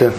כן. 0.00 0.10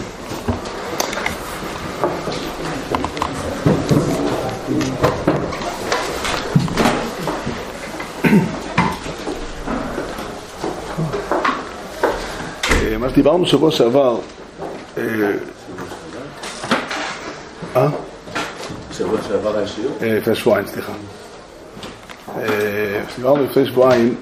אה, 12.70 12.98
מה 12.98 13.10
שדיברנו 13.10 13.46
שבוע 13.46 13.70
שעבר, 13.70 14.18
אה, 14.98 15.02
אה? 17.76 17.88
שבוע 18.92 19.18
שעבר 19.28 19.58
היה 19.58 19.66
שיעור? 19.68 19.96
אה, 20.02 20.14
לפני 20.18 20.34
שבועיים, 20.34 20.66
סליחה. 20.66 20.92
אה, 22.38 23.02
דיברנו 23.16 23.44
לפני 23.44 23.66
שבועיים 23.66 24.14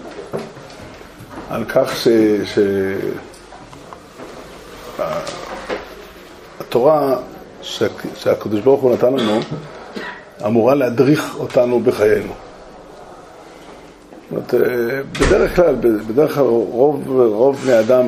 על 1.51 1.65
כך 1.65 1.97
ש... 1.97 2.09
ש... 2.45 2.59
ה- 5.01 5.41
התורה 6.71 7.17
שה- 7.63 7.87
שהקדוש 8.17 8.61
ברוך 8.61 8.83
הוא 8.83 8.93
נתן 8.93 9.13
לנו 9.15 9.41
אמורה 10.47 10.75
להדריך 10.75 11.37
אותנו 11.41 11.81
בחיינו. 11.81 12.33
זאת 14.31 14.55
אומרת, 14.55 14.55
אה, 14.55 15.01
בדרך 15.21 15.57
כלל, 15.57 15.75
בדרך 16.09 16.35
כלל 16.35 16.45
רוב, 16.45 17.03
רוב 17.17 17.57
בני 17.57 17.81
אדם 17.81 18.07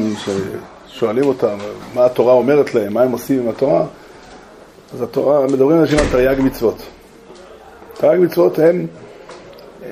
ששואלים 0.88 1.24
אותם 1.24 1.56
מה 1.94 2.04
התורה 2.04 2.32
אומרת 2.32 2.74
להם, 2.74 2.92
מה 2.94 3.02
הם 3.02 3.12
עושים 3.12 3.42
עם 3.42 3.48
התורה, 3.48 3.84
אז 4.94 5.02
התורה, 5.02 5.46
מדברים 5.46 5.80
אנשים 5.80 5.98
על 5.98 6.04
תרי"ג 6.10 6.40
מצוות. 6.40 6.82
תרי"ג 7.94 8.20
מצוות 8.20 8.58
הם 8.58 8.86
אה, 9.84 9.88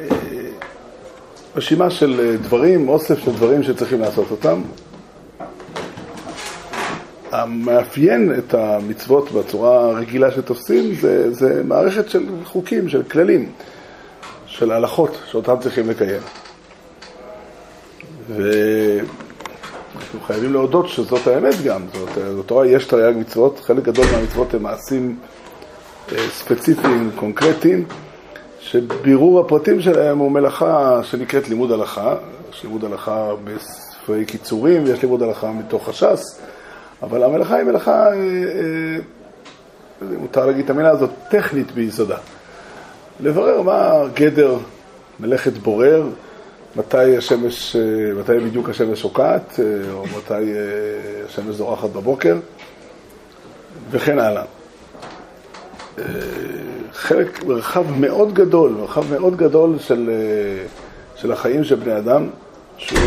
רשימה 1.57 1.91
של 1.91 2.21
אה, 2.21 2.37
דברים, 2.37 2.89
אוסף 2.89 3.19
של 3.25 3.33
דברים 3.33 3.63
שצריכים 3.63 4.01
לעשות 4.01 4.31
אותם. 4.31 4.61
המאפיין 7.33 8.35
את 8.39 8.55
המצוות 8.55 9.33
בצורה 9.33 9.91
הרגילה 9.91 10.31
שתופסים 10.31 10.95
זה, 10.95 11.35
זה 11.35 11.63
מערכת 11.65 12.11
של 12.11 12.27
חוקים, 12.45 12.89
של 12.89 13.03
כללים, 13.03 13.53
של 14.47 14.73
הלכות 14.73 15.19
שאותם 15.31 15.55
צריכים 15.61 15.91
לקיים. 15.91 16.21
ואנחנו 18.29 20.21
חייבים 20.27 20.53
להודות 20.53 20.89
שזאת 20.89 21.27
האמת 21.27 21.55
גם, 21.65 21.83
זאת, 21.93 22.09
בתורה 22.39 22.67
יש 22.67 22.85
תרי"ג 22.85 23.17
מצוות, 23.19 23.61
חלק 23.61 23.85
גדול 23.85 24.05
מהמצוות 24.13 24.55
הם 24.55 24.63
מעשים 24.63 25.17
אה, 26.13 26.19
ספציפיים, 26.31 27.11
קונקרטיים, 27.17 27.85
שבירור 28.61 29.41
הפרטים 29.41 29.81
שלהם 29.81 30.19
הוא 30.19 30.31
מלאכה 30.31 31.01
שנקראת 31.03 31.49
לימוד 31.49 31.73
הלכה, 31.73 32.15
יש 32.53 32.63
לימוד 32.63 32.85
הלכה 32.85 33.31
בספרי 33.45 34.25
קיצורים 34.25 34.85
ויש 34.85 35.03
לימוד 35.03 35.23
הלכה 35.23 35.53
מתוך 35.53 35.89
הש"ס, 35.89 36.41
אבל 37.03 37.23
המלאכה 37.23 37.57
היא 37.57 37.65
מלאכה, 37.65 38.07
אה, 38.07 38.13
אה, 38.13 38.99
מותר 40.19 40.47
להגיד 40.47 40.65
את 40.65 40.71
המילה 40.71 40.91
הזאת, 40.91 41.11
טכנית 41.29 41.73
ביסודה. 41.73 42.17
לברר 43.21 43.63
מה 43.63 43.93
גדר 44.15 44.59
מלאכת 45.21 45.53
בורר, 45.53 46.09
מתי 46.77 47.17
השמש, 47.17 47.77
אה, 47.77 48.21
מתי 48.21 48.39
בדיוק 48.39 48.69
השמש 48.69 49.01
שוקעת, 49.01 49.61
אה, 49.61 49.93
או 49.93 50.05
מתי 50.05 50.33
אה, 50.33 51.25
השמש 51.27 51.55
זורחת 51.55 51.91
בבוקר, 51.91 52.37
וכן 53.91 54.19
הלאה. 54.19 54.45
אה, 55.99 56.05
חלק, 56.93 57.45
מרחב 57.45 57.85
מאוד 58.01 58.35
גדול, 58.35 58.71
מרחב 58.71 59.13
מאוד 59.13 59.37
גדול 59.37 59.79
של, 59.79 60.11
אה, 60.13 60.67
של 61.17 61.33
החיים 61.33 61.65
של 61.65 61.75
בני 61.75 61.99
אדם, 61.99 62.27
שהוא 62.77 63.01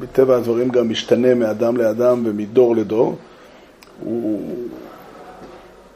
מטבע 0.00 0.36
הדברים 0.36 0.68
גם 0.68 0.88
משתנה 0.88 1.34
מאדם 1.34 1.76
לאדם 1.76 2.22
ומדור 2.26 2.76
לדור, 2.76 3.16
הוא, 4.00 4.68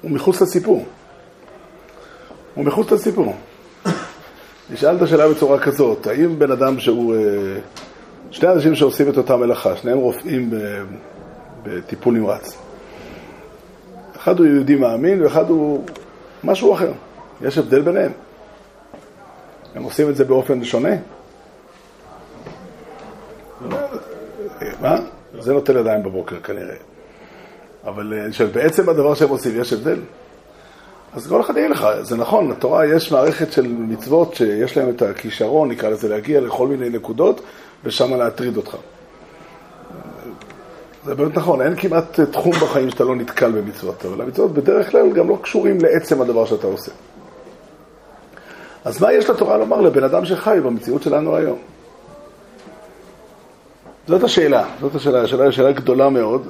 הוא 0.00 0.10
מחוץ 0.10 0.42
לסיפור. 0.42 0.84
הוא 2.54 2.64
מחוץ 2.64 2.92
לסיפור. 2.92 3.34
נשאל 4.70 4.96
את 4.96 5.02
השאלה 5.02 5.28
בצורה 5.28 5.58
כזאת, 5.58 6.06
האם 6.06 6.38
בן 6.38 6.50
אדם 6.50 6.78
שהוא... 6.78 7.14
אה, 7.14 7.20
שני 8.30 8.52
אנשים 8.52 8.74
שעושים 8.74 9.08
את 9.08 9.16
אותה 9.16 9.36
מלאכה, 9.36 9.76
שניהם 9.76 9.98
רופאים 9.98 10.50
בטיפול 11.62 12.14
נמרץ. 12.14 12.58
אחד 14.16 14.38
הוא 14.38 14.46
יהודי 14.46 14.74
מאמין 14.74 15.22
ואחד 15.22 15.50
הוא 15.50 15.84
משהו 16.44 16.74
אחר. 16.74 16.92
יש 17.42 17.58
הבדל 17.58 17.82
ביניהם. 17.82 18.12
הם 19.74 19.82
עושים 19.82 20.08
את 20.08 20.16
זה 20.16 20.24
באופן 20.24 20.64
שונה. 20.64 20.94
מה? 24.80 24.96
זה 25.40 25.52
נוטל 25.52 25.76
ידיים 25.76 26.02
בבוקר 26.02 26.40
כנראה. 26.40 26.76
אבל 27.84 28.14
אה, 28.16 28.32
שבעצם 28.32 28.88
הדבר 28.88 29.14
שהם 29.14 29.28
עושים 29.28 29.60
יש 29.60 29.72
הבדל. 29.72 29.98
אז 31.14 31.26
כל 31.26 31.40
אחד 31.40 31.56
יגיד 31.56 31.70
לך, 31.70 31.86
זה 32.00 32.16
נכון, 32.16 32.50
לתורה 32.50 32.86
יש 32.86 33.12
מערכת 33.12 33.52
של 33.52 33.66
מצוות 33.66 34.34
שיש 34.34 34.76
להם 34.76 34.88
את 34.88 35.02
הכישרון, 35.02 35.68
נקרא 35.70 35.88
לזה, 35.88 36.08
להגיע 36.08 36.40
לכל 36.40 36.68
מיני 36.68 36.88
נקודות 36.88 37.40
ושם 37.84 38.14
להטריד 38.14 38.56
אותך. 38.56 38.76
זה 41.04 41.14
באמת 41.14 41.36
נכון, 41.36 41.62
אין 41.62 41.76
כמעט 41.76 42.20
תחום 42.20 42.52
בחיים 42.52 42.90
שאתה 42.90 43.04
לא 43.04 43.16
נתקל 43.16 43.50
במצוות, 43.50 44.04
אבל 44.04 44.20
המצוות 44.20 44.52
בדרך 44.52 44.90
כלל 44.90 45.12
גם 45.12 45.28
לא 45.28 45.38
קשורים 45.42 45.78
לעצם 45.80 46.20
הדבר 46.20 46.46
שאתה 46.46 46.66
עושה. 46.66 46.92
אז 48.84 49.02
מה 49.02 49.12
יש 49.12 49.30
לתורה 49.30 49.56
לומר 49.56 49.80
לבן 49.80 50.04
אדם 50.04 50.24
שחי 50.24 50.58
במציאות 50.64 51.02
שלנו 51.02 51.36
היום? 51.36 51.58
זאת 54.08 54.22
השאלה, 54.22 54.64
זאת 54.80 54.94
השאלה, 54.94 55.22
השאלה 55.22 55.44
היא 55.44 55.50
שאלה 55.50 55.72
גדולה 55.72 56.10
מאוד. 56.10 56.46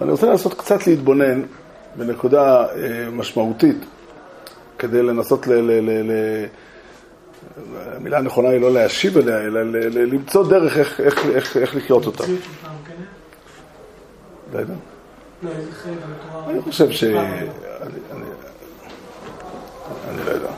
אני 0.00 0.10
רוצה 0.10 0.26
לנסות 0.26 0.54
קצת 0.54 0.86
להתבונן 0.86 1.42
בנקודה 1.96 2.64
אה, 2.64 3.10
משמעותית, 3.12 3.76
כדי 4.78 5.02
לנסות 5.02 5.46
ל... 5.46 5.52
ל, 5.52 5.70
ל, 5.70 6.12
ל 6.12 6.46
המילה 7.96 8.18
הנכונה 8.18 8.48
היא 8.48 8.60
לא 8.60 8.72
להשיב 8.72 9.18
אליה, 9.18 9.40
אלא 9.40 9.62
ל, 9.62 9.76
ל, 9.76 9.98
למצוא 9.98 10.48
דרך 10.48 10.78
איך, 10.78 11.00
איך, 11.00 11.26
איך, 11.26 11.56
איך 11.56 11.76
לחיות 11.76 12.06
אותה. 12.06 12.24
לא 14.52 14.58
יודע. 14.58 14.74
לא. 15.42 15.50
אני 16.48 16.62
חושב 16.62 16.90
ש... 16.90 17.04
אני, 17.04 17.46
אני 20.08 20.24
לא 20.26 20.30
יודע. 20.30 20.50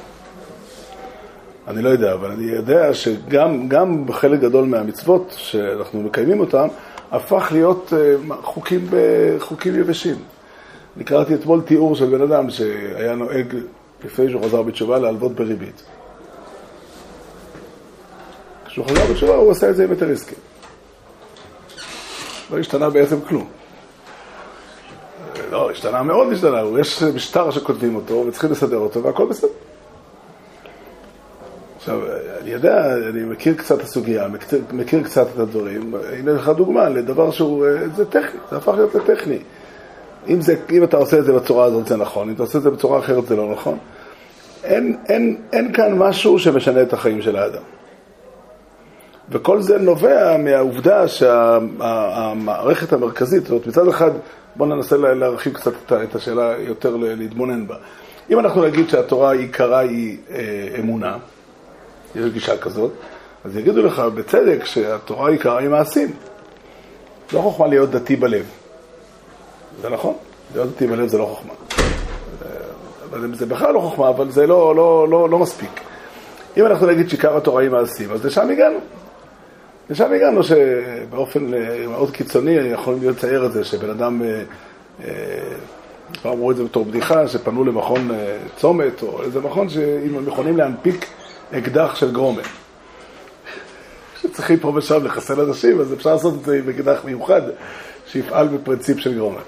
אני 1.68 1.82
לא 1.82 1.88
יודע, 1.88 2.14
אבל 2.14 2.30
אני 2.30 2.44
יודע 2.44 2.94
שגם 2.94 3.68
גם 3.68 4.06
בחלק 4.06 4.40
גדול 4.40 4.64
מהמצוות 4.64 5.34
שאנחנו 5.36 6.02
מקיימים 6.02 6.40
אותן, 6.40 6.68
הפך 7.10 7.48
להיות 7.52 7.92
אה, 7.96 8.14
חוקים, 8.42 8.88
חוקים 9.38 9.80
יבשים. 9.80 10.16
אני 10.96 11.04
קראתי 11.04 11.34
אתמול 11.34 11.60
תיאור 11.60 11.96
של 11.96 12.06
בן 12.06 12.22
אדם 12.22 12.50
שהיה 12.50 13.14
נוהג 13.14 13.56
לפני 14.04 14.30
שהוא 14.30 14.44
חזר 14.44 14.62
בתשובה 14.62 14.98
להלוות 14.98 15.32
בריבית. 15.32 15.82
כשהוא 18.66 18.86
חזר 18.86 19.12
בתשובה 19.12 19.34
הוא 19.34 19.50
עשה 19.50 19.70
את 19.70 19.76
זה 19.76 19.84
עם 19.84 19.90
היתר 19.90 20.08
עסקי. 20.10 20.34
לא 22.50 22.58
השתנה 22.58 22.90
בעצם 22.90 23.20
כלום. 23.20 23.48
לא, 25.50 25.70
השתנה 25.70 26.02
מאוד 26.02 26.32
השתנה, 26.32 26.60
יש 26.80 27.02
משטר 27.02 27.50
שכותבים 27.50 27.96
אותו 27.96 28.24
וצריכים 28.28 28.50
לסדר 28.50 28.76
אותו 28.76 29.02
והכל 29.02 29.26
בסדר. 29.26 29.48
עכשיו, 31.88 32.00
אני 32.42 32.50
יודע, 32.50 32.96
אני 33.08 33.24
מכיר 33.24 33.54
קצת 33.54 33.78
את 33.78 33.82
הסוגיה, 33.82 34.28
מכיר, 34.72 35.02
קצת 35.02 35.26
את 35.34 35.38
הדברים, 35.38 35.94
הנה 36.18 36.32
לך 36.32 36.48
דוגמה 36.48 36.88
לדבר 36.88 37.30
שהוא, 37.30 37.66
אה, 37.66 37.88
זה 37.96 38.04
טכני, 38.04 38.40
זה 38.50 38.56
הפך 38.56 38.72
להיות 38.76 38.94
לטכני. 38.94 39.38
אם, 40.28 40.40
זה, 40.40 40.54
אם 40.70 40.84
אתה 40.84 40.96
עושה 40.96 41.18
את 41.18 41.24
זה 41.24 41.32
בצורה 41.32 41.64
הזאת 41.64 41.86
זה 41.86 41.96
נכון, 41.96 42.28
אם 42.28 42.34
אתה 42.34 42.42
עושה 42.42 42.58
את 42.58 42.62
זה 42.62 42.70
בצורה 42.70 42.98
אחרת 42.98 43.26
זה 43.26 43.36
לא 43.36 43.52
נכון. 43.52 43.78
אין, 44.64 44.96
אין, 45.08 45.36
אין 45.52 45.72
כאן 45.72 45.98
משהו 45.98 46.38
שמשנה 46.38 46.82
את 46.82 46.92
החיים 46.92 47.22
של 47.22 47.36
האדם. 47.36 47.62
וכל 49.30 49.60
זה 49.60 49.78
נובע 49.78 50.36
מהעובדה 50.36 51.08
שהמערכת 51.08 52.92
המרכזית, 52.92 53.42
זאת 53.42 53.50
אומרת, 53.50 53.66
מצד 53.66 53.88
אחד, 53.88 54.10
בואו 54.56 54.68
ננסה 54.68 54.96
לה- 54.96 55.14
להרחיב 55.14 55.54
קצת 55.54 55.72
את 55.86 55.92
את 55.92 56.14
השאלה 56.14 56.54
יותר 56.58 56.96
להתבונן 56.96 57.66
בה. 57.66 57.76
אם 58.30 58.38
אנחנו 58.38 58.64
נגיד 58.64 58.88
שהתורה 58.88 59.32
עיקרה 59.32 59.78
היא 59.78 60.16
אה, 60.30 60.68
אמונה, 60.80 61.16
יש 62.18 62.32
גישה 62.32 62.58
כזאת, 62.58 62.90
אז 63.44 63.56
יגידו 63.56 63.82
לך 63.82 63.98
בצדק 64.00 64.64
שהתורה 64.64 65.30
עיקרה 65.30 65.58
היא 65.58 65.68
מעשים. 65.68 66.12
לא 67.32 67.40
חוכמה 67.40 67.66
להיות 67.66 67.90
דתי 67.90 68.16
בלב. 68.16 68.46
זה 69.82 69.88
נכון, 69.88 70.14
להיות 70.54 70.68
דתי 70.68 70.86
בלב 70.86 71.08
זה 71.08 71.18
לא 71.18 71.24
חוכמה. 71.24 71.54
אבל 73.10 73.34
זה 73.34 73.46
בכלל 73.46 73.74
לא 73.74 73.80
חוכמה, 73.80 74.08
אבל 74.08 74.30
זה 74.30 74.46
לא, 74.46 74.76
לא, 74.76 75.08
לא, 75.08 75.30
לא 75.30 75.38
מספיק. 75.38 75.80
אם 76.56 76.66
אנחנו 76.66 76.86
נגיד 76.86 77.08
שעיקר 77.08 77.36
התורה 77.36 77.62
היא 77.62 77.70
מעשים, 77.70 78.12
אז 78.12 78.24
לשם 78.24 78.50
הגענו. 78.50 78.78
לשם 79.90 80.12
הגענו 80.12 80.42
שבאופן 80.42 81.54
אה, 81.54 81.86
מאוד 81.88 82.10
קיצוני 82.10 82.50
יכולים 82.50 83.10
לצייר 83.10 83.46
את 83.46 83.52
זה, 83.52 83.64
שבן 83.64 83.90
אדם, 83.90 84.22
אה, 84.22 84.42
אה, 85.04 85.14
כבר 86.20 86.32
אמרו 86.32 86.50
את 86.50 86.56
זה 86.56 86.64
בתור 86.64 86.84
בדיחה, 86.84 87.28
שפנו 87.28 87.64
למכון 87.64 88.10
אה, 88.10 88.36
צומת, 88.56 89.02
או 89.02 89.22
איזה 89.22 89.40
מכון 89.40 89.68
שאם 89.68 90.16
הם 90.16 90.28
יכולים 90.28 90.56
להנפיק 90.56 91.06
אקדח 91.52 91.94
של 91.94 92.12
גרומה. 92.12 92.42
שצריכים 94.22 94.58
פה 94.58 94.72
ושם 94.76 95.04
לחסל 95.04 95.40
אנשים, 95.40 95.80
אז 95.80 95.92
אפשר 95.92 96.12
לעשות 96.12 96.34
את 96.34 96.44
זה 96.44 96.58
עם 96.58 96.68
אקדח 96.68 97.00
מיוחד, 97.04 97.42
שיפעל 98.06 98.48
בפרינציפ 98.48 98.98
של 98.98 99.14
גרומה. 99.14 99.40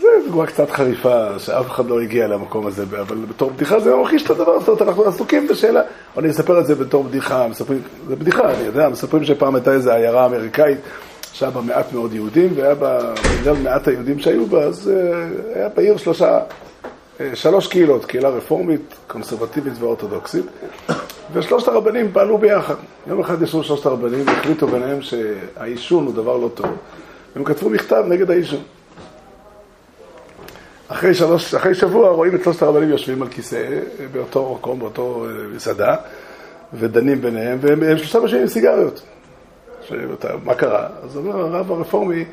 זו 0.00 0.08
דוגמה 0.26 0.46
קצת 0.46 0.70
חריפה, 0.70 1.38
שאף 1.38 1.70
אחד 1.70 1.86
לא 1.86 2.00
הגיע 2.00 2.26
למקום 2.26 2.66
הזה, 2.66 2.82
אבל 2.82 3.16
בתור 3.16 3.50
בדיחה 3.50 3.80
זה 3.80 3.94
ממחיש 3.94 4.24
את 4.24 4.30
הדבר, 4.30 4.60
זאת 4.60 4.68
אומרת, 4.68 4.82
אנחנו 4.82 5.04
עסוקים 5.04 5.48
בשאלה, 5.48 5.80
אני 6.18 6.30
אספר 6.30 6.60
את 6.60 6.66
זה 6.66 6.74
בתור 6.74 7.04
בדיחה, 7.04 7.48
מספרים, 7.48 7.82
זה 8.08 8.16
בדיחה, 8.16 8.50
אני 8.54 8.62
יודע, 8.62 8.88
מספרים 8.88 9.24
שפעם 9.24 9.54
הייתה 9.54 9.72
איזו 9.72 9.90
עיירה 9.90 10.26
אמריקאית, 10.26 10.78
שהיה 11.32 11.50
בה 11.50 11.60
מעט 11.60 11.92
מאוד 11.92 12.14
יהודים, 12.14 12.52
והיה 12.56 12.74
בה, 12.74 13.14
בגלל 13.40 13.56
מעט 13.62 13.88
היהודים 13.88 14.18
שהיו 14.18 14.46
בה, 14.46 14.62
אז 14.62 14.90
אה, 14.90 15.28
היה 15.54 15.68
בעיר 15.68 15.96
שלושה, 15.96 16.38
שלוש 17.34 17.66
קהילות, 17.66 18.04
קהילה 18.04 18.28
רפורמית, 18.28 18.94
קונסרבטיבית 19.06 19.72
ואורתודוקסית, 19.78 20.44
ושלושת 21.32 21.68
הרבנים 21.68 22.12
פעלו 22.12 22.38
ביחד. 22.38 22.74
יום 23.06 23.20
אחד 23.20 23.42
ישבו 23.42 23.64
שלושת 23.64 23.86
הרבנים 23.86 24.26
והחליטו 24.26 24.66
ביניהם 24.66 25.02
שהעישון 25.02 26.06
הוא 26.06 26.14
דבר 26.14 26.36
לא 26.36 26.50
טוב. 26.54 26.66
הם 27.36 27.44
כתבו 27.44 27.70
מכתב 27.70 28.04
נגד 28.08 28.30
העישון. 28.30 28.62
אחרי, 30.88 31.14
שלוש, 31.14 31.54
אחרי 31.54 31.74
שבוע 31.74 32.10
רואים 32.10 32.34
את 32.34 32.44
שלושת 32.44 32.62
הרבנים 32.62 32.90
יושבים 32.90 33.22
על 33.22 33.28
כיסא 33.28 33.80
באותו 34.12 34.56
מקום, 34.58 34.78
באותו 34.78 35.26
אה, 35.26 35.44
מסעדה, 35.54 35.96
ודנים 36.74 37.20
ביניהם, 37.20 37.58
והם 37.60 37.98
שלושה 37.98 38.20
משנים 38.20 38.42
עם 38.42 38.48
סיגריות. 38.48 39.02
שאתה, 39.88 40.28
מה 40.44 40.54
קרה? 40.54 40.88
אז 41.02 41.16
אומר 41.16 41.40
הרב 41.40 41.72
הרפורמי, 41.72 42.24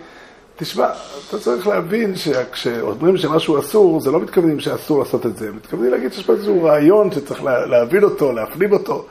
תשמע, 0.60 0.88
אתה 1.30 1.40
צריך 1.40 1.68
להבין 1.68 2.16
שכשאומרים 2.16 3.18
שמשהו 3.18 3.60
אסור, 3.60 4.02
זה 4.02 4.12
לא 4.12 4.20
מתכוונים 4.20 4.60
שאסור 4.60 5.00
לעשות 5.00 5.26
את 5.26 5.38
זה, 5.38 5.52
מתכוונים 5.52 5.92
להגיד 5.92 6.14
שיש 6.14 6.26
פה 6.26 6.34
איזשהו 6.34 6.64
רעיון 6.64 7.12
שצריך 7.12 7.44
להבין 7.44 8.04
אותו, 8.04 8.32
להפנים 8.32 8.74
אותו. 8.74 9.06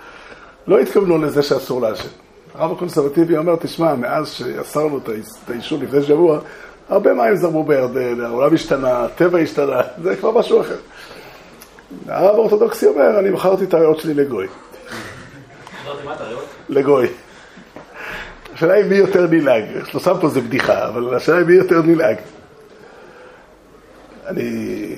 לא 0.66 0.78
התכוונו 0.78 1.18
לזה 1.18 1.42
שאסור 1.42 1.80
לעשן. 1.80 2.08
הרב 2.54 2.72
הקונסרבטיבי 2.72 3.36
אומר, 3.36 3.56
תשמע, 3.56 3.94
מאז 3.94 4.30
שאסרנו 4.30 4.98
את 4.98 5.10
העישון 5.48 5.80
לפני 5.80 6.02
שבוע, 6.02 6.38
הרבה 6.88 7.14
מים 7.14 7.36
זרמו 7.36 7.64
בירדן, 7.64 8.20
העולם 8.20 8.54
השתנה, 8.54 9.04
הטבע 9.04 9.38
השתנה, 9.38 9.80
זה 10.02 10.16
כבר 10.16 10.30
משהו 10.30 10.60
אחר. 10.60 10.76
הרב 12.08 12.34
האורתודוקסי 12.34 12.86
אומר, 12.86 13.18
אני 13.18 13.30
מכרתי 13.30 13.64
את 13.64 13.74
הריאות 13.74 14.00
שלי 14.00 14.14
לגוי. 14.14 14.46
לגוי. 16.68 17.08
השאלה 18.56 18.74
היא 18.74 18.84
מי 18.84 18.96
יותר 18.96 19.26
נלעג. 19.30 19.64
שם 19.98 20.14
פה 20.20 20.28
זה 20.28 20.40
בדיחה, 20.40 20.88
אבל 20.88 21.14
השאלה 21.14 21.38
היא 21.38 21.46
מי 21.46 21.54
יותר 21.54 21.82
נלעג. 21.82 22.16
אני... 24.26 24.94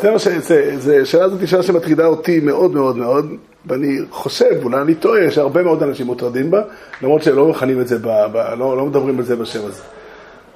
זה 0.00 0.10
מה 0.10 0.18
ש... 0.18 0.28
זה, 0.76 1.06
שאלה 1.06 1.24
הזאת 1.24 1.40
היא 1.40 1.48
שאלה 1.48 1.62
שמטרידה 1.62 2.06
אותי 2.06 2.40
מאוד 2.40 2.74
מאוד 2.74 2.96
מאוד, 2.96 3.34
ואני 3.66 3.98
חושב, 4.10 4.60
אולי 4.62 4.80
אני 4.80 4.94
טועה, 4.94 5.30
שהרבה 5.30 5.62
מאוד 5.62 5.82
אנשים 5.82 6.06
מוטרדים 6.06 6.50
בה, 6.50 6.62
למרות 7.02 7.22
שלא 7.22 7.48
מכנים 7.48 7.80
את 7.80 7.88
זה, 7.88 7.98
ב, 7.98 8.08
ב, 8.32 8.36
לא, 8.58 8.76
לא 8.76 8.86
מדברים 8.86 9.18
על 9.18 9.24
זה 9.24 9.36
בשם 9.36 9.66
הזה. 9.66 9.82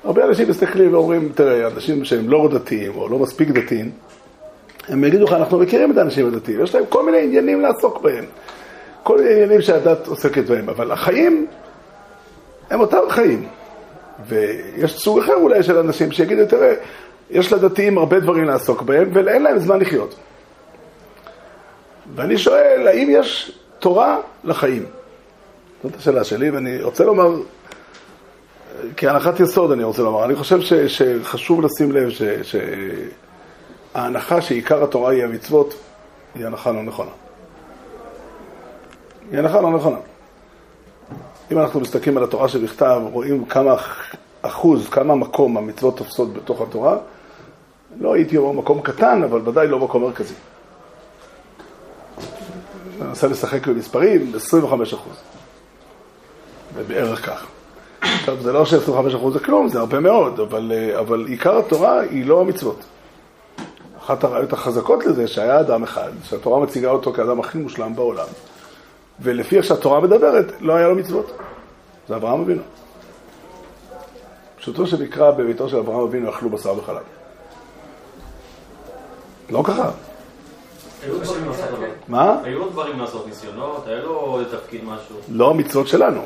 הרבה 0.05 0.25
אנשים 0.25 0.49
מסתכלים 0.49 0.95
ואומרים, 0.95 1.33
תראה, 1.35 1.67
אנשים 1.67 2.05
שהם 2.05 2.29
לא 2.29 2.49
דתיים 2.53 2.93
או 2.97 3.09
לא 3.09 3.19
מספיק 3.19 3.51
דתיים, 3.51 3.91
הם 4.89 5.05
יגידו 5.05 5.25
לך, 5.25 5.33
אנחנו 5.33 5.59
מכירים 5.59 5.93
את 5.93 5.97
האנשים 5.97 6.27
הדתיים, 6.27 6.65
יש 6.65 6.75
להם 6.75 6.85
כל 6.89 7.07
מיני 7.07 7.23
עניינים 7.23 7.61
לעסוק 7.61 8.03
בהם, 8.03 8.25
כל 9.03 9.19
מיני 9.19 9.33
עניינים 9.33 9.61
שהדת 9.63 10.07
עוסקת 10.07 10.45
בהם, 10.45 10.69
אבל 10.69 10.93
החיים 10.93 11.47
הם 12.71 12.81
אותם 12.81 12.99
חיים. 13.09 13.49
ויש 14.27 14.99
סוג 14.99 15.19
אחר 15.19 15.35
אולי 15.35 15.63
של 15.63 15.79
אנשים 15.79 16.13
שיגידו, 16.13 16.47
תראה, 16.47 16.75
יש 17.31 17.53
לדתיים 17.53 17.99
הרבה 17.99 18.21
דברים 18.21 18.45
לעסוק 18.45 18.83
בהם, 18.83 19.11
ואין 19.13 19.43
להם 19.43 19.59
זמן 19.59 19.81
לחיות. 19.81 20.15
ואני 22.15 22.39
שואל, 22.39 22.89
האם 22.89 23.09
יש 23.11 23.59
תורה 23.79 24.19
לחיים? 24.45 24.87
זאת 25.83 25.97
השאלה 25.97 26.25
שלי, 26.25 26.51
ואני 26.51 26.83
רוצה 26.83 27.05
לומר, 27.05 27.31
כהנחת 28.97 29.41
יסוד 29.41 29.73
אני 29.73 29.85
רוצה 29.85 30.03
לומר, 30.03 30.25
אני 30.25 30.35
חושב 30.35 30.61
ש, 30.61 30.73
שחשוב 30.73 31.63
לשים 31.63 31.93
לב 31.93 32.09
שההנחה 33.95 34.41
שעיקר 34.41 34.85
התורה 34.85 35.11
היא 35.11 35.25
המצוות, 35.25 35.75
היא 36.35 36.47
הנחה 36.47 36.73
לא 36.73 36.83
נכונה. 36.83 37.11
היא 39.31 39.39
הנחה 39.39 39.61
לא 39.61 39.71
נכונה. 39.71 39.99
אם 41.53 41.59
אנחנו 41.59 41.81
מסתכלים 41.81 42.17
על 42.17 42.25
התורה 42.25 42.49
שבכתב, 42.49 43.01
רואים 43.13 43.45
כמה 43.45 43.75
אחוז, 44.43 44.89
כמה 44.89 45.15
מקום 45.15 45.57
המצוות 45.57 45.97
תופסות 45.97 46.33
בתוך 46.33 46.61
התורה, 46.61 46.97
לא 48.01 48.15
הייתי 48.15 48.37
אומר 48.37 48.53
מקום 48.53 48.81
קטן, 48.81 49.23
אבל 49.23 49.49
ודאי 49.49 49.69
לא 49.69 49.79
מקום 49.79 50.03
מרכזי. 50.03 50.35
אני 53.01 53.09
מנסה 53.09 53.27
לשחק 53.29 53.67
במספרים, 53.67 54.33
25 54.37 54.95
אחוז. 54.95 55.17
זה 56.77 56.83
בערך 56.83 57.27
כך. 57.27 57.47
עכשיו, 58.01 58.43
זה 58.43 58.53
לא 58.53 58.65
ש-25% 58.65 59.31
זה 59.33 59.39
כלום, 59.39 59.69
זה 59.69 59.79
הרבה 59.79 60.01
מאוד, 60.01 60.41
אבל, 60.41 60.73
אבל 60.99 61.27
עיקר 61.29 61.59
התורה 61.59 62.01
היא 62.01 62.27
לא 62.27 62.41
המצוות. 62.41 62.85
אחת 63.99 64.25
הראיות 64.25 64.53
החזקות 64.53 65.07
לזה 65.07 65.27
שהיה 65.27 65.61
אדם 65.61 65.83
אחד, 65.83 66.11
שהתורה 66.25 66.61
מציגה 66.61 66.91
אותו 66.91 67.13
כאדם 67.13 67.41
הכי 67.41 67.59
מושלם 67.59 67.95
בעולם, 67.97 68.27
ולפי 69.21 69.57
איך 69.57 69.65
שהתורה 69.65 70.01
מדברת, 70.01 70.47
לא 70.61 70.77
היה 70.77 70.89
לו 70.89 70.95
מצוות. 70.95 71.33
זה 72.09 72.17
אברהם 72.17 72.41
אבינו. 72.41 72.63
פשוטו 74.57 74.87
של 74.87 75.03
מקרא 75.03 75.31
בביתו 75.31 75.69
של 75.69 75.77
אברהם 75.77 76.01
אבינו 76.01 76.31
אכלו 76.31 76.51
בשר 76.51 76.79
וחלב. 76.79 77.03
לא 79.51 79.63
ככה. 79.65 79.91
מה? 82.09 82.41
היו 82.45 82.59
לו 82.59 82.69
דברים 82.71 82.99
לעשות 82.99 83.27
ניסיונות, 83.27 83.87
היה 83.87 84.03
לו 84.03 84.39
תפקיד 84.51 84.85
משהו. 84.85 85.17
לא 85.29 85.51
המצוות 85.51 85.89
שלנו. 85.89 86.21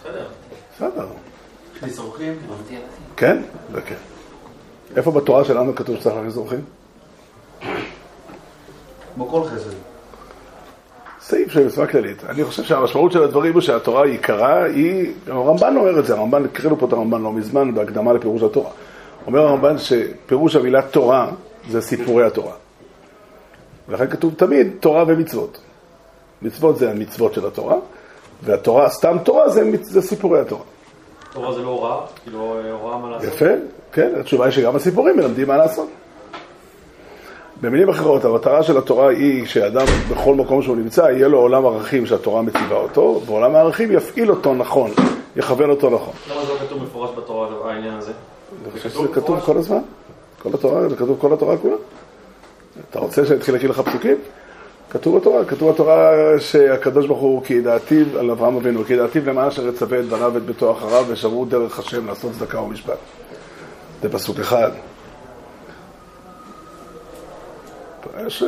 בסדר. 0.00 0.26
בסדר. 0.76 1.06
להכניס 1.74 1.98
אורחים? 1.98 2.38
כן, 3.16 3.42
זה 3.72 3.80
כן. 3.80 3.96
איפה 4.96 5.10
בתורה 5.10 5.44
שלנו 5.44 5.74
כתוב 5.74 5.96
שצריך 5.96 6.16
להכניס 6.16 6.36
אורחים? 6.36 6.64
כמו 9.14 9.28
כל 9.28 9.44
חסד. 9.44 9.91
סעיף 11.22 11.50
של 11.50 11.66
מצווה 11.66 11.86
כללית. 11.86 12.24
אני 12.24 12.44
חושב 12.44 12.62
שהמשמעות 12.62 13.12
של 13.12 13.22
הדברים 13.22 13.52
הוא 13.52 13.60
שהתורה 13.60 14.04
עיקרה 14.04 14.64
היא, 14.64 15.12
הרמב"ן 15.26 15.76
אומר 15.76 15.98
את 15.98 16.06
זה, 16.06 16.14
הרמב"ן, 16.14 16.44
הקראנו 16.44 16.78
פה 16.78 16.86
את 16.86 16.92
הרמב"ן 16.92 17.22
לא 17.22 17.32
מזמן 17.32 17.74
בהקדמה 17.74 18.12
לפירוש 18.12 18.42
התורה. 18.42 18.70
אומר 19.26 19.40
הרמב"ן 19.40 19.78
שפירוש 19.78 20.56
המילה 20.56 20.82
תורה 20.82 21.30
זה 21.70 21.80
סיפורי 21.80 22.26
התורה. 22.26 22.52
ולכן 23.88 24.06
כתוב 24.06 24.34
תמיד 24.34 24.68
תורה 24.80 25.04
ומצוות. 25.06 25.60
מצוות 26.42 26.78
זה 26.78 26.90
המצוות 26.90 27.34
של 27.34 27.46
התורה, 27.46 27.76
והתורה, 28.42 28.90
סתם 28.90 29.16
תורה 29.24 29.48
זה, 29.48 29.70
זה 29.82 30.02
סיפורי 30.02 30.40
התורה. 30.40 30.64
תורה 31.32 31.54
זה 31.54 31.62
לא 31.62 31.68
הוראה? 31.68 32.00
כאילו 32.22 32.56
הוראה 32.70 32.98
מה 32.98 33.10
לעשות? 33.10 33.28
יפה, 33.28 33.50
כן, 33.92 34.12
התשובה 34.20 34.44
היא 34.44 34.52
שגם 34.52 34.76
הסיפורים 34.76 35.16
מלמדים 35.16 35.48
מה 35.48 35.56
לעשות. 35.56 35.88
במילים 37.62 37.88
אחרות, 37.88 38.24
המטרה 38.24 38.62
של 38.62 38.78
התורה 38.78 39.10
היא 39.10 39.46
שאדם 39.46 39.86
בכל 40.10 40.34
מקום 40.34 40.62
שהוא 40.62 40.76
נמצא, 40.76 41.02
יהיה 41.02 41.28
לו 41.28 41.38
עולם 41.38 41.66
ערכים 41.66 42.06
שהתורה 42.06 42.42
מציבה 42.42 42.76
אותו, 42.76 43.22
ועולם 43.26 43.54
הערכים 43.54 43.92
יפעיל 43.92 44.30
אותו 44.30 44.54
נכון, 44.54 44.90
יכוון 45.36 45.70
אותו 45.70 45.90
נכון. 45.90 46.14
למה 46.30 46.44
זה 46.44 46.52
לא 46.52 46.58
כתוב 46.58 46.82
מפורש 46.82 47.10
בתורה, 47.16 47.48
העניין 47.72 47.94
הזה? 47.94 48.12
אני 48.64 48.72
חושב 48.72 48.90
שזה 48.90 49.08
כתוב 49.14 49.40
כל 49.40 49.58
הזמן. 49.58 49.78
כל 50.42 50.48
התורה, 50.54 50.88
זה 50.88 50.96
כתוב 50.96 51.16
כל 51.20 51.32
התורה 51.32 51.56
כולה. 51.56 51.76
אתה 52.90 52.98
רוצה 52.98 53.26
שאני 53.26 53.38
אתחיל 53.38 53.54
להקריא 53.54 53.70
לך 53.70 53.80
פסוקים? 53.80 54.16
כתוב 54.90 55.18
בתורה, 55.18 55.44
כתוב 55.44 55.72
בתורה 55.72 56.10
שהקדוש 56.38 57.06
ברוך 57.06 57.20
הוא 57.20 57.42
כי 57.44 57.54
ידעתיו 57.54 58.06
על 58.18 58.30
אברהם 58.30 58.56
אבינו, 58.56 58.84
כי 58.84 58.92
ידעתיו 58.92 59.22
למען 59.26 59.46
אשר 59.46 59.68
יצווה 59.68 60.00
את 60.00 60.04
בניו 60.04 60.30
ואת 60.34 60.42
ביתו 60.42 60.72
אחריו 60.72 61.04
ושמרו 61.08 61.44
דרך 61.44 61.78
השם 61.78 62.06
לעשות 62.06 62.32
צדקה 62.32 62.60
ומשפט. 62.60 62.98
זה 64.02 64.12
פסוק 64.12 64.38
אחד. 64.38 64.70
יש, 68.26 68.44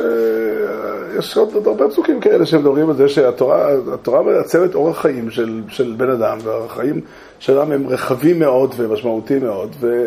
יש 1.17 1.37
עוד 1.37 1.67
הרבה 1.67 1.87
פסוקים 1.87 2.19
כאלה 2.19 2.45
שמדברים 2.45 2.89
על 2.89 2.95
זה 2.95 3.09
שהתורה 3.09 4.21
מעצבת 4.25 4.75
אורח 4.75 5.01
חיים 5.01 5.31
של, 5.31 5.61
של 5.69 5.93
בן 5.97 6.09
אדם, 6.09 6.37
והחיים 6.43 7.01
שלהם 7.39 7.71
הם 7.71 7.87
רחבים 7.87 8.39
מאוד 8.39 8.73
ומשמעותיים 8.77 9.43
מאוד, 9.43 9.75
ו... 9.79 10.05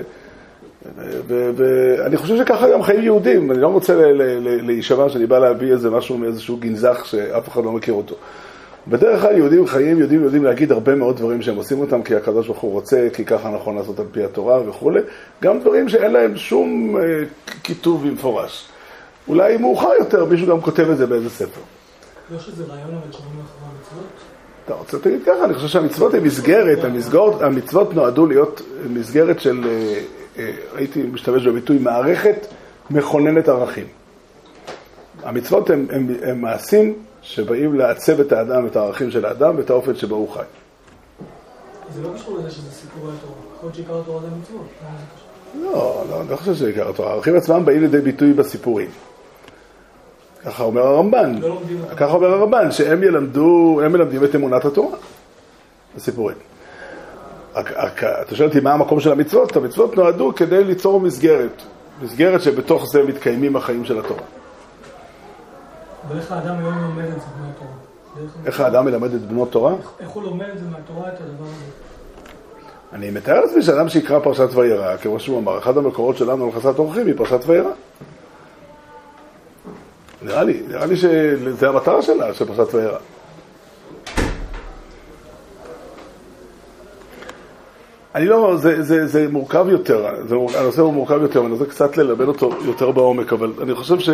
ואני 1.27 2.17
חושב 2.17 2.37
שככה 2.37 2.71
גם 2.73 2.83
חיים 2.83 3.03
יהודים, 3.03 3.51
אני 3.51 3.61
לא 3.61 3.69
רוצה 3.69 4.13
להישמע 4.43 5.09
שאני 5.09 5.27
בא 5.27 5.39
להביא 5.39 5.73
איזה 5.73 5.91
משהו 5.91 6.19
מאיזשהו 6.19 6.57
גנזך 6.57 7.03
שאף 7.05 7.49
אחד 7.49 7.65
לא 7.65 7.73
מכיר 7.73 7.95
אותו. 7.95 8.15
בדרך 8.89 9.21
כלל 9.21 9.37
יהודים 9.37 9.67
חיים, 9.67 9.99
יהודים 9.99 10.25
יודעים 10.25 10.45
להגיד 10.45 10.73
הרבה 10.73 10.95
מאוד 10.95 11.17
דברים 11.17 11.43
שהם 11.43 11.57
עושים 11.57 11.81
אותם 11.81 12.03
כי 12.03 12.15
הקדוש 12.15 12.47
ברוך 12.47 12.59
הוא 12.59 12.73
רוצה, 12.73 13.09
כי 13.13 13.25
ככה 13.25 13.51
נכון 13.51 13.77
לעשות 13.77 13.99
על 14.01 14.07
פי 14.13 14.25
התורה 14.25 14.69
וכולי, 14.69 15.01
גם 15.43 15.61
דברים 15.61 15.89
שאין 15.89 16.13
להם 16.13 16.37
שום 16.37 16.97
אה, 16.97 17.03
כיתוב 17.63 18.09
במפורש. 18.09 18.69
אולי 19.29 19.57
מאוחר 19.57 19.91
יותר 20.01 20.25
מישהו 20.25 20.47
גם 20.47 20.61
כותב 20.61 20.91
את 20.91 20.99
זה 20.99 21.07
באיזה 21.07 21.31
ספר. 21.31 21.61
לא 22.31 22.39
שזה 22.39 22.65
רעיון 22.65 22.91
אבל 22.91 23.13
שאומרים 23.13 23.41
אחרי 23.41 23.69
המצוות? 23.69 24.11
אתה 24.65 24.75
רוצה 24.75 24.97
להגיד 25.05 25.27
ככה, 25.27 25.45
אני 25.45 25.55
חושב 25.55 25.69
שהמצוות 25.69 26.15
הן 26.15 26.23
מסגרת, 26.23 26.79
המצוות 27.41 27.95
נועדו 27.95 28.27
להיות 28.27 28.63
מסגרת 28.91 29.41
של 29.41 29.65
אה, 29.67 30.01
אה, 30.39 30.51
הייתי 30.77 31.03
משתמש 31.03 31.47
בביטוי 31.47 31.79
מערכת 31.79 32.47
מכוננת 32.91 33.49
ערכים. 33.49 33.87
המצוות 35.23 35.71
הם, 35.71 35.87
הם, 35.91 36.15
הם 36.23 36.41
מעשים 36.41 36.95
שבאים 37.23 37.75
לעצב 37.75 38.21
את 38.21 38.33
האדם, 38.33 38.67
את 38.67 38.77
הערכים 38.77 39.11
של 39.11 39.25
האדם 39.25 39.57
ואת 39.57 39.71
האופן 39.71 39.95
שבו 39.95 40.15
הוא 40.15 40.31
חי. 40.31 40.43
זה 41.95 42.03
לא 42.03 42.09
קשור 42.15 42.39
לזה 42.39 42.51
שזה 42.51 42.71
סיפורי 42.71 43.13
התורה. 43.19 43.33
יכול 43.57 43.67
להיות 43.67 43.75
שעיקר 43.75 44.01
התורה 44.01 44.21
זה 44.21 44.27
המצוות. 44.27 44.67
לא, 45.63 46.05
לא, 46.11 46.21
אני 46.21 46.31
לא 46.31 46.37
חושב 46.37 46.55
שזה 46.55 46.67
עיקר 46.67 46.91
התורה. 46.91 47.11
הערכים 47.11 47.37
עצמם 47.37 47.65
באים 47.65 47.81
לידי 47.81 48.01
ביטוי 48.01 48.33
בסיפורים. 48.33 48.91
ככה 50.45 50.63
אומר 50.63 50.83
הרמב"ן, 50.83 51.39
לא. 51.41 51.59
ככה 51.97 52.13
אומר 52.13 52.29
הרמב"ן, 52.33 52.71
שהם 52.73 53.03
ילמדו, 53.03 53.81
הם 53.85 53.93
מלמדים 53.93 54.25
את 54.25 54.35
אמונת 54.35 54.65
התורה, 54.65 54.97
רק- 57.55 58.03
אתה 58.05 58.35
שואל 58.37 58.49
אותי 58.49 58.61
מה 58.61 58.73
המקום 58.73 59.01
של 59.01 59.13
המצוות? 59.13 59.57
המצוות 59.57 59.97
נועדו 59.97 60.33
כדי 60.37 60.65
ליצור 60.65 61.01
מסגרת, 61.01 61.63
מסגרת 62.03 62.43
שבתוך 62.43 62.85
זה 62.87 63.03
מתקיימים 63.03 63.57
החיים 63.57 63.85
של 63.85 63.99
התורה. 63.99 64.21
ואיך 66.09 66.33
האדם 66.33 66.55
היום 66.59 66.75
לומד 66.83 67.05
את 67.05 67.21
זה 67.21 67.27
מהתורה? 67.47 67.71
איך 68.47 68.61
האדם 68.61 68.85
מלמד 68.85 69.15
את 69.15 69.21
בנו 69.21 69.47
תורה? 69.47 69.75
איך 70.01 70.09
הוא 70.09 70.23
לומד 70.23 70.47
את 70.55 70.59
זה 70.59 70.65
מהתורה, 70.71 71.09
את 71.09 71.21
הדבר 71.21 71.45
הזה? 71.45 71.65
אני 72.93 73.11
מתאר 73.11 73.41
לעצמי 73.41 73.63
שאדם 73.63 73.89
שיקרא 73.89 74.19
פרשת 74.19 74.49
וירא, 74.55 74.97
כמו 74.97 75.21
שהוא 75.21 75.39
אמר, 75.39 75.59
אחד 75.59 75.77
המקורות 75.79 76.17
שלנו 76.17 76.45
על 76.45 76.53
חסת 76.53 76.79
אורחים 76.79 77.07
היא 77.07 77.15
פרשת 77.17 77.41
וירא. 77.47 77.71
נראה 80.23 80.45
לי, 80.45 80.63
נראה 80.69 80.87
לי 80.87 80.97
שזה 80.97 81.69
המטרה 81.69 82.03
שלה, 82.03 82.35
של 82.35 82.45
פרשת 82.45 82.75
וירא. 82.75 82.99
אני 88.15 88.27
לא, 88.27 88.57
זה, 88.57 88.83
זה, 88.83 89.07
זה 89.07 89.29
מורכב 89.31 89.67
יותר, 89.69 90.07
זה, 90.27 90.37
הנושא 90.59 90.83
הוא 90.83 90.93
מורכב 90.93 91.23
יותר, 91.23 91.43
ואני 91.43 91.53
רוצה 91.53 91.67
קצת 91.67 91.97
ללמד 91.97 92.29
אותו 92.29 92.51
יותר 92.65 92.91
בעומק, 92.91 93.33
אבל 93.33 93.53
אני 93.63 93.75
חושב 93.75 93.99
ש... 93.99 94.11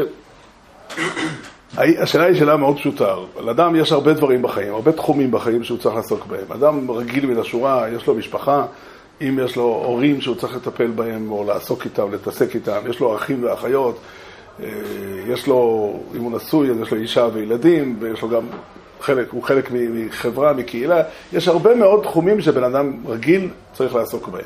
השאלה 1.77 2.25
היא 2.25 2.39
שאלה 2.39 2.57
מאוד 2.57 2.77
פשוטה. 2.77 3.15
לאדם 3.41 3.77
יש 3.77 3.93
הרבה 3.93 4.13
דברים 4.13 4.43
בחיים, 4.43 4.75
הרבה 4.75 4.93
תחומים 4.93 5.31
בחיים 5.31 5.65
שהוא 5.65 5.79
צריך 5.79 5.95
לעסוק 5.95 6.27
בהם. 6.27 6.53
אדם 6.53 6.91
רגיל 6.91 7.27
מן 7.27 7.39
השורה, 7.39 7.87
יש 7.97 8.07
לו 8.07 8.15
משפחה, 8.15 8.67
אם 9.21 9.39
יש 9.45 9.57
לו 9.57 9.63
הורים 9.63 10.21
שהוא 10.21 10.37
צריך 10.37 10.57
לטפל 10.57 10.87
בהם 10.87 11.33
או 11.33 11.45
לעסוק 11.45 11.85
איתם, 11.85 12.13
להתעסק 12.13 12.55
איתם, 12.55 12.79
יש 12.91 13.01
לו 13.01 13.17
אחים 13.17 13.45
ואחיות, 13.45 13.99
יש 15.29 15.47
לו, 15.47 15.93
אם 16.17 16.23
הוא 16.23 16.33
נשוי, 16.33 16.71
אז 16.71 16.81
יש 16.81 16.91
לו 16.91 16.99
אישה 16.99 17.29
וילדים, 17.33 17.97
ויש 18.01 18.23
לו 18.23 18.29
גם 18.29 18.43
חלק, 19.01 19.31
הוא 19.31 19.43
חלק 19.43 19.69
מחברה, 19.73 20.53
מקהילה. 20.53 21.03
יש 21.33 21.49
הרבה 21.49 21.75
מאוד 21.75 22.03
תחומים 22.03 22.41
שבן 22.41 22.65
אדם 22.65 22.93
רגיל 23.07 23.51
צריך 23.73 23.95
לעסוק 23.95 24.29
בהם. 24.29 24.45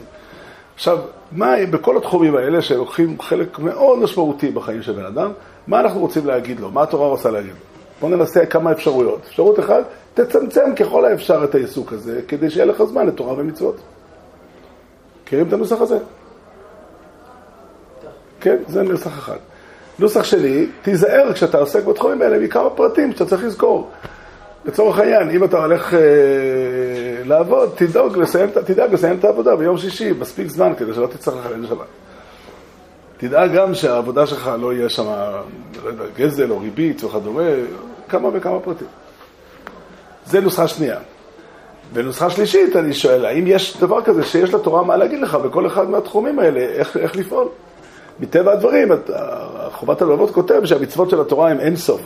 עכשיו, 0.75 0.99
מה, 1.33 1.55
בכל 1.71 1.97
התחומים 1.97 2.37
האלה 2.37 2.63
שלוקחים 2.63 3.21
חלק 3.21 3.59
מאוד 3.59 3.99
משמעותי 3.99 4.51
בחיים 4.51 4.83
של 4.83 4.93
בן 4.93 5.05
אדם, 5.05 5.33
מה 5.67 5.81
אנחנו 5.81 6.01
רוצים 6.01 6.27
להגיד 6.27 6.61
לו? 6.61 6.71
מה 6.71 6.83
התורה 6.83 7.09
רוצה 7.09 7.31
להגיד 7.31 7.51
לו? 7.51 7.59
בואו 8.01 8.17
ננסה 8.17 8.47
כמה 8.47 8.73
אפשרויות. 8.73 9.21
אפשרות 9.29 9.59
אחת, 9.61 9.85
תצמצם 10.15 10.75
ככל 10.77 11.05
האפשר 11.05 11.45
את 11.45 11.55
העיסוק 11.55 11.93
הזה, 11.93 12.21
כדי 12.29 12.51
שיהיה 12.51 12.67
לך 12.67 12.83
זמן 12.83 13.07
לתורה 13.07 13.35
ומצוות. 13.37 13.77
מכירים 15.25 15.49
את 15.49 15.53
הנוסח 15.53 15.81
הזה? 15.81 15.99
כן, 18.41 18.57
זה 18.69 18.83
נוסח 18.83 19.19
אחד. 19.19 19.37
נוסח 19.99 20.25
שני, 20.25 20.67
תיזהר 20.83 21.33
כשאתה 21.33 21.59
עוסק 21.59 21.85
בתחומים 21.85 22.23
האלה 22.23 22.39
מכמה 22.39 22.71
פרטים 22.71 23.13
שאתה 23.13 23.27
צריך 23.27 23.45
לזכור. 23.45 23.91
לצורך 24.65 24.99
העניין, 24.99 25.31
אם 25.31 25.45
אתה 25.45 25.59
הולך 25.59 25.95
אה, 25.95 26.01
לעבוד, 27.25 27.71
תדאג 27.75 28.17
לסיים, 28.17 28.51
תדאג 28.51 28.95
לסיים 28.95 29.19
את 29.19 29.25
העבודה 29.25 29.57
ביום 29.57 29.79
שישי, 29.79 30.13
מספיק 30.13 30.49
זמן 30.49 30.73
כדי 30.79 30.95
שלא 30.95 31.07
תצטרך 31.07 31.35
לחלל 31.37 31.67
שבת. 31.67 31.87
תדאג 33.17 33.53
גם 33.55 33.75
שהעבודה 33.75 34.27
שלך 34.27 34.51
לא 34.61 34.73
יהיה 34.73 34.89
שם, 34.89 35.07
לא 35.85 36.05
גזל 36.17 36.51
או 36.51 36.59
ריבית 36.59 37.05
וכדומה, 37.05 37.43
כמה 38.09 38.29
וכמה 38.33 38.61
פרטים. 38.61 38.87
זה 40.27 40.41
נוסחה 40.41 40.69
שנייה. 40.69 40.99
ונוסחה 41.93 42.31
שלישית, 42.31 42.77
אני 42.77 42.95
שואל, 42.95 43.25
האם 43.25 43.45
יש 43.47 43.77
דבר 43.81 44.03
כזה 44.03 44.25
שיש 44.25 44.55
לתורה 44.55 44.83
מה 44.83 44.97
להגיד 44.97 45.21
לך 45.21 45.35
בכל 45.35 45.67
אחד 45.67 45.91
מהתחומים 45.91 46.39
האלה, 46.39 46.61
איך, 46.61 46.97
איך 46.97 47.17
לפעול? 47.17 47.49
מטבע 48.21 48.53
הדברים, 48.53 48.89
חובת 49.73 50.03
הלבבות 50.03 50.31
כותב 50.31 50.65
שהמצוות 50.65 51.11
של 51.11 51.21
התורה 51.21 51.51
הן 51.51 51.61
אין 51.61 51.77
סוף. 51.77 52.01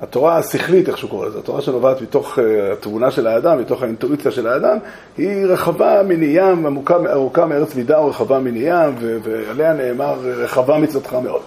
התורה 0.00 0.36
השכלית, 0.36 0.88
איך 0.88 0.98
שהוא 0.98 1.10
קורא 1.10 1.26
לזה, 1.26 1.38
התורה 1.38 1.62
שנובעת 1.62 2.02
מתוך 2.02 2.38
אה, 2.38 2.72
התבונה 2.72 3.10
של 3.10 3.26
האדם, 3.26 3.60
מתוך 3.60 3.82
האינטואיציה 3.82 4.30
של 4.30 4.46
האדם, 4.46 4.78
היא 5.18 5.46
רחבה 5.46 6.02
מני 6.02 6.26
ים, 6.26 6.78
ארוכה 7.10 7.46
מארץ 7.46 7.74
מידה 7.74 8.00
ורחבה 8.00 8.38
מני 8.38 8.58
ים, 8.58 8.94
ועליה 9.22 9.72
נאמר, 9.72 10.14
רחבה 10.22 10.78
מצוותך 10.78 11.14
מאוד. 11.14 11.42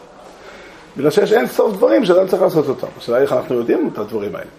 בגלל 0.97 1.11
שיש 1.11 1.33
אין 1.33 1.47
סוף 1.47 1.73
דברים 1.73 2.05
שאדם 2.05 2.27
צריך 2.27 2.41
לעשות 2.41 2.67
אותם. 2.67 2.87
השאלה 2.97 3.17
איך 3.17 3.33
אנחנו 3.33 3.55
יודעים 3.55 3.89
את 3.93 3.97
הדברים 3.97 4.35
האלה. 4.35 4.49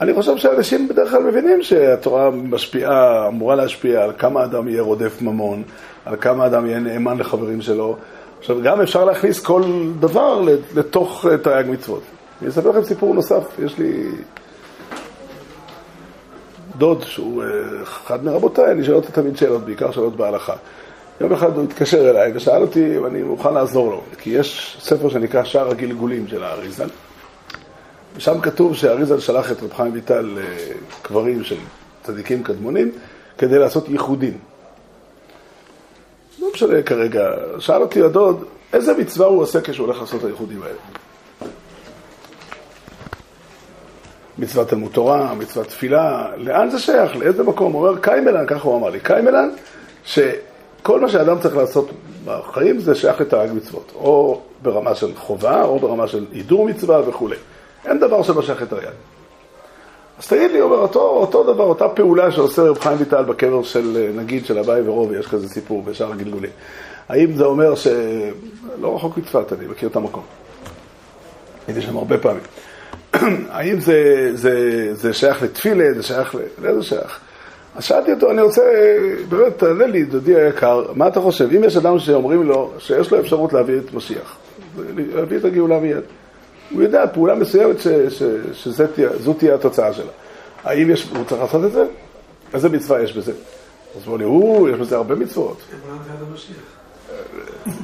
אני 0.00 0.14
חושב 0.14 0.36
שאנשים 0.36 0.88
בדרך 0.88 1.10
כלל 1.10 1.22
מבינים 1.22 1.62
שהתורה 1.62 2.30
משפיעה, 2.30 3.28
אמורה 3.28 3.54
להשפיע 3.54 4.02
על 4.02 4.12
כמה 4.18 4.44
אדם 4.44 4.68
יהיה 4.68 4.82
רודף 4.82 5.22
ממון, 5.22 5.62
על 6.04 6.16
כמה 6.20 6.46
אדם 6.46 6.66
יהיה 6.66 6.78
נאמן 6.78 7.18
לחברים 7.18 7.60
שלו. 7.60 7.96
עכשיו, 8.38 8.62
גם 8.62 8.80
אפשר 8.80 9.04
להכניס 9.04 9.40
כל 9.40 9.62
דבר 10.00 10.44
לתוך 10.74 11.26
אה, 11.30 11.38
תרי"ג 11.38 11.70
מצוות. 11.70 12.02
אני 12.42 12.50
אספר 12.50 12.70
לכם 12.70 12.84
סיפור 12.84 13.14
נוסף, 13.14 13.58
יש 13.64 13.78
לי 13.78 14.08
דוד 16.78 17.02
שהוא 17.02 17.42
אה, 17.42 17.48
אחד 17.82 18.24
מרבותיי, 18.24 18.72
אני 18.72 18.84
שואל 18.84 18.96
אותו 18.96 19.08
תמיד 19.12 19.36
שאלות, 19.36 19.64
בעיקר 19.64 19.90
שאלות 19.90 20.16
בהלכה. 20.16 20.54
יום 21.20 21.32
אחד 21.32 21.56
הוא 21.56 21.64
התקשר 21.64 22.10
אליי 22.10 22.32
ושאל 22.34 22.62
אותי 22.62 22.96
אם 22.96 23.06
אני 23.06 23.22
מוכן 23.22 23.54
לעזור 23.54 23.90
לו, 23.90 24.00
כי 24.18 24.30
יש 24.30 24.76
ספר 24.80 25.08
שנקרא 25.08 25.44
שער 25.44 25.70
הגלגולים 25.70 26.28
של 26.28 26.44
האריזל. 26.44 26.88
ושם 28.16 28.40
כתוב 28.40 28.76
שהאריזל 28.76 29.20
שלח 29.20 29.52
את 29.52 29.62
רב 29.62 29.72
חיים 29.72 29.92
ויטל 29.92 30.38
לקברים 31.00 31.44
של 31.44 31.56
צדיקים 32.02 32.42
קדמונים 32.42 32.92
כדי 33.38 33.58
לעשות 33.58 33.88
ייחודים. 33.88 34.38
לא 36.38 36.48
משנה 36.54 36.82
כרגע, 36.82 37.30
שאל 37.58 37.82
אותי 37.82 38.02
הדוד, 38.02 38.44
איזה 38.72 38.98
מצווה 38.98 39.26
הוא 39.26 39.42
עושה 39.42 39.60
כשהוא 39.60 39.86
הולך 39.86 40.00
לעשות 40.00 40.20
את 40.20 40.24
הייחודים 40.24 40.62
האלה? 40.62 40.78
מצוות 44.38 44.68
תלמוד 44.68 44.92
תורה, 44.92 45.34
מצוות 45.34 45.66
תפילה, 45.66 46.28
לאן 46.36 46.70
זה 46.70 46.78
שייך? 46.78 47.16
לאיזה 47.16 47.42
מקום? 47.42 47.72
הוא 47.72 47.88
אומר 47.88 48.00
קיימלן, 48.00 48.46
ככה 48.46 48.68
הוא 48.68 48.76
אמר 48.76 48.90
לי, 48.90 49.00
קיימלן, 49.00 49.50
שכל 50.04 51.00
מה 51.00 51.08
שאדם 51.08 51.38
צריך 51.40 51.56
לעשות 51.56 51.90
בחיים 52.24 52.80
זה 52.80 52.94
שייך 52.94 53.20
לתרי"ג 53.20 53.52
מצוות, 53.52 53.92
או 53.94 54.40
ברמה 54.62 54.94
של 54.94 55.14
חובה, 55.16 55.62
או 55.62 55.78
ברמה 55.78 56.08
של 56.08 56.26
הידור 56.32 56.66
מצווה 56.66 57.08
וכולי. 57.08 57.36
אין 57.84 57.98
דבר 57.98 58.22
שלא 58.22 58.42
שייך 58.42 58.62
לתרי"ג. 58.62 58.86
אז 60.18 60.26
תגיד 60.26 60.50
לי, 60.50 60.60
אומר, 60.60 60.76
אותו, 60.76 61.00
אותו 61.00 61.52
דבר, 61.52 61.64
אותה 61.64 61.88
פעולה 61.88 62.32
שעושה 62.32 62.62
רב 62.62 62.78
חיים 62.78 62.98
ויטל 62.98 63.22
בקבר 63.22 63.62
של, 63.62 64.10
נגיד, 64.14 64.46
של 64.46 64.58
אביי 64.58 64.88
ורובי, 64.88 65.18
יש 65.18 65.26
כזה 65.26 65.48
סיפור 65.48 65.82
בשער 65.82 66.12
הגלגולים. 66.12 66.50
האם 67.08 67.36
זה 67.36 67.44
אומר 67.44 67.74
ש... 67.74 67.86
לא 68.80 68.96
רחוק 68.96 69.18
מצפת, 69.18 69.52
אני 69.52 69.66
מכיר 69.66 69.88
את 69.88 69.96
המקום. 69.96 70.22
הייתי 71.66 71.82
שם 71.82 71.96
הרבה 71.96 72.18
פעמים. 72.18 72.42
האם 73.50 73.80
זה, 73.80 74.30
זה, 74.34 74.88
זה 74.94 75.12
שייך 75.12 75.42
לתפילה, 75.42 75.94
זה 75.94 76.02
שייך 76.02 76.34
ל... 76.34 76.38
לאיזה 76.62 76.82
שייך? 76.82 77.20
אז 77.76 77.84
שאלתי 77.84 78.12
אותו, 78.12 78.30
אני 78.30 78.42
רוצה, 78.42 78.62
באמת, 79.28 79.58
תענה 79.58 79.86
לי, 79.86 80.04
דודי 80.04 80.36
היקר, 80.36 80.84
מה 80.94 81.08
אתה 81.08 81.20
חושב? 81.20 81.48
אם 81.56 81.64
יש 81.64 81.76
אדם 81.76 81.98
שאומרים 81.98 82.42
לו 82.42 82.70
שיש 82.78 83.10
לו 83.10 83.20
אפשרות 83.20 83.52
להביא 83.52 83.78
את 83.78 83.94
משיח, 83.94 84.36
להביא 85.14 85.38
את 85.38 85.44
הגאולה 85.44 85.78
מיד, 85.78 86.02
הוא 86.70 86.82
יודע 86.82 87.06
פעולה 87.12 87.34
מסוימת 87.34 87.80
ש, 87.80 87.88
ש, 87.88 88.22
שזו 88.52 89.34
תהיה 89.38 89.54
התוצאה 89.54 89.92
שלה. 89.92 90.12
האם 90.64 90.90
יש, 90.90 91.08
הוא 91.16 91.24
צריך 91.24 91.40
לעשות 91.40 91.64
את 91.64 91.72
זה? 91.72 91.84
איזה 92.54 92.68
מצווה 92.68 93.02
יש 93.02 93.12
בזה? 93.12 93.32
אז 93.96 94.06
הוא, 94.06 94.68
יש 94.68 94.76
בזה 94.76 94.96
הרבה 94.96 95.14
מצוות. 95.14 95.62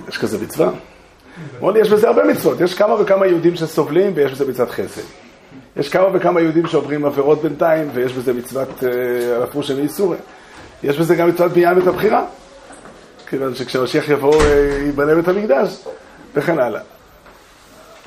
יש 0.08 0.18
כזה 0.18 0.38
מצווה? 0.44 0.70
אמרו 1.58 1.70
לי, 1.70 1.80
יש 1.80 1.90
בזה 1.90 2.08
הרבה 2.08 2.24
מצוות. 2.24 2.60
יש 2.60 2.74
כמה 2.74 3.00
וכמה 3.00 3.26
יהודים 3.26 3.56
שסובלים 3.56 4.12
ויש 4.14 4.32
בזה 4.32 4.48
מצוות 4.48 4.70
חסד. 4.70 5.02
יש 5.76 5.88
כמה 5.88 6.06
וכמה 6.12 6.40
יהודים 6.40 6.66
שעוברים 6.66 7.04
עבירות 7.04 7.42
בינתיים 7.42 7.88
ויש 7.94 8.12
בזה 8.12 8.32
מצוות 8.32 8.82
על 9.36 9.42
הפרושה 9.42 9.74
מאיסורי. 9.74 10.16
יש 10.82 10.98
בזה 10.98 11.14
גם 11.14 11.28
מצוות 11.28 11.52
בניין 11.52 11.74
בית 11.74 11.86
הבחירה. 11.86 12.24
כיוון 13.26 13.54
שכשמשיח 13.54 14.08
יבוא 14.08 14.42
אה, 14.42 14.78
ייבנה 14.86 15.14
בית 15.14 15.28
המקדש 15.28 15.84
וכן 16.34 16.58
הלאה. 16.58 16.80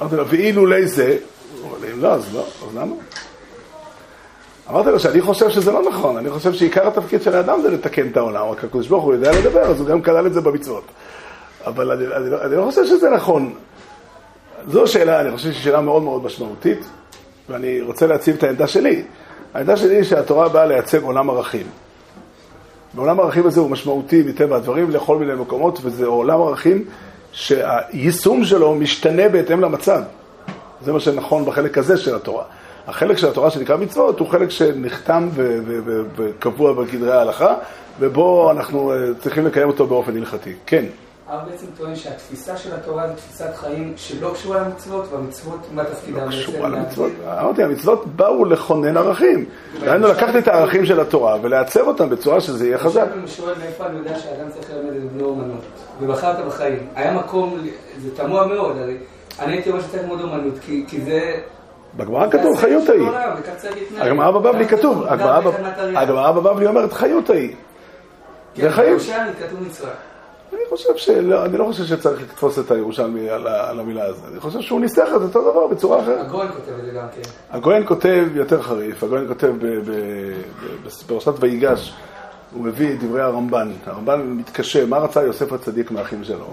אמרתי 0.02 0.16
לו, 0.16 0.28
ואילולי 0.28 0.88
זה, 0.88 1.18
הוא 1.62 1.72
אומר 1.72 1.88
לי, 1.88 2.02
לא, 2.02 2.14
אז 2.14 2.36
לא, 2.36 2.42
אז 2.42 2.76
למה? 2.76 2.96
אמרתי 4.70 4.90
לו 4.90 5.00
שאני 5.00 5.22
חושב 5.22 5.50
שזה 5.50 5.72
לא 5.72 5.90
נכון, 5.90 6.18
אני 6.18 6.30
חושב 6.30 6.54
שעיקר 6.54 6.88
התפקיד 6.88 7.22
של 7.22 7.36
האדם 7.36 7.62
זה 7.62 7.72
לתקן 7.72 8.08
את 8.08 8.18
העולם, 8.18 8.48
רק 8.48 8.64
הקדוש 8.64 8.88
ברוך 8.88 9.04
הוא 9.04 9.14
יודע 9.14 9.32
לדבר, 9.32 9.62
אז 9.62 9.80
הוא 9.80 9.88
גם 9.88 10.02
כלל 10.02 10.28
את 10.28 10.34
זה 10.34 10.42
במצוות. 10.42 10.84
אבל 11.66 11.92
אני, 11.92 12.16
אני, 12.16 12.30
לא, 12.30 12.46
אני 12.46 12.56
לא 12.56 12.66
חושב 12.66 12.86
שזה 12.86 13.10
נכון. 13.10 13.54
זו 14.68 14.88
שאלה, 14.88 15.22
אני 15.22 15.32
חושב 15.32 15.52
שהיא 15.52 15.64
שאלה 15.64 15.82
מאוד 15.82 16.04
מאוד 16.04 16.24
משמעותית, 16.24 16.86
ואני 17.50 17.82
רוצה 17.82 18.08
להציב 18.08 18.36
את 18.36 18.44
העמדה 18.44 18.68
שלי. 18.68 19.04
העמדה 19.54 19.78
שלי 19.78 19.96
היא 19.96 20.04
שהתורה 20.04 20.50
באה 20.50 20.66
לייצג 20.66 21.04
עולם 21.04 21.30
ערכים. 21.30 21.68
ועולם 22.96 23.20
הערכים 23.20 23.48
הזה 23.48 23.60
הוא 23.60 23.70
משמעותי 23.70 24.24
מטבע 24.24 24.56
הדברים 24.56 24.92
לכל 24.92 25.18
מיני 25.18 25.34
מקומות, 25.34 25.80
וזה 25.82 26.06
עולם 26.06 26.42
ערכים 26.42 26.86
שהיישום 27.32 28.46
שלו 28.46 28.76
משתנה 28.76 29.30
בהתאם 29.30 29.62
למצב. 29.62 30.02
זה 30.82 30.94
מה 30.94 31.00
שנכון 31.00 31.46
בחלק 31.46 31.78
הזה 31.78 31.98
של 31.98 32.16
התורה. 32.16 32.44
החלק 32.88 33.18
של 33.18 33.28
התורה 33.28 33.50
שנקרא 33.50 33.78
מצוות 33.78 34.20
הוא 34.20 34.28
חלק 34.28 34.50
שנחתם 34.50 35.30
וקבוע 36.16 36.74
בגדרי 36.74 37.12
ההלכה, 37.12 37.56
ובו 38.00 38.52
אנחנו 38.52 38.94
אה, 38.94 38.98
צריכים 39.22 39.46
לקיים 39.46 39.68
אותו 39.68 39.88
באופן 39.88 40.18
הלכתי. 40.18 40.54
כן. 40.66 40.86
הרב 41.30 41.50
בעצם 41.50 41.66
טוען 41.78 41.96
שהתפיסה 41.96 42.58
של 42.58 42.74
התורה 42.76 43.08
זה 43.08 43.16
תפיסת 43.16 43.56
חיים 43.56 43.94
שלא 43.96 44.32
קשורה 44.34 44.60
למצוות, 44.60 45.14
והמצוות, 45.14 45.60
מה 45.74 45.84
תפקידם 45.84 46.20
לא? 46.20 46.28
קשורה 46.28 46.70
למצוות. 46.70 47.12
להגדיר? 47.26 47.42
אמרתי, 47.42 47.64
המצוות 47.64 48.06
באו 48.16 48.46
לכונן 48.46 48.98
ערכים. 48.98 49.46
דהיינו, 49.80 50.08
לקחת 50.08 50.36
את 50.36 50.48
הערכים 50.48 50.86
של 50.86 51.00
התורה 51.00 51.38
ולעצב 51.42 51.88
אותם 51.88 52.10
בצורה 52.10 52.42
שזה 52.42 52.68
יהיה 52.68 52.78
חזק. 52.78 53.06
אני 53.14 53.28
שואל 53.28 53.54
מאיפה 53.60 53.86
אני 53.86 53.98
יודע 53.98 54.20
שאדם 54.20 54.50
צריך 54.50 54.70
ללמד 54.74 54.96
את 54.96 55.12
בנו 55.12 55.26
אומנות, 55.26 55.62
ובחרת 56.02 56.46
בחיים. 56.46 56.88
היה 56.96 57.14
מקום, 57.14 57.58
זה 58.02 58.16
תמוה 58.16 58.48
מאוד, 58.48 58.78
הרי 58.78 58.98
אני 59.40 59.54
הייתי 59.54 59.70
אומר 59.70 59.82
שצריך 59.82 60.02
ללמוד 60.04 60.22
אומנות, 60.22 60.54
כי 60.62 60.86
כי 60.88 61.02
זה... 61.02 61.36
בגמרא 61.98 62.30
כתוב 62.30 62.58
חיות 62.58 62.90
ההיא. 62.90 63.08
הגמרא 63.98 64.32
בבבלי 64.32 64.68
כתוב, 64.68 65.04
הגמרא 65.96 66.32
בבבלי 66.32 66.68
אומרת 66.68 66.94
חיות 66.94 67.30
ההיא. 67.30 67.56
כן, 68.56 68.62
זה 68.62 68.72
חיים. 68.72 68.98
אני 70.60 70.68
חושב 70.70 70.90
שלא, 70.96 71.46
אני 71.46 71.58
לא 71.58 71.66
חושב 71.66 71.86
שצריך 71.86 72.22
לתפוס 72.22 72.60
את 72.60 72.72
הירושלמי 72.72 73.30
על, 73.30 73.48
ה- 73.48 73.70
על 73.70 73.80
המילה 73.80 74.06
הזאת. 74.06 74.24
אני 74.32 74.40
חושב 74.40 74.62
שהוא 74.62 74.82
ניסח 74.82 75.08
את 75.16 75.22
אותו 75.22 75.52
דבר 75.52 75.68
בצורה 75.68 76.00
אחרת. 76.00 76.26
הגויין 76.26 76.52
כותב 76.52 76.72
את 76.80 76.86
זה 76.86 76.92
גם 76.92 77.06
כן. 77.16 77.22
הגויין 77.52 77.86
כותב 77.88 78.26
יותר 78.34 78.62
חריף, 78.62 79.04
הגויין 79.04 79.28
כותב 79.28 79.48
ב- 79.48 79.66
ב- 79.66 79.92
ב- 79.92 80.88
בפרשת 81.06 81.32
ויגש, 81.40 81.94
הוא 82.54 82.64
מביא 82.64 82.94
את 82.94 83.04
דברי 83.04 83.22
הרמב"ן. 83.22 83.72
הרמב"ן 83.86 84.22
מתקשה, 84.22 84.86
מה 84.86 84.98
רצה 84.98 85.24
יוסף 85.24 85.54
הצדיק 85.54 85.92
מהאחים 85.92 86.24
שלו? 86.24 86.46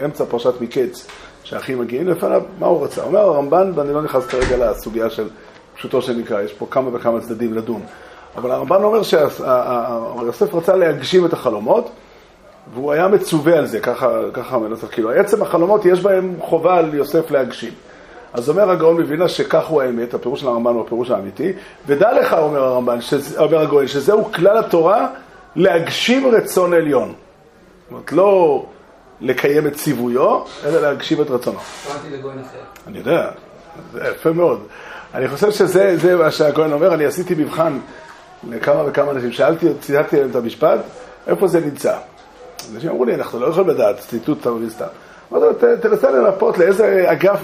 מאמצע 0.00 0.24
פרשת 0.24 0.60
מקץ, 0.60 1.06
שהאחים 1.44 1.78
מגיעים 1.80 2.08
לפניו, 2.08 2.42
מה 2.58 2.66
הוא 2.66 2.84
רצה? 2.84 3.02
אומר 3.02 3.18
הרמב"ן, 3.20 3.72
ואני 3.74 3.94
לא 3.94 4.02
נכנס 4.02 4.26
כרגע 4.26 4.56
לסוגיה 4.70 5.10
של 5.10 5.28
פשוטו 5.76 6.02
של 6.02 6.18
מקרא, 6.18 6.40
יש 6.40 6.52
פה 6.52 6.66
כמה 6.70 6.90
וכמה 6.96 7.20
צדדים 7.20 7.54
לדון. 7.54 7.82
אבל 8.36 8.50
הרמב"ן 8.50 8.82
אומר 8.84 9.02
שיוסף 9.02 10.54
רצה 10.54 10.76
להגשים 10.76 11.26
את 11.26 11.32
החלומות, 11.32 11.90
והוא 12.74 12.92
היה 12.92 13.08
מצווה 13.08 13.58
על 13.58 13.66
זה, 13.66 13.80
ככה, 13.80 14.18
ככה 14.32 14.56
המנצח, 14.56 14.86
כאילו, 14.90 15.10
עצם 15.10 15.42
החלומות 15.42 15.86
יש 15.86 16.00
בהם 16.00 16.34
חובה 16.40 16.76
על 16.76 16.94
יוסף 16.94 17.30
להגשים. 17.30 17.72
אז 18.32 18.48
אומר 18.48 18.70
הגאון 18.70 19.00
מווילנה 19.00 19.28
שכך 19.28 19.66
הוא 19.66 19.82
האמת, 19.82 20.14
הפירוש 20.14 20.40
של 20.40 20.46
הרמב"ן 20.46 20.74
הוא 20.74 20.82
הפירוש 20.82 21.10
האמיתי, 21.10 21.52
ודע 21.86 22.20
לך, 22.20 22.32
אומר 22.32 22.62
הרמב"ן, 22.62 23.00
שזה, 23.00 23.40
אומר 23.40 23.60
הגאון, 23.60 23.86
שזהו 23.86 24.32
כלל 24.32 24.58
התורה 24.58 25.06
להגשים 25.56 26.26
רצון 26.26 26.72
עליון. 26.72 27.08
זאת 27.08 27.90
אומרת, 27.90 28.12
לא 28.12 28.64
לקיים 29.20 29.66
את 29.66 29.74
ציוויו, 29.74 30.40
אלא 30.64 30.80
להגשים 30.80 31.22
את 31.22 31.30
רצונו. 31.30 31.58
אני 32.86 32.98
יודע, 32.98 33.30
זה 33.92 34.00
יפה 34.14 34.32
מאוד. 34.32 34.66
אני 35.14 35.28
חושב 35.28 35.50
שזה 35.50 35.96
זה 35.96 36.16
מה 36.16 36.30
שהכהן 36.30 36.72
אומר, 36.72 36.94
אני 36.94 37.06
עשיתי 37.06 37.34
מבחן 37.34 37.78
לכמה 38.50 38.82
וכמה 38.86 39.10
אנשים, 39.10 39.32
שאלתי, 39.32 39.66
ציטטתי 39.80 40.20
להם 40.20 40.30
את 40.30 40.36
המשפט, 40.36 40.78
איפה 41.26 41.48
זה 41.48 41.60
נמצא? 41.60 41.96
אנשים 42.74 42.90
אמרו 42.90 43.04
לי, 43.04 43.14
אנחנו 43.14 43.40
לא 43.40 43.46
יכולים 43.46 43.68
לדעת, 43.70 43.98
ציטוט 43.98 44.46
סתם. 44.68 44.84
אמרתי 45.32 45.46
לו, 45.46 45.52
"ת- 45.52 45.80
תנסה 45.80 46.10
לנפות 46.10 46.58
לאיזה 46.58 47.12
אגף 47.12 47.40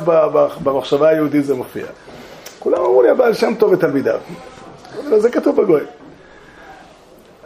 במחשבה 0.65 1.09
היהודית 1.09 1.45
זה 1.45 1.55
מופיע. 1.55 1.87
כולם 2.59 2.79
אמרו 2.79 3.03
לי, 3.03 3.09
הבעל 3.11 3.35
שם 3.35 3.53
טוב 3.59 3.73
ותלמידיו. 3.73 4.19
זה 5.17 5.31
כתוב 5.31 5.61
בגויין. 5.63 5.87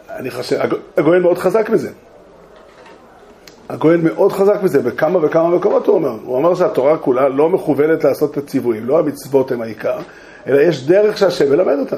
אני 0.09 0.31
חושב, 0.31 0.57
הג- 0.61 0.73
הגויין 0.97 1.21
מאוד 1.21 1.37
חזק 1.37 1.69
בזה. 1.69 1.89
הגויין 3.69 4.01
מאוד 4.03 4.31
חזק 4.31 4.61
בזה, 4.61 4.81
בכמה 4.81 5.19
וכמה 5.25 5.49
מקומות 5.49 5.87
הוא 5.87 5.95
אומר. 5.95 6.15
הוא 6.23 6.37
אמר 6.37 6.55
שהתורה 6.55 6.97
כולה 6.97 7.29
לא 7.29 7.49
מכוונת 7.49 8.03
לעשות 8.03 8.31
את 8.31 8.37
הציוויים, 8.37 8.85
לא 8.85 8.99
המצוות 8.99 9.51
הם 9.51 9.61
העיקר, 9.61 9.97
אלא 10.47 10.61
יש 10.61 10.87
דרך 10.87 11.17
שהשם 11.17 11.49
מלמד 11.51 11.75
אותם. 11.79 11.97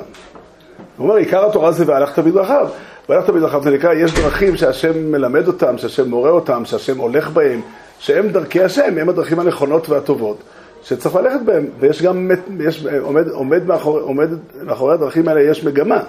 הוא 0.98 1.08
אומר, 1.08 1.16
עיקר 1.16 1.46
התורה 1.46 1.72
זה 1.72 1.84
והלכת 1.88 2.20
בדרכיו. 2.24 2.68
והלכת 3.10 3.30
בדרכיו 3.30 3.64
זה 3.64 3.72
נקרא, 3.72 3.94
יש 3.94 4.14
דרכים 4.14 4.58
שהשם 4.58 5.12
מלמד 5.12 5.48
אותם, 5.48 5.78
שהשם 5.78 6.10
מורה 6.10 6.30
אותם, 6.30 6.66
שהשם 6.66 6.98
הולך 6.98 7.30
בהם, 7.30 7.62
שהם 8.00 8.30
דרכי 8.30 8.64
השם, 8.64 8.98
הם 8.98 9.10
הדרכים 9.10 9.40
הנכונות 9.40 9.90
והטובות, 9.90 10.38
שצריך 10.84 11.16
ללכת 11.16 11.40
בהם. 11.46 11.66
ויש 11.80 12.02
גם, 12.02 12.32
יש, 12.60 12.86
עומד, 13.02 13.28
עומד, 13.28 13.68
מאחורי, 13.68 14.02
עומד 14.02 14.30
מאחורי 14.64 14.94
הדרכים 14.94 15.28
האלה 15.28 15.42
יש 15.42 15.64
מגמה. 15.64 16.00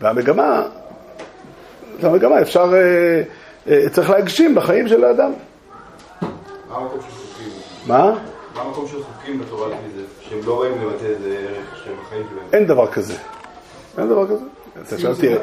והמגמה, 0.00 0.62
את 1.98 2.04
המגמה 2.04 2.40
אפשר, 2.40 2.74
אה, 2.74 3.22
אה, 3.68 3.88
צריך 3.90 4.10
להגשים 4.10 4.54
בחיים 4.54 4.88
של 4.88 5.04
האדם. 5.04 5.32
מה 6.68 6.76
המקום 6.76 7.00
של 7.00 7.06
חוקים? 7.06 7.48
מה? 7.86 8.12
מה 8.54 8.62
המקום 8.62 8.86
של 8.86 9.02
חוקים 9.02 9.40
בתורה 9.40 9.68
לפי 9.68 9.96
זה? 9.96 10.02
שהם 10.20 10.38
לא 10.46 10.60
באים 10.60 10.72
לבטא 10.72 11.04
איזה 11.04 11.28
ערך 11.28 11.84
שהם 11.84 11.94
בחיים 12.06 12.22
שלהם. 12.30 12.46
אין 12.52 12.66
דבר 12.66 12.86
כזה. 12.86 13.14
אין 13.98 14.08
דבר 14.08 14.26
כזה. 14.26 14.44
אתה 14.82 14.98
שואל 14.98 15.12
אותי, 15.12 15.34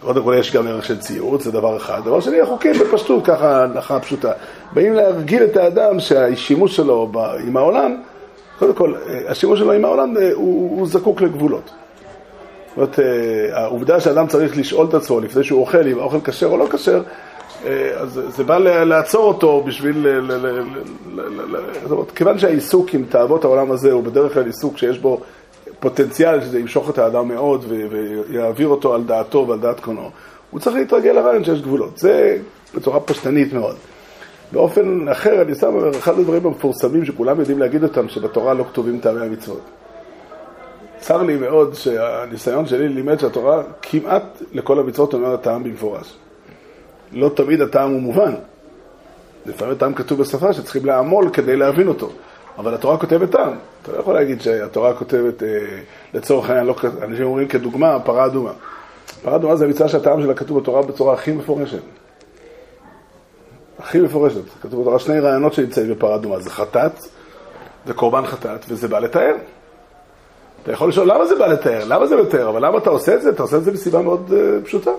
קודם 0.00 0.22
כל 0.22 0.34
יש 0.38 0.52
גם 0.52 0.66
ערך 0.66 0.84
של 0.84 0.98
ציוץ, 0.98 1.44
זה 1.44 1.52
דבר 1.52 1.76
אחד. 1.76 2.00
דבר 2.04 2.20
שני, 2.20 2.40
החוקים 2.40 2.72
בפשטות, 2.72 3.24
ככה 3.26 3.62
הנחה 3.62 4.00
פשוטה. 4.00 4.32
באים 4.72 4.94
להרגיל 4.94 5.44
את 5.44 5.56
האדם 5.56 6.00
שהשימוש 6.00 6.76
שלו 6.76 7.12
עם 7.46 7.56
העולם, 7.56 7.96
קודם 8.58 8.74
כל, 8.74 8.94
אה, 9.08 9.30
השימוש 9.30 9.58
שלו 9.58 9.72
עם 9.72 9.84
העולם 9.84 10.16
אה, 10.16 10.30
הוא, 10.34 10.78
הוא 10.78 10.86
זקוק 10.86 11.22
לגבולות. 11.22 11.70
זאת 12.68 12.76
אומרת, 12.76 13.00
אה, 13.00 13.62
העובדה 13.62 14.00
שאדם 14.00 14.26
צריך 14.26 14.56
לשאול 14.56 14.86
את 14.86 14.94
עצמו 14.94 15.20
לפני 15.20 15.44
שהוא 15.44 15.60
אוכל, 15.60 15.88
אם 15.88 15.98
האוכל 15.98 16.20
כשר 16.24 16.46
או 16.46 16.56
לא 16.56 16.66
כשר, 16.70 17.02
אז 17.96 18.20
זה 18.28 18.44
בא 18.44 18.58
לעצור 18.58 19.24
אותו 19.24 19.62
בשביל... 19.66 20.06
זאת 21.82 21.90
אומרת, 21.90 22.10
כיוון 22.10 22.38
שהעיסוק 22.38 22.94
עם 22.94 23.04
תאוות 23.08 23.44
העולם 23.44 23.70
הזה 23.70 23.92
הוא 23.92 24.02
בדרך 24.02 24.34
כלל 24.34 24.46
עיסוק 24.46 24.78
שיש 24.78 24.98
בו 24.98 25.20
פוטנציאל 25.84 26.40
שזה 26.40 26.58
ימשוך 26.58 26.90
את 26.90 26.98
האדם 26.98 27.28
מאוד 27.28 27.64
ויעביר 27.68 28.68
אותו 28.68 28.94
על 28.94 29.02
דעתו 29.02 29.46
ועל 29.48 29.58
דעת 29.58 29.80
קונו, 29.80 30.10
הוא 30.50 30.60
צריך 30.60 30.76
להתרגל 30.76 31.12
לרעיון 31.12 31.44
שיש 31.44 31.60
גבולות. 31.60 31.98
זה 31.98 32.38
בצורה 32.74 33.00
פשטנית 33.00 33.52
מאוד. 33.52 33.76
באופן 34.52 35.08
אחר, 35.08 35.42
אני 35.42 35.54
שם 35.54 35.88
אחד 35.98 36.18
הדברים 36.18 36.46
המפורסמים 36.46 37.04
שכולם 37.04 37.40
יודעים 37.40 37.58
להגיד 37.58 37.82
אותם, 37.82 38.08
שבתורה 38.08 38.54
לא 38.54 38.64
כתובים 38.64 39.00
טעמי 39.00 39.26
המצוות. 39.26 39.60
צר 40.98 41.22
לי 41.22 41.36
מאוד 41.36 41.74
שהניסיון 41.74 42.66
שלי 42.66 42.88
לימד 42.88 43.18
שהתורה 43.18 43.62
כמעט 43.82 44.42
לכל 44.52 44.78
המצוות 44.78 45.14
אומרת 45.14 45.42
טעם 45.42 45.64
במפורש. 45.64 46.16
לא 47.12 47.28
תמיד 47.28 47.60
הטעם 47.60 47.90
הוא 47.90 48.00
מובן. 48.00 48.34
לפעמים 49.46 49.74
הטעם 49.74 49.94
כתוב 49.94 50.20
בשפה 50.20 50.52
שצריכים 50.52 50.84
לעמול 50.84 51.30
כדי 51.32 51.56
להבין 51.56 51.88
אותו. 51.88 52.10
אבל 52.58 52.74
התורה 52.74 52.98
כותבת 52.98 53.30
טעם. 53.30 53.52
אתה 53.82 53.92
לא 53.92 53.98
יכול 53.98 54.14
להגיד 54.14 54.40
שהתורה 54.40 54.94
כותבת, 54.94 55.42
אה, 55.42 55.48
לצורך 56.14 56.50
העניין, 56.50 56.66
לא, 56.66 56.74
אנשים 57.02 57.26
אומרים 57.26 57.48
כדוגמה, 57.48 58.00
פרה 58.00 58.26
אדומה. 58.26 58.52
פרה 59.22 59.36
אדומה 59.36 59.56
זה 59.56 59.64
המצווה 59.64 59.88
שהטעם 59.88 60.22
שלה 60.22 60.34
כתוב 60.34 60.60
בתורה 60.60 60.82
בצורה 60.82 61.14
הכי 61.14 61.32
מפורשת. 61.32 61.82
הכי 63.78 64.00
מפורשת. 64.00 64.42
כתוב 64.62 64.80
בתורה 64.80 64.98
שני 64.98 65.20
רעיונות 65.20 65.54
שנמצאים 65.54 65.90
בפרה 65.90 66.14
אדומה. 66.14 66.40
זה 66.40 66.50
חטאת 66.50 66.92
וקורבן 67.86 68.26
חטאת, 68.26 68.64
וזה 68.68 68.88
בא 68.88 68.98
לתאר. 68.98 69.34
אתה 70.62 70.72
יכול 70.72 70.88
לשאול 70.88 71.08
למה 71.08 71.26
זה 71.26 71.36
בא 71.38 71.46
לתאר, 71.46 71.84
למה 71.84 72.06
זה 72.06 72.16
מתאר, 72.16 72.48
אבל 72.48 72.66
למה 72.66 72.78
אתה 72.78 72.90
עושה 72.90 73.14
את 73.14 73.22
זה? 73.22 73.30
אתה 73.30 73.42
עושה 73.42 73.56
את 73.56 73.64
זה 73.64 73.72
מסיבה 73.72 74.02
מאוד 74.02 74.30
uh, 74.30 74.66
פשוטה. 74.66 74.90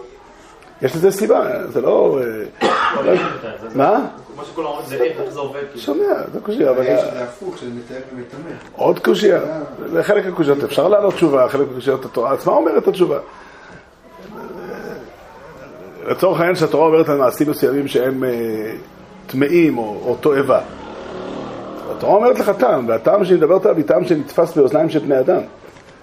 יש 0.82 0.96
לזה 0.96 1.12
סיבה, 1.12 1.68
זה 1.68 1.82
לא... 1.82 2.20
אה, 2.62 3.16
מה? 3.76 4.08
מה 4.36 4.46
שכולם 4.46 4.68
אומרים 4.68 4.86
זה 4.86 4.96
איך 4.96 5.20
איך 5.20 5.30
זה 5.30 5.40
עובד. 5.40 5.60
כאילו. 5.60 5.80
שומע, 5.80 6.14
זה 6.34 6.40
קושייה, 6.40 6.70
אבל... 6.70 6.84
יש 6.84 7.04
את 7.04 7.14
זה 7.14 7.24
הפוך, 7.24 7.58
שזה 7.58 7.70
מתאר 7.70 8.02
ומטמא. 8.14 8.56
עוד 8.76 9.00
קושייה. 9.00 9.40
לחלק 9.94 10.26
מהקושיות 10.26 10.64
אפשר 10.64 10.88
לענות 10.88 11.14
תשובה, 11.14 11.50
חלק 11.50 11.68
מהקושיות 11.68 12.06
התורה 12.06 12.34
עצמה 12.34 12.54
אומרת 12.54 12.84
את 12.84 12.88
התשובה. 12.88 13.20
לצורך 16.08 16.40
העניין 16.40 16.56
שהתורה 16.56 16.88
אומרת 16.88 17.10
על 17.10 17.18
מעשים 17.18 17.50
מסוימים 17.50 17.88
שהם 17.88 18.24
אה, 18.24 18.30
טמאים 19.28 19.78
או, 19.78 20.02
או 20.06 20.16
תועבה. 20.16 20.62
התורה 21.98 22.16
אומרת 22.16 22.40
לך 22.40 22.50
טעם, 22.50 22.88
והטעם 22.88 23.26
שהיא 23.26 23.38
מדברת 23.38 23.66
עליו 23.66 23.78
היא 23.78 23.86
טעם 23.86 24.06
שנתפס 24.06 24.58
באוזניים 24.58 24.90
של 24.90 25.00
בני 25.00 25.20
אדם. 25.20 25.42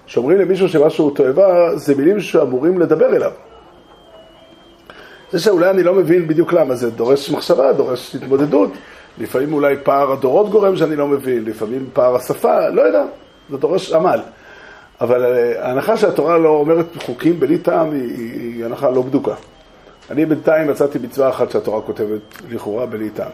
שאומרים 0.07 0.39
למישהו 0.39 0.69
שמשהו 0.69 1.11
תועבה, 1.11 1.77
זה 1.77 1.95
מילים 1.95 2.21
שאמורים 2.21 2.79
לדבר 2.79 3.17
אליו. 3.17 3.31
זה 5.33 5.39
שאולי 5.39 5.71
אני 5.71 5.83
לא 5.83 5.95
מבין 5.95 6.29
בדיוק 6.29 6.53
למה, 6.53 6.75
זה 6.75 6.91
דורש 6.91 7.31
מחשבה, 7.31 7.73
דורש 7.73 8.15
התמודדות. 8.15 8.71
לפעמים 9.19 9.53
אולי 9.53 9.77
פער 9.83 10.13
הדורות 10.13 10.51
גורם 10.51 10.77
שאני 10.77 10.97
לא 10.97 11.09
מבין, 11.09 11.45
לפעמים 11.45 11.89
פער 11.93 12.17
השפה, 12.17 12.69
לא 12.69 12.83
יודע, 12.83 13.05
זה 13.51 13.57
דורש 13.57 13.93
עמל. 13.93 14.21
אבל 15.01 15.25
אה, 15.25 15.67
ההנחה 15.69 15.97
שהתורה 15.97 16.39
לא 16.39 16.49
אומרת 16.49 16.87
חוקים 17.05 17.41
בלי 17.41 17.59
טעם 17.59 17.93
היא, 17.93 18.03
היא, 18.03 18.41
היא 18.41 18.65
הנחה 18.65 18.91
לא 18.91 19.03
בדוקה. 19.03 19.35
אני 20.11 20.27
בינתיים 20.27 20.71
מצאתי 20.71 20.99
מצווה 20.99 21.29
אחת 21.29 21.51
שהתורה 21.51 21.83
כותבת 21.83 22.21
לכאורה 22.51 22.87
בלי 22.87 23.11
טעם. 23.11 23.31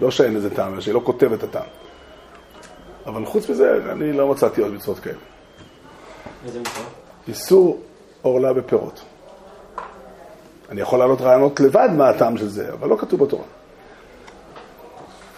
לא 0.00 0.10
שאין 0.10 0.34
לזה 0.34 0.50
טעם, 0.50 0.72
אלא 0.72 0.80
שהיא 0.80 0.94
לא 0.94 1.00
כותבת 1.04 1.38
את 1.38 1.42
הטעם. 1.42 1.68
אבל 3.06 3.24
חוץ 3.24 3.50
מזה, 3.50 3.78
אני 3.92 4.12
לא 4.12 4.28
מצאתי 4.28 4.60
עוד 4.60 4.72
מצוות 4.72 4.98
כאלה. 4.98 5.16
איזה 6.46 6.60
מצווה? 6.60 6.84
איסור 7.28 7.80
עורלה 8.22 8.52
בפירות. 8.52 9.04
אני 10.70 10.80
יכול 10.80 10.98
להעלות 10.98 11.20
רעיונות 11.20 11.60
לבד 11.60 11.88
מה 11.96 12.08
הטעם 12.08 12.36
של 12.36 12.48
זה, 12.48 12.72
אבל 12.72 12.88
לא 12.88 12.96
כתוב 12.96 13.24
בתורה. 13.24 13.44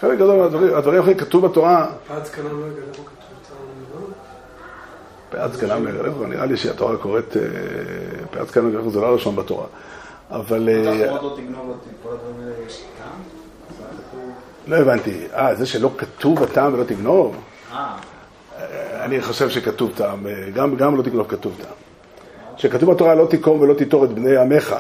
חלק 0.01 0.19
גדול 0.19 0.37
מהדברים, 0.37 0.75
הדברים 0.75 0.99
האחרים 0.99 1.17
כתוב 1.17 1.47
בתורה, 1.47 1.87
עד 2.09 2.25
זקנם 2.25 2.61
לא 2.61 2.67
יגלה 2.67 2.87
בו 2.87 3.05
כתוב 3.05 3.21
פאת 5.31 5.53
זקנם 5.53 5.87
לגלחו, 5.87 6.27
נראה 6.27 6.47
לי 6.47 6.57
שהתורה 6.57 6.97
קוראת 6.97 7.37
אה, 7.37 7.43
פאת 8.31 8.49
זקנם 8.49 8.69
לגלחו, 8.69 8.91
זה 8.91 9.01
לא 9.01 9.07
הראשון 9.07 9.37
בתורה. 9.37 9.67
אבל... 10.31 10.69
אה, 10.69 11.07
לא 11.07 11.33
לא 14.69 14.77
הבנתי. 14.77 15.27
אה, 15.35 15.55
זה 15.55 15.67
שלא 15.67 15.91
כתוב 15.99 16.43
הטעם 16.43 16.75
ולא 16.75 16.85
תגנוב? 16.85 17.37
אה, 17.73 17.97
אני 19.05 19.23
חושב 19.23 19.51
שכתוב 19.51 19.93
טעם, 19.97 20.27
אה, 20.27 20.51
גם, 20.55 20.77
גם 20.77 20.97
לא 20.97 21.03
תגנוב 21.03 21.27
כתוב 21.29 21.57
טעם. 21.63 21.75
כשכתוב 22.57 22.91
בתורה 22.91 23.15
לא 23.15 23.27
תיקום 23.27 23.61
ולא 23.61 23.75
תיטור 23.75 24.05
את 24.05 24.11
בני 24.11 24.37
עמך, 24.37 24.77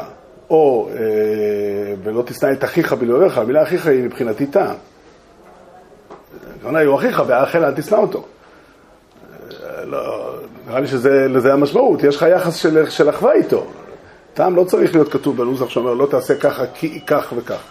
או 0.50 0.88
אה, 0.92 1.94
ולא 2.02 2.22
תשנא 2.26 2.52
את 2.52 2.64
אחיך 2.64 2.92
בלבביך, 2.92 3.38
המילה 3.38 3.62
אחיך 3.62 3.86
היא 3.86 4.04
מבחינתי 4.04 4.46
טעם. 4.46 4.76
הכוונה 6.58 6.78
היא 6.78 6.88
הוא 6.88 6.96
אחיך 6.96 7.22
והאחל 7.26 7.64
אל 7.64 7.72
תשנא 7.74 7.96
אותו. 7.96 8.24
אה, 9.64 9.84
לא, 9.84 10.34
נראה 10.68 10.80
לי 10.80 10.86
שלזה 10.86 11.52
המשמעות, 11.52 12.02
יש 12.02 12.16
לך 12.16 12.26
יחס 12.30 12.56
של, 12.56 12.90
של 12.90 13.10
אחווה 13.10 13.32
איתו. 13.32 13.66
טעם 14.34 14.56
לא 14.56 14.64
צריך 14.64 14.94
להיות 14.94 15.12
כתוב 15.12 15.36
בנוסח 15.36 15.68
שאומר 15.68 15.94
לא 15.94 16.06
תעשה 16.06 16.34
ככה 16.34 16.66
כי 16.74 17.00
כך 17.06 17.32
וכך. 17.36 17.62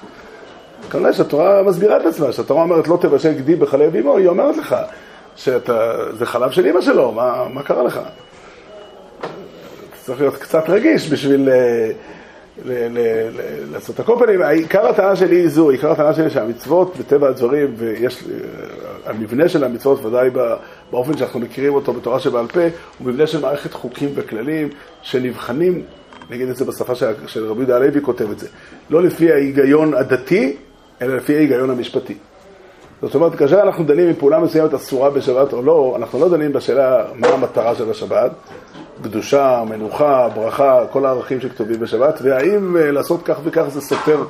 כנראה 0.92 1.14
שהתורה 1.14 1.64
מסבירה 1.64 1.98
את 1.98 2.06
עצמה, 2.06 2.32
שהתורה 2.32 2.62
אומרת 2.62 2.88
לא 2.88 2.98
תבשל 3.02 3.34
גדי 3.34 3.56
בחלב 3.56 3.96
אמו, 3.96 4.18
היא 4.18 4.28
אומרת 4.28 4.58
לך 4.58 4.76
שזה 5.36 6.26
חלב 6.26 6.52
של 6.52 6.66
אמא 6.66 6.82
שלו, 6.82 7.12
מה, 7.12 7.48
מה 7.54 7.64
קרה 7.64 7.84
לך? 7.84 8.00
צריך 10.02 10.20
להיות 10.20 10.38
קצת 10.38 10.70
רגיש 10.70 11.12
בשביל 11.12 11.50
אה, 11.50 11.92
ל- 12.66 12.72
ל- 12.72 13.30
ל- 13.38 13.72
לעשות. 13.72 14.00
על 14.00 14.06
פנים, 14.20 14.42
עיקר 14.42 14.88
הטענה 14.88 15.16
שלי 15.16 15.36
היא 15.36 15.50
זו, 15.50 15.70
עיקר 15.70 15.92
הטענה 15.92 16.14
שלי 16.14 16.30
שהמצוות, 16.30 16.98
בטבע 16.98 17.30
הדברים, 17.30 17.74
ויש, 17.78 18.24
אה, 18.24 19.12
המבנה 19.12 19.50
של 19.50 19.64
המצוות, 19.64 20.06
ודאי 20.06 20.30
באופן 20.92 21.18
שאנחנו 21.18 21.40
מכירים 21.40 21.74
אותו 21.74 21.94
בתורה 21.94 22.20
שבעל 22.20 22.48
פה, 22.48 22.62
הוא 22.98 23.08
מבנה 23.08 23.28
של 23.28 23.42
מערכת 23.42 23.74
חוקים 23.74 24.10
וכללים 24.16 24.70
שנבחנים, 25.02 25.82
נגיד 26.30 26.50
את 26.50 26.56
זה 26.56 26.66
בשפה 26.66 26.96
של, 26.96 27.06
של 27.28 27.46
רבי 27.46 27.60
יהודה 27.60 27.76
הלוי 27.76 28.02
כותב 28.02 28.32
את 28.32 28.40
זה, 28.40 28.48
לא 28.90 29.04
לפי 29.04 29.32
ההיגיון 29.32 29.94
הדתי, 29.94 30.56
אלא 31.02 31.16
לפי 31.18 31.36
ההיגיון 31.36 31.70
המשפטי. 31.70 32.18
זאת 33.02 33.16
אומרת, 33.16 33.36
כאשר 33.36 33.62
אנחנו 33.62 33.84
דנים 33.84 34.08
אם 34.08 34.14
פעולה 34.14 34.40
מסוימת 34.40 34.74
אסורה 34.74 35.10
בשבת 35.10 35.54
או 35.54 35.62
לא, 35.62 35.94
אנחנו 35.98 36.20
לא 36.20 36.30
דנים 36.30 36.54
בשאלה 36.54 37.04
מה 37.16 37.28
המטרה 37.28 37.76
של 37.76 37.92
השבת, 37.92 38.32
קדושה, 39.04 39.64
מנוחה, 39.70 40.30
ברכה, 40.36 40.84
כל 40.92 41.06
הערכים 41.06 41.42
שכתובים 41.42 41.80
בשבת, 41.80 42.20
והאם 42.24 42.78
אה, 42.78 42.92
לעשות 42.92 43.24
כך 43.24 43.38
וכך 43.44 43.64
זה 43.68 43.82
סותר 43.82 44.24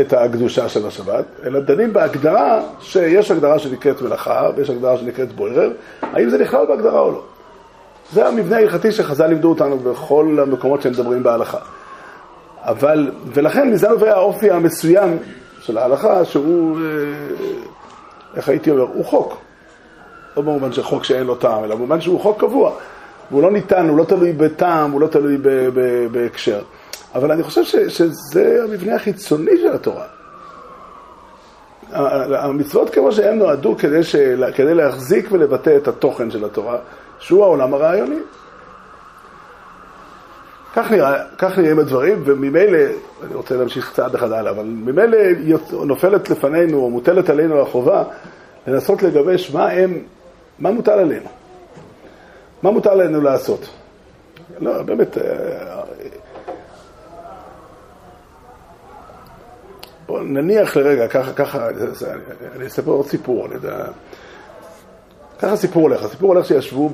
את 0.00 0.12
הקדושה 0.12 0.68
של 0.68 0.86
השבת, 0.86 1.24
אלא 1.44 1.60
דנים 1.60 1.92
בהגדרה 1.92 2.60
שיש 2.80 3.30
הגדרה 3.30 3.58
שנקראת 3.58 4.02
מלאכה 4.02 4.50
ויש 4.56 4.70
הגדרה 4.70 4.96
שנקראת 4.96 5.32
בוירר, 5.32 5.70
האם 6.02 6.30
זה 6.30 6.38
נכלל 6.38 6.66
בהגדרה 6.66 7.00
או 7.00 7.10
לא. 7.10 7.22
זה 8.12 8.28
המבנה 8.28 8.56
ההלכתי 8.56 8.92
שחז"ל 8.92 9.26
לימדו 9.26 9.48
אותנו 9.48 9.78
בכל 9.78 10.38
המקומות 10.42 10.82
שהם 10.82 10.92
מדברים 10.92 11.22
בהלכה. 11.22 11.58
אבל, 12.62 13.10
ולכן 13.26 13.70
מזה 13.70 13.88
נובע 13.88 14.12
האופי 14.12 14.50
המסוים 14.50 15.18
של 15.60 15.78
ההלכה, 15.78 16.24
שהוא, 16.24 16.78
אה, 16.78 16.84
איך 18.36 18.48
הייתי 18.48 18.70
אומר, 18.70 18.82
הוא 18.82 19.04
חוק. 19.04 19.36
לא 20.36 20.42
במובן 20.42 20.72
של 20.72 20.82
חוק 20.82 21.04
שאין 21.04 21.26
לו 21.26 21.34
טעם, 21.34 21.64
אלא 21.64 21.74
במובן 21.74 22.00
שהוא 22.00 22.20
חוק 22.20 22.40
קבוע. 22.40 22.72
והוא 23.30 23.42
לא 23.42 23.50
ניתן, 23.50 23.88
הוא 23.88 23.98
לא 23.98 24.04
תלוי 24.04 24.32
בטעם, 24.32 24.90
הוא 24.90 25.00
לא 25.00 25.06
תלוי 25.06 25.38
בהקשר. 26.12 26.62
אבל 27.14 27.32
אני 27.32 27.42
חושב 27.42 27.64
ש, 27.64 27.76
שזה 27.76 28.60
המבנה 28.64 28.94
החיצוני 28.94 29.56
של 29.56 29.72
התורה. 29.74 30.04
המצוות 32.38 32.90
כמו 32.90 33.12
שהן 33.12 33.38
נועדו 33.38 33.76
כדי, 33.78 34.00
כדי 34.54 34.74
להחזיק 34.74 35.32
ולבטא 35.32 35.76
את 35.76 35.88
התוכן 35.88 36.30
של 36.30 36.44
התורה, 36.44 36.78
שהוא 37.18 37.44
העולם 37.44 37.74
הרעיוני. 37.74 38.18
כך, 40.74 40.90
נראה, 40.90 41.24
כך 41.38 41.58
נראים 41.58 41.78
הדברים, 41.78 42.22
וממילא, 42.24 42.78
אני 43.26 43.34
רוצה 43.34 43.56
להמשיך 43.56 43.92
צעד 43.94 44.14
אחד 44.14 44.32
הלאה, 44.32 44.50
אבל 44.52 44.64
ממילא 44.64 45.18
נופלת 45.72 46.30
לפנינו, 46.30 46.78
או 46.78 46.90
מוטלת 46.90 47.30
עלינו 47.30 47.60
החובה, 47.60 48.04
לנסות 48.66 49.02
לגבש 49.02 49.50
מה 49.50 49.68
הם, 49.68 50.02
מה 50.58 50.70
מוטל 50.70 50.98
עלינו. 50.98 51.28
מה 52.62 52.70
מותר 52.70 52.94
לנו 52.94 53.20
לעשות? 53.20 53.68
לא, 54.60 54.82
באמת, 54.82 55.18
אה, 55.18 55.82
בוא 60.06 60.20
נניח 60.20 60.76
לרגע, 60.76 61.08
ככה, 61.08 61.32
ככה, 61.32 61.68
אני 62.56 62.66
אספר 62.66 62.90
עוד 62.90 63.06
סיפור, 63.06 63.46
אני 63.46 63.54
יודע. 63.54 63.84
ככה 65.44 65.56
סיפור 65.56 65.82
הולך. 65.82 66.02
הסיפור 66.02 66.34
הולך 66.34 66.46
שישבו 66.46 66.90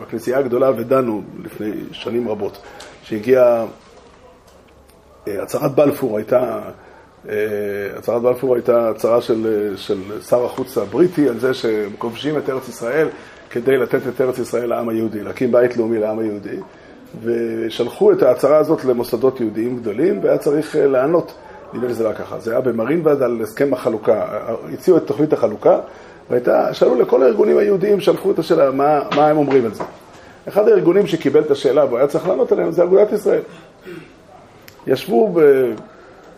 בכנסייה 0.00 0.38
הגדולה 0.38 0.70
ודנו 0.76 1.22
לפני 1.44 1.70
שנים 1.92 2.28
רבות, 2.28 2.58
שהגיעה 3.02 3.64
אה, 5.28 5.42
הצהרת 5.42 5.74
בלפור 5.74 6.16
הייתה, 6.16 6.60
אה, 7.28 7.34
הצהרת 7.98 8.22
בלפור 8.22 8.54
הייתה 8.54 8.88
הצהרה 8.90 9.20
של, 9.20 9.72
של 9.76 10.20
שר 10.28 10.44
החוץ 10.44 10.78
הבריטי 10.78 11.28
על 11.28 11.38
זה 11.38 11.54
שהם 11.54 11.90
כובשים 11.98 12.38
את 12.38 12.50
ארץ 12.50 12.68
ישראל 12.68 13.08
כדי 13.50 13.76
לתת 13.76 14.00
את 14.08 14.20
ארץ 14.20 14.38
ישראל 14.38 14.68
לעם 14.68 14.88
היהודי, 14.88 15.22
להקים 15.22 15.52
בית 15.52 15.76
לאומי 15.76 15.98
לעם 15.98 16.18
היהודי, 16.18 16.56
ושלחו 17.22 18.12
את 18.12 18.22
ההצהרה 18.22 18.56
הזאת 18.56 18.84
למוסדות 18.84 19.40
יהודיים 19.40 19.76
גדולים, 19.76 20.20
והיה 20.22 20.38
צריך 20.38 20.76
אה, 20.76 20.86
לענות, 20.86 21.34
נדמה 21.72 21.86
לי 21.86 21.94
זה 21.94 22.04
לא 22.04 22.12
ככה, 22.12 22.40
זה 22.40 22.50
היה 22.50 22.60
במרינבד 22.60 23.22
על 23.22 23.40
הסכם 23.42 23.72
החלוקה, 23.72 24.24
הציעו 24.72 24.96
את 24.96 25.06
תוכנית 25.06 25.32
החלוקה, 25.32 25.78
והייתה, 26.30 26.74
שאלו 26.74 26.94
לכל 26.94 27.22
הארגונים 27.22 27.58
היהודיים, 27.58 28.00
שלחו 28.00 28.30
את 28.30 28.38
השאלה, 28.38 28.70
מה, 28.70 29.00
מה 29.16 29.28
הם 29.28 29.36
אומרים 29.36 29.64
על 29.64 29.74
זה. 29.74 29.84
אחד 30.48 30.68
הארגונים 30.68 31.06
שקיבל 31.06 31.40
את 31.40 31.50
השאלה 31.50 31.84
והוא 31.84 31.98
היה 31.98 32.06
צריך 32.06 32.28
לענות 32.28 32.52
עליהם 32.52 32.72
זה 32.72 32.82
אגודת 32.82 33.12
ישראל. 33.12 33.42
ישבו 34.86 35.34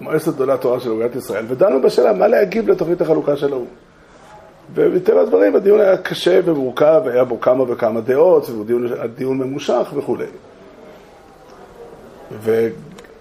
במועצת 0.01 0.35
גדולי 0.35 0.53
התורה 0.53 0.81
של 0.81 0.91
אגודת 0.91 1.17
ישראל 1.17 1.45
ודנו 1.49 1.83
בשאלה 1.83 2.13
מה 2.13 2.29
להגיב 2.29 2.69
לתוכנית 2.69 3.01
החלוקה 3.01 3.37
של 3.37 3.53
האו"ם. 3.53 3.67
ומטבע 4.75 5.21
הדברים 5.21 5.57
הדיון 5.57 5.81
היה 5.81 5.97
קשה 5.97 6.41
ומורכב, 6.45 7.03
היה 7.07 7.25
בו 7.25 7.41
כמה 7.41 7.65
וכמה 7.69 8.01
דעות, 8.01 8.51
והדיון 8.51 9.39
ממושך 9.39 9.93
וכולי. 9.95 10.27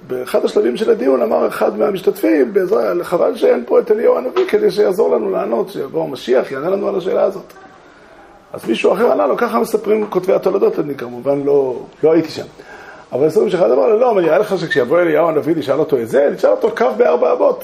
ובאחד 0.08 0.46
השלבים 0.46 0.78
של 0.78 0.92
הדיון 0.92 1.22
אמר 1.22 1.48
אחד 1.48 1.78
מהמשתתפים, 1.78 2.54
חבל 3.02 3.36
שאין 3.36 3.64
פה 3.68 3.80
את 3.80 3.92
אליהו 3.92 4.18
הנביא 4.18 4.46
כדי 4.48 4.72
שיעזור 4.72 5.16
לנו 5.16 5.32
לענות, 5.32 5.70
שיבוא 5.70 6.04
המשיח, 6.04 6.52
יענה 6.52 6.70
לנו 6.70 6.88
על 6.88 6.98
השאלה 6.98 7.24
הזאת. 7.24 7.54
אז 8.54 8.68
מישהו 8.68 8.94
אחר 8.94 9.12
ענה 9.12 9.28
לו, 9.28 9.38
ככה 9.38 9.60
מספרים 9.60 10.08
כותבי 10.10 10.34
התולדות, 10.34 10.80
אני 10.80 10.96
כמובן 10.96 11.44
לא, 11.44 11.80
לא 12.04 12.14
הייתי 12.14 12.30
שם. 12.30 12.46
אבל 13.12 13.28
הסורים 13.28 13.50
שאחד 13.50 13.72
אמר 13.72 13.88
לו, 13.88 14.00
לא, 14.00 14.12
אבל 14.12 14.22
נראה 14.22 14.38
לך 14.38 14.58
שכשיבוא 14.58 15.00
אליהו 15.00 15.28
הנביא 15.28 15.56
נשאל 15.56 15.80
אותו 15.80 16.00
את 16.00 16.10
זה, 16.10 16.30
נשאל 16.36 16.50
אותו 16.50 16.76
קו 16.78 16.86
בארבע 16.98 17.34
אמות. 17.34 17.64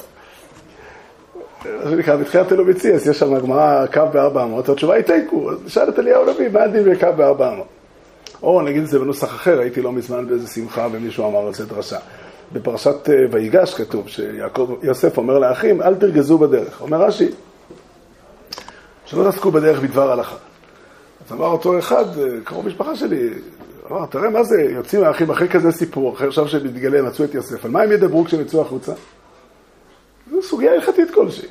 מה 1.64 1.90
שנקרא, 1.90 2.16
בתחילת 2.16 2.52
אלוביציאס, 2.52 3.06
יש 3.06 3.18
שם 3.18 3.38
גמרא 3.38 3.86
קו 3.86 4.02
בארבע 4.12 4.44
אמות, 4.44 4.68
התשובה 4.68 4.94
היא 4.94 5.04
תיקו, 5.04 5.50
אז 5.50 5.58
נשאל 5.66 5.88
את 5.88 5.98
אליהו 5.98 6.28
הנביא, 6.28 6.48
מה 6.48 6.62
הדין 6.62 6.84
בקו 6.84 7.06
בארבע 7.16 7.52
אמות? 7.52 7.66
או 8.42 8.62
נגיד 8.62 8.82
את 8.82 8.88
זה 8.88 8.98
בנוסח 8.98 9.28
אחר, 9.28 9.60
הייתי 9.60 9.82
לא 9.82 9.92
מזמן 9.92 10.26
באיזה 10.26 10.48
שמחה 10.48 10.88
ומישהו 10.92 11.28
אמר 11.28 11.46
על 11.46 11.54
זה 11.54 11.66
דרשה. 11.66 11.98
בפרשת 12.52 13.08
אה, 13.08 13.14
ויגש 13.30 13.74
כתוב 13.74 14.08
שיוסף 14.08 15.18
אומר 15.18 15.38
לאחים, 15.38 15.82
אל 15.82 15.94
תרגזו 15.94 16.38
בדרך. 16.38 16.80
אומר 16.80 17.02
רש"י, 17.02 17.28
שלא 19.04 19.24
תעסקו 19.24 19.50
בדרך 19.50 19.80
בדבר 19.80 20.12
הלכה. 20.12 20.36
אז 21.26 21.32
אמר 21.32 21.46
אותו 21.46 21.78
אחד, 21.78 22.18
אה, 22.18 22.24
קרוב 22.44 22.66
משפחה 22.66 22.96
שלי, 22.96 23.28
אמר, 23.90 24.06
תראה 24.06 24.30
מה 24.30 24.42
זה, 24.42 24.62
יוצאים 24.62 25.04
האחים 25.04 25.30
אחרי 25.30 25.48
כזה 25.48 25.72
סיפור, 25.72 26.14
אחרי 26.14 26.28
עכשיו 26.28 26.48
שמתגלה, 26.48 27.02
מצאו 27.02 27.24
את 27.24 27.34
יוסף, 27.34 27.64
על 27.64 27.70
מה 27.70 27.82
הם 27.82 27.92
ידברו 27.92 28.24
כשהם 28.24 28.40
יצאו 28.40 28.60
החוצה? 28.60 28.92
זו 30.30 30.42
סוגיה 30.42 30.72
הלכתית 30.72 31.10
כלשהי. 31.10 31.48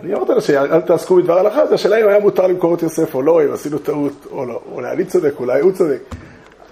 אני 0.00 0.14
אמרתי 0.14 0.32
לו 0.32 0.40
שאל 0.40 0.80
תעסקו 0.80 1.16
בדבר 1.16 1.38
הלכה, 1.38 1.66
זה 1.66 1.74
השאלה 1.74 2.00
אם 2.00 2.08
היה 2.08 2.18
מותר 2.18 2.46
למכור 2.46 2.74
את 2.74 2.82
יוסף 2.82 3.14
או 3.14 3.22
לא, 3.22 3.44
אם 3.44 3.52
עשינו 3.52 3.78
טעות 3.78 4.26
או 4.30 4.46
לא, 4.46 4.60
אולי 4.72 4.90
אני 4.90 5.04
צודק, 5.04 5.32
אולי 5.38 5.60
הוא 5.60 5.72
צודק. 5.72 6.00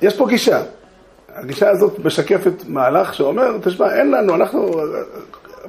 יש 0.02 0.16
פה 0.16 0.28
גישה. 0.28 0.62
הגישה 1.34 1.70
הזאת 1.70 1.98
משקפת 2.04 2.52
מהלך 2.68 3.14
שאומר, 3.14 3.56
תשמע, 3.62 3.94
אין 3.94 4.10
לנו, 4.10 4.34
אנחנו, 4.34 4.80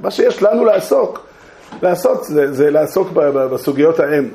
מה 0.01 0.11
שיש 0.11 0.43
לנו 0.43 0.65
לעסוק, 0.65 1.25
לעשות 1.81 2.23
זה, 2.23 2.53
זה 2.53 2.69
לעסוק 2.69 3.09
בסוגיות 3.51 3.99
ההם, 3.99 4.29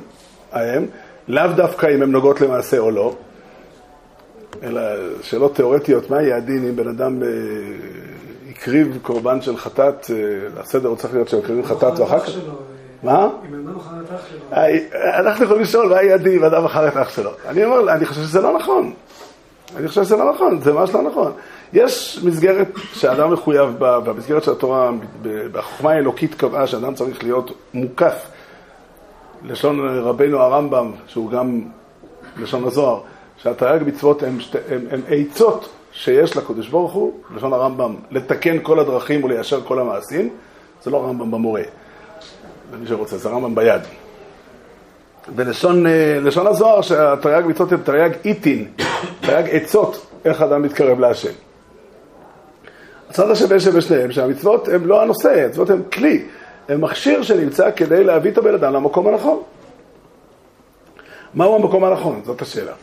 ההם, 0.51 0.85
לאו 1.27 1.47
דווקא 1.55 1.87
אם 1.95 2.01
הן 2.01 2.11
נוגעות 2.11 2.41
למעשה 2.41 2.77
או 2.77 2.91
לא, 2.91 3.15
אלא 4.63 4.81
שאלות 5.21 5.55
תיאורטיות, 5.55 6.09
מה 6.09 6.21
יהיה 6.21 6.37
הדין 6.37 6.67
אם 6.67 6.75
בן 6.75 6.87
אדם 6.87 7.23
אה, 7.23 7.27
הקריב 8.49 8.97
קורבן 9.01 9.41
של 9.41 9.57
חטאת, 9.57 10.11
אה, 10.11 10.61
הסדר 10.61 10.89
הוא 10.89 10.97
צריך 10.97 11.13
להיות 11.13 11.29
שמקריבים 11.29 11.65
חטאת 11.65 11.99
ואחר 11.99 12.19
כך... 12.19 12.29
מה? 13.03 13.29
אם 13.49 13.53
אדם 13.53 13.77
אכל 13.77 13.95
את 14.05 14.13
אח 14.15 14.25
שלו. 14.29 14.39
אה, 14.53 15.19
אנחנו 15.19 15.45
יכולים 15.45 15.63
לשאול 15.63 15.89
מה 15.89 16.03
יהיה 16.03 16.15
הדין 16.15 16.33
אם 16.33 16.43
אדם 16.43 16.65
אכל 16.65 16.87
את 16.87 16.97
אח 16.97 17.09
שלו. 17.09 17.31
אני 17.47 17.65
אומר, 17.65 17.93
אני 17.93 18.05
חושב 18.05 18.21
שזה 18.21 18.41
לא 18.41 18.57
נכון. 18.57 18.93
אני 19.75 19.87
חושב 19.87 20.03
שזה 20.03 20.15
לא 20.15 20.33
נכון, 20.33 20.61
זה 20.61 20.73
ממש 20.73 20.89
לא 20.89 21.01
נכון. 21.01 21.31
יש 21.73 22.19
מסגרת 22.23 22.67
שאדם 22.93 23.33
מחויב 23.33 23.69
בה, 23.69 23.99
והמסגרת 24.05 24.43
של 24.43 24.51
התורה, 24.51 24.91
בחוכמה 25.51 25.91
האלוקית 25.91 26.35
קבעה 26.35 26.67
שאדם 26.67 26.93
צריך 26.93 27.23
להיות 27.23 27.51
מוקף. 27.73 28.25
לשון 29.43 29.79
רבנו 29.99 30.39
הרמב"ם, 30.39 30.91
שהוא 31.07 31.31
גם 31.31 31.61
לשון 32.37 32.63
הזוהר, 32.63 33.01
שהתרי"ג 33.37 33.83
מצוות 33.85 34.23
הם, 34.23 34.37
הם, 34.69 34.85
הם 34.91 35.01
עצות 35.09 35.69
שיש 35.91 36.37
לקדוש 36.37 36.67
ברוך 36.67 36.93
הוא, 36.93 37.13
לשון 37.35 37.53
הרמב"ם, 37.53 37.95
לתקן 38.11 38.57
כל 38.63 38.79
הדרכים 38.79 39.23
וליישר 39.23 39.61
כל 39.61 39.79
המעשים, 39.79 40.29
זה 40.83 40.91
לא 40.91 40.97
הרמב"ם 40.97 41.31
במורה, 41.31 41.61
למי 42.73 42.87
שרוצה, 42.87 43.17
זה 43.17 43.29
הרמב"ם 43.29 43.55
ביד. 43.55 43.81
ולשון 45.35 45.87
אה, 45.87 46.49
הזוהר 46.49 46.81
שהתרי"ג 46.81 47.45
מצוות 47.47 47.71
הם 47.71 47.79
תרי"ג 47.83 48.09
איתין, 48.25 48.67
תרי"ג 49.21 49.47
עצות, 49.51 50.05
איך 50.25 50.41
אדם 50.41 50.61
מתקרב 50.61 50.99
להשם. 50.99 51.31
הצד 53.09 53.31
השווה 53.31 53.59
שבשניהם, 53.59 54.11
שהמצוות 54.11 54.67
הם 54.67 54.85
לא 54.85 55.01
הנושא, 55.01 55.45
המצוות 55.45 55.69
הם 55.69 55.81
כלי, 55.93 56.25
הם 56.69 56.81
מכשיר 56.81 57.23
שנמצא 57.23 57.71
כדי 57.75 58.03
להביא 58.03 58.31
את 58.31 58.37
הבן 58.37 58.53
אדם 58.53 58.73
למקום 58.73 59.07
הנכון. 59.07 59.41
מהו 61.33 61.55
המקום 61.55 61.83
הנכון? 61.83 62.21
זאת 62.25 62.41
השאלה. 62.41 62.73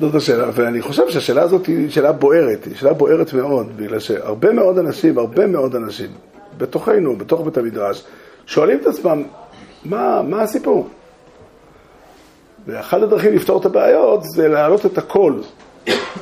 זאת 0.00 0.14
השאלה, 0.14 0.50
ואני 0.54 0.82
חושב 0.82 1.10
שהשאלה 1.10 1.42
הזאת 1.42 1.66
היא 1.66 1.90
שאלה 1.90 2.12
בוערת, 2.12 2.64
היא 2.64 2.76
שאלה 2.76 2.92
בוערת 2.92 3.32
מאוד, 3.32 3.76
בגלל 3.76 3.98
שהרבה 3.98 4.52
מאוד 4.52 4.78
אנשים, 4.78 5.18
הרבה 5.18 5.46
מאוד 5.46 5.76
אנשים, 5.76 6.10
בתוכנו, 6.58 7.16
בתוך 7.16 7.40
בית 7.40 7.58
המדרש, 7.58 8.04
שואלים 8.46 8.78
את 8.80 8.86
עצמם, 8.86 9.22
מה, 9.84 10.22
מה 10.22 10.42
הסיפור? 10.42 10.88
ואחת 12.66 13.02
הדרכים 13.02 13.34
לפתור 13.34 13.60
את 13.60 13.66
הבעיות 13.66 14.24
זה 14.24 14.48
להעלות 14.48 14.86
את 14.86 14.98
הכל, 14.98 15.34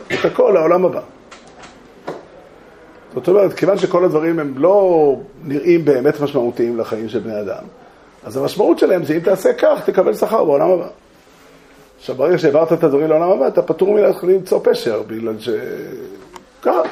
את 0.06 0.24
הכל 0.24 0.50
לעולם 0.54 0.84
הבא. 0.84 1.00
זאת 3.14 3.28
אומרת, 3.28 3.52
כיוון 3.52 3.78
שכל 3.78 4.04
הדברים 4.04 4.38
הם 4.38 4.54
לא 4.56 5.16
נראים 5.44 5.84
באמת 5.84 6.20
משמעותיים 6.20 6.78
לחיים 6.78 7.08
של 7.08 7.18
בני 7.18 7.40
אדם, 7.40 7.64
אז 8.24 8.36
המשמעות 8.36 8.78
שלהם 8.78 9.04
זה 9.04 9.14
אם 9.14 9.20
תעשה 9.20 9.52
כך, 9.52 9.80
תקבל 9.84 10.14
שכר 10.14 10.44
בעולם 10.44 10.70
הבא. 10.70 10.88
עכשיו, 11.98 12.14
ברגע 12.14 12.38
שהעברת 12.38 12.72
את 12.72 12.84
הדברים 12.84 13.08
לעולם 13.08 13.30
הבא, 13.30 13.48
אתה 13.48 13.62
פטור 13.62 13.94
מלהתחיל 13.94 14.30
למצוא 14.30 14.60
פשר, 14.62 15.02
בגלל 15.06 15.38
ש... 15.38 15.48
ככה. 16.62 16.82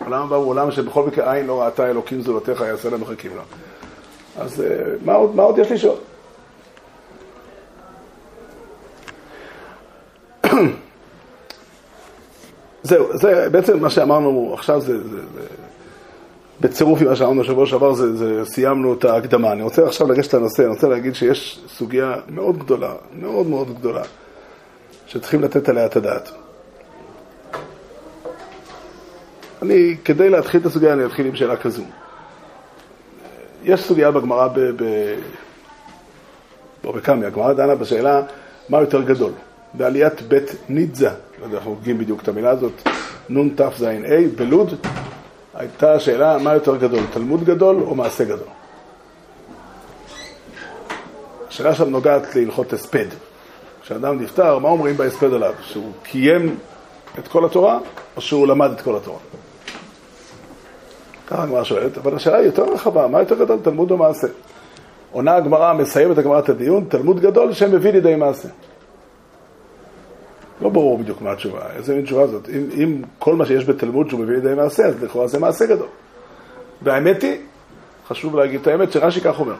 העולם 0.00 0.22
הבא 0.22 0.36
הוא 0.36 0.46
עולם 0.46 0.70
שבכל 0.70 1.06
מקרה 1.06 1.32
עין 1.32 1.46
לא 1.46 1.62
ראתה 1.62 1.90
אלוקים 1.90 2.20
זולתך, 2.20 2.64
יעשה 2.68 2.90
להם 2.90 3.00
מחכים 3.00 3.30
לה. 3.36 3.42
אז 4.38 4.60
אה, 4.60 4.66
מה 5.04 5.14
עוד, 5.14 5.36
מה 5.36 5.42
עוד 5.42 5.58
יש 5.58 5.72
לשאול? 5.72 5.96
זהו, 12.82 13.18
זה 13.18 13.48
בעצם 13.50 13.82
מה 13.82 13.90
שאמרנו 13.90 14.50
עכשיו, 14.54 14.80
זה, 14.80 15.02
זה, 15.02 15.20
זה 15.34 15.40
בצירוף 16.60 17.00
עם 17.00 17.08
מה 17.08 17.16
שאמרנו 17.16 17.42
בשבוע 17.42 17.66
שעבר, 17.66 17.92
זה, 17.92 18.16
זה, 18.16 18.44
סיימנו 18.44 18.94
את 18.94 19.04
ההקדמה. 19.04 19.52
אני 19.52 19.62
רוצה 19.62 19.86
עכשיו 19.86 20.12
לגשת 20.12 20.34
לנושא, 20.34 20.62
אני 20.62 20.70
רוצה 20.70 20.88
להגיד 20.88 21.14
שיש 21.14 21.60
סוגיה 21.68 22.14
מאוד 22.28 22.58
גדולה, 22.58 22.92
מאוד 23.12 23.46
מאוד 23.46 23.78
גדולה, 23.78 24.02
שצריכים 25.06 25.42
לתת 25.42 25.68
עליה 25.68 25.86
את 25.86 25.96
הדעת. 25.96 26.30
אני, 29.62 29.96
כדי 30.04 30.30
להתחיל 30.30 30.60
את 30.60 30.66
הסוגיה, 30.66 30.92
אני 30.92 31.04
אתחיל 31.04 31.26
עם 31.26 31.36
שאלה 31.36 31.56
כזו. 31.56 31.82
יש 33.64 33.80
סוגיה 33.80 34.10
בגמרא 34.10 34.48
ב... 34.48 34.60
ב... 34.60 35.14
בקמי, 36.84 37.26
הגמרא 37.26 37.52
דנה 37.52 37.74
בשאלה 37.74 38.22
מה 38.68 38.80
יותר 38.80 39.02
גדול. 39.02 39.32
בעליית 39.74 40.22
בית 40.22 40.56
נידזה, 40.68 41.10
לא 41.40 41.44
יודע, 41.44 41.56
אנחנו 41.56 41.70
הוגים 41.70 41.98
בדיוק 41.98 42.22
את 42.22 42.28
המילה 42.28 42.50
הזאת, 42.50 42.72
נון 43.28 43.54
תז"ה, 43.56 43.92
בלוד, 44.36 44.74
הייתה 45.54 45.94
השאלה 45.94 46.38
מה 46.38 46.54
יותר 46.54 46.76
גדול, 46.76 47.00
תלמוד 47.12 47.44
גדול 47.44 47.82
או 47.82 47.94
מעשה 47.94 48.24
גדול. 48.24 48.48
השאלה 51.48 51.74
שם 51.74 51.90
נוגעת 51.90 52.36
להלכות 52.36 52.72
הספד. 52.72 53.06
כשאדם 53.82 54.22
נפטר, 54.22 54.58
מה 54.58 54.68
אומרים 54.68 54.96
בהספד 54.96 55.32
עליו? 55.32 55.54
שהוא 55.60 55.92
קיים 56.02 56.56
את 57.18 57.28
כל 57.28 57.44
התורה, 57.44 57.78
או 58.16 58.20
שהוא 58.20 58.46
למד 58.46 58.70
את 58.70 58.80
כל 58.80 58.96
התורה? 58.96 59.18
ככה 61.26 61.42
הגמרא 61.42 61.64
שואלת, 61.64 61.98
אבל 61.98 62.14
השאלה 62.16 62.36
היא 62.36 62.46
יותר 62.46 62.64
רחבה, 62.64 63.06
מה 63.06 63.20
יותר 63.20 63.34
גדול, 63.34 63.58
תלמוד 63.62 63.90
או 63.90 63.96
מעשה? 63.96 64.26
עונה 65.12 65.36
הגמרא, 65.36 65.74
מסיימת 65.74 66.18
הגמרא 66.18 66.38
את 66.38 66.48
הדיון, 66.48 66.84
תלמוד 66.88 67.20
גדול 67.20 67.52
שמביא 67.52 67.92
לידי 67.92 68.16
מעשה. 68.16 68.48
לא 70.60 70.68
ברור 70.68 70.98
בדיוק 70.98 71.22
מה 71.22 71.32
התשובה, 71.32 71.60
איזה 71.76 71.94
מין 71.94 72.04
תשובה 72.04 72.26
זאת. 72.26 72.48
אם, 72.48 72.68
אם 72.74 73.02
כל 73.18 73.36
מה 73.36 73.46
שיש 73.46 73.64
בתלמוד 73.64 74.08
שהוא 74.10 74.20
מביא 74.20 74.34
לידי 74.34 74.54
מעשה, 74.54 74.86
אז 74.86 75.02
לכאורה 75.02 75.26
זה 75.26 75.38
מעשה 75.38 75.66
גדול. 75.66 75.86
והאמת 76.82 77.22
היא, 77.22 77.38
חשוב 78.08 78.36
להגיד 78.36 78.60
את 78.60 78.66
האמת, 78.66 78.92
שרש"י 78.92 79.20
כך 79.20 79.40
אומר. 79.40 79.54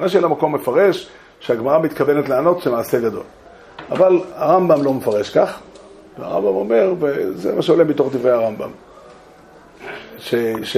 רש"י 0.00 0.18
על 0.18 0.24
המקום 0.24 0.54
מפרש 0.54 1.08
שהגמרא 1.40 1.78
מתכוונת 1.78 2.28
לענות 2.28 2.62
שמעשה 2.62 3.00
גדול. 3.00 3.22
אבל 3.90 4.20
הרמב"ם 4.34 4.82
לא 4.82 4.94
מפרש 4.94 5.30
כך, 5.30 5.60
והרמב"ם 6.18 6.46
אומר, 6.46 6.94
וזה 7.00 7.54
מה 7.54 7.62
שעולה 7.62 7.84
מתוך 7.84 8.12
דברי 8.12 8.30
הרמב"ם, 8.30 8.70
ש... 10.18 10.34
ש... 10.62 10.76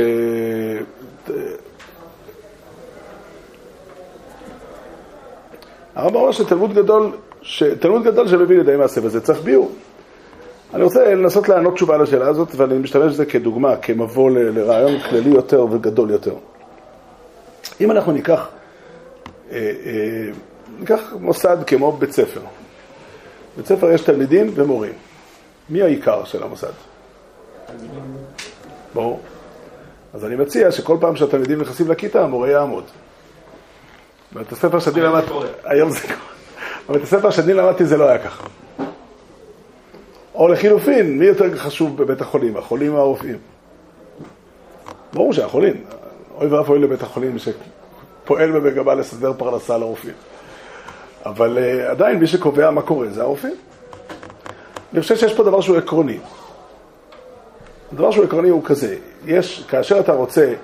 הרמב"ם 5.95 6.17
אומר 6.17 6.33
שתלמוד 6.33 6.75
גדול 6.75 7.13
שתלמוד 7.43 8.05
גדול 8.05 8.29
שמביא 8.29 8.59
לידי 8.59 8.77
מעשה 8.77 9.01
וזה 9.05 9.21
צריך 9.21 9.41
ביור. 9.41 9.73
אני 10.75 10.83
רוצה 10.83 11.15
לנסות 11.15 11.49
לענות 11.49 11.75
תשובה 11.75 11.97
לשאלה 11.97 12.29
הזאת, 12.29 12.49
ואני 12.57 12.79
משתמש 12.79 13.13
בזה 13.13 13.27
כדוגמה, 13.27 13.77
כמבוא 13.77 14.31
לרעיון 14.31 15.01
כללי 15.01 15.31
יותר 15.31 15.67
וגדול 15.71 16.11
יותר. 16.11 16.35
אם 17.81 17.91
אנחנו 17.91 18.13
ניקח, 18.13 18.49
אה, 19.51 19.57
אה, 19.57 20.31
ניקח 20.79 21.01
מוסד 21.21 21.57
כמו 21.67 21.93
בית 21.93 22.13
ספר. 22.13 22.41
בית 23.57 23.67
ספר 23.67 23.91
יש 23.91 24.01
תלמידים 24.01 24.51
ומורים. 24.55 24.93
מי 25.71 25.83
העיקר 25.83 26.25
של 26.25 26.43
המוסד? 26.43 26.73
ברור. 28.95 29.21
אז 30.15 30.25
אני 30.25 30.37
מציע 30.37 30.73
שכל 30.73 30.97
פעם 31.01 31.17
שהתלמידים 31.17 31.61
נכנסים 31.61 31.91
לכיתה, 31.91 32.25
המורה 32.25 32.51
יעמוד. 32.51 32.85
בית 34.33 34.53
הספר 34.53 34.79
שאני 34.79 35.01
למדתי, 35.01 35.33
היום 35.65 35.91
זה 35.91 36.01
קורה. 36.01 36.32
בבית 36.89 37.03
הספר 37.03 37.31
שאני 37.31 37.55
למדתי 37.55 37.85
זה 37.85 37.97
לא 37.97 38.09
היה 38.09 38.19
ככה. 38.19 38.47
או 40.35 40.49
לחילופין, 40.49 41.19
מי 41.19 41.25
יותר 41.25 41.57
חשוב 41.57 42.03
בבית 42.03 42.21
החולים, 42.21 42.57
החולים 42.57 42.95
או 42.95 42.99
הרופאים? 42.99 43.39
ברור 45.13 45.33
שהחולים. 45.33 45.85
אוי 46.35 46.47
ואבוי 46.47 46.79
לבית 46.79 47.03
החולים 47.03 47.37
שפועל 47.39 48.51
במגמה 48.51 48.95
לסדר 48.95 49.33
פרנסה 49.37 49.79
לרופאים. 49.79 50.15
אבל 51.27 51.59
uh, 51.59 51.91
עדיין 51.91 52.19
מי 52.19 52.27
שקובע 52.27 52.71
מה 52.71 52.83
קורה 52.83 53.09
זה 53.09 53.23
הרופאים. 53.23 53.55
אני 54.93 55.01
חושב 55.01 55.17
שיש 55.17 55.35
פה 55.35 55.43
דבר 55.43 55.61
שהוא 55.61 55.77
עקרוני. 55.77 56.19
הדבר 57.93 58.11
שהוא 58.11 58.25
עקרוני 58.25 58.49
הוא 58.49 58.65
כזה, 58.65 58.97
יש, 59.27 59.65
כאשר 59.69 60.01
אתה 60.01 60.13
רוצה, 60.13 60.55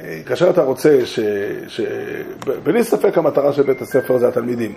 אה, 0.00 0.20
כאשר 0.26 0.50
אתה 0.50 0.62
רוצה 0.62 1.06
ש... 1.06 1.20
ש... 1.68 1.80
בלי 2.62 2.84
ספק 2.84 3.18
המטרה 3.18 3.52
של 3.52 3.62
בית 3.62 3.82
הספר 3.82 4.18
זה 4.18 4.28
התלמידים. 4.28 4.74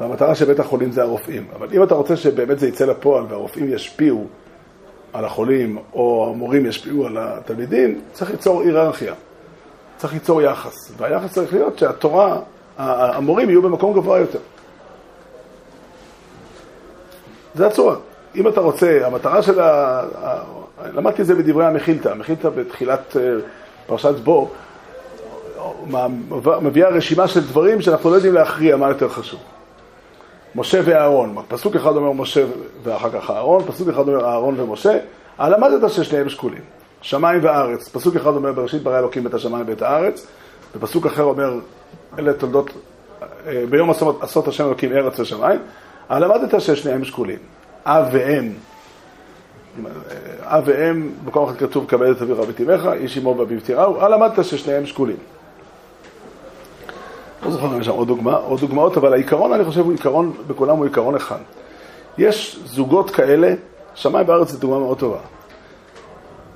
והמטרה 0.00 0.34
של 0.34 0.44
בית 0.44 0.60
החולים 0.60 0.92
זה 0.92 1.02
הרופאים. 1.02 1.46
אבל 1.56 1.68
אם 1.72 1.82
אתה 1.82 1.94
רוצה 1.94 2.16
שבאמת 2.16 2.58
זה 2.58 2.68
יצא 2.68 2.84
לפועל 2.84 3.24
והרופאים 3.28 3.72
ישפיעו 3.72 4.26
על 5.12 5.24
החולים, 5.24 5.78
או 5.92 6.30
המורים 6.30 6.66
ישפיעו 6.66 7.06
על 7.06 7.16
התלמידים, 7.20 8.00
צריך 8.12 8.30
ליצור 8.30 8.62
היררכיה. 8.62 9.14
צריך 9.96 10.12
ליצור 10.12 10.42
יחס. 10.42 10.92
והיחס 10.96 11.32
צריך 11.32 11.54
להיות 11.54 11.78
שהתורה, 11.78 12.38
המורים 12.78 13.50
יהיו 13.50 13.62
במקום 13.62 13.94
גבוה 13.94 14.18
יותר. 14.18 14.38
זה 17.54 17.66
הצורה. 17.66 17.96
אם 18.34 18.48
אתה 18.48 18.60
רוצה, 18.60 19.06
המטרה 19.06 19.42
של 19.42 19.60
ה... 19.60 20.02
למדתי 20.94 21.22
את 21.22 21.26
זה 21.26 21.34
בדברי 21.34 21.66
המכילתא. 21.66 22.08
המכילתא 22.08 22.48
בתחילת 22.48 23.16
אה, 23.16 23.22
פרשת 23.86 24.14
בו, 24.24 24.50
מביאה 26.62 26.88
רשימה 26.88 27.28
של 27.28 27.40
דברים 27.40 27.80
שאנחנו 27.80 28.10
לא 28.10 28.14
יודעים 28.14 28.34
להכריע 28.34 28.76
מה 28.76 28.88
יותר 28.88 29.08
חשוב. 29.08 29.40
משה 30.56 30.80
ואהרון. 30.84 31.36
פסוק 31.48 31.76
אחד 31.76 31.96
אומר 31.96 32.12
משה 32.12 32.44
ואחר 32.82 33.10
כך 33.10 33.30
אהרון, 33.30 33.62
פסוק 33.66 33.88
אחד 33.88 34.08
אומר 34.08 34.24
אהרון 34.24 34.60
ומשה. 34.60 34.98
למדת 35.40 35.90
ששניהם 35.90 36.28
שקולים. 36.28 36.62
שמיים 37.02 37.40
וארץ. 37.44 37.88
פסוק 37.88 38.16
אחד 38.16 38.30
אומר 38.30 38.52
בראשית 38.52 38.82
ברא 38.82 38.98
אלוקים 38.98 39.26
את 39.26 39.34
השמיים 39.34 39.64
ואת 39.68 39.82
הארץ, 39.82 40.26
ופסוק 40.76 41.06
אחר 41.06 41.22
אומר 41.22 41.54
אלה 42.18 42.32
תולדות, 42.32 42.70
אה, 43.22 43.64
ביום 43.70 43.90
עשות 44.20 44.48
השם 44.48 44.66
אלוקים 44.66 44.92
ארץ 44.92 45.20
ושמיים. 45.20 45.60
למדת 46.10 46.60
ששניהם 46.60 47.04
שקולים. 47.04 47.38
אב 47.84 48.08
ואם. 48.12 48.52
אב 50.42 50.62
ואם, 50.66 51.10
במקום 51.24 51.48
אחד 51.48 51.56
כתוב 51.56 51.84
כבד 51.88 52.08
את 52.08 52.22
אביך 52.22 52.38
ואת 52.38 52.60
אמך, 52.60 52.88
איש 52.92 53.18
אמו 53.18 53.36
ואביו 53.38 53.60
תיראו, 53.60 54.08
למדת 54.08 54.44
ששניהם 54.44 54.86
שקולים. 54.86 55.16
לא 57.42 57.50
זוכר 57.50 57.66
אם 57.66 57.80
יש 57.80 57.86
שם 57.86 57.92
עוד 57.92 58.08
דוגמה, 58.08 58.36
עוד 58.36 58.60
דוגמאות, 58.60 58.96
אבל 58.96 59.12
העיקרון, 59.12 59.52
אני 59.52 59.64
חושב, 59.64 59.80
הוא 59.80 59.92
עיקרון, 59.92 60.32
בכולם 60.46 60.76
הוא 60.76 60.84
עיקרון 60.84 61.14
אחד. 61.14 61.38
יש 62.18 62.58
זוגות 62.64 63.10
כאלה, 63.10 63.54
שמיים 63.94 64.26
בארץ 64.26 64.50
זו 64.50 64.58
דוגמה 64.58 64.78
מאוד 64.78 64.98
טובה. 64.98 65.18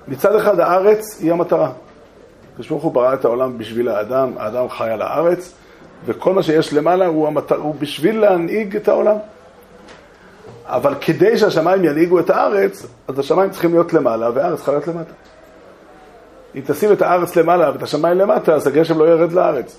מצד 0.08 0.34
אחד 0.36 0.60
הארץ 0.60 1.20
היא 1.20 1.32
המטרה. 1.32 1.70
הקדוש 2.52 2.68
ברוך 2.68 2.82
הוא 2.82 2.92
ברא 2.92 3.14
את 3.14 3.24
העולם 3.24 3.58
בשביל 3.58 3.88
האדם, 3.88 4.32
האדם 4.36 4.68
חי 4.68 4.90
על 4.90 5.02
הארץ, 5.02 5.54
וכל 6.06 6.34
מה 6.34 6.42
שיש 6.42 6.72
למעלה 6.72 7.06
הוא, 7.06 7.26
המטר, 7.26 7.56
הוא 7.56 7.74
בשביל 7.78 8.20
להנהיג 8.20 8.76
את 8.76 8.88
העולם. 8.88 9.16
אבל 10.66 10.94
כדי 11.00 11.38
שהשמיים 11.38 11.84
ינהיגו 11.84 12.20
את 12.20 12.30
הארץ, 12.30 12.86
אז 13.08 13.18
השמיים 13.18 13.50
צריכים 13.50 13.72
להיות 13.72 13.92
למעלה 13.92 14.30
והארץ 14.34 14.56
צריכה 14.56 14.72
להיות 14.72 14.88
למטה. 14.88 15.12
אם 16.54 16.60
תשים 16.66 16.92
את 16.92 17.02
הארץ 17.02 17.36
למעלה 17.36 17.70
ואת 17.72 17.82
השמיים 17.82 18.18
למטה, 18.18 18.54
אז 18.54 18.66
הגשם 18.66 18.98
לא 18.98 19.04
ירד 19.04 19.32
לארץ, 19.32 19.78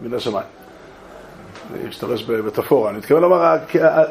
מן 0.00 0.14
השמיים. 0.14 0.46
אני 1.74 1.88
אשתמש 1.88 2.22
במטאפורה. 2.22 2.90
אני 2.90 2.98
מתכוון 2.98 3.22
לומר, 3.22 3.56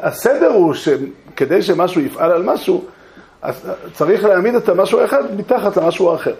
הסדר 0.02 0.50
הוא 0.50 0.74
שכדי 0.74 1.62
שמשהו 1.62 2.00
יפעל 2.00 2.30
על 2.32 2.42
משהו, 2.42 2.84
אז 3.42 3.70
צריך 3.92 4.24
להעמיד 4.24 4.54
את 4.54 4.68
המשהו 4.68 5.00
האחד 5.00 5.36
מתחת 5.36 5.76
למשהו 5.76 6.10
האחר. 6.10 6.34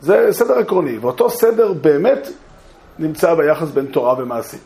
זה 0.00 0.28
סדר 0.30 0.58
עקרוני, 0.58 0.98
ואותו 0.98 1.30
סדר 1.30 1.72
באמת 1.72 2.28
נמצא 2.98 3.34
ביחס 3.34 3.70
בין 3.70 3.86
תורה 3.86 4.14
ומעשים. 4.18 4.60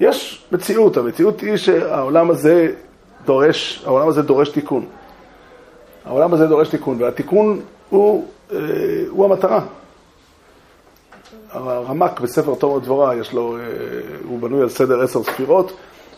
יש 0.00 0.44
מציאות, 0.52 0.96
המציאות 0.96 1.40
היא 1.40 1.56
שהעולם 1.56 2.30
הזה 2.30 2.72
דורש, 3.24 3.82
העולם 3.86 4.08
הזה 4.08 4.22
דורש 4.22 4.48
תיקון. 4.48 4.86
העולם 6.04 6.34
הזה 6.34 6.46
דורש 6.46 6.68
תיקון, 6.68 7.02
והתיקון 7.02 7.60
הוא, 7.90 8.26
אה, 8.52 8.58
הוא 9.08 9.24
המטרה. 9.24 9.60
הרמק 11.50 12.20
בספר 12.20 12.54
תום 12.54 12.72
ודבורה, 12.72 13.16
יש 13.16 13.32
לו, 13.32 13.56
אה, 13.56 13.62
הוא 14.24 14.40
בנוי 14.40 14.62
על 14.62 14.68
סדר 14.68 15.02
עשר 15.02 15.22
ספירות, 15.22 15.72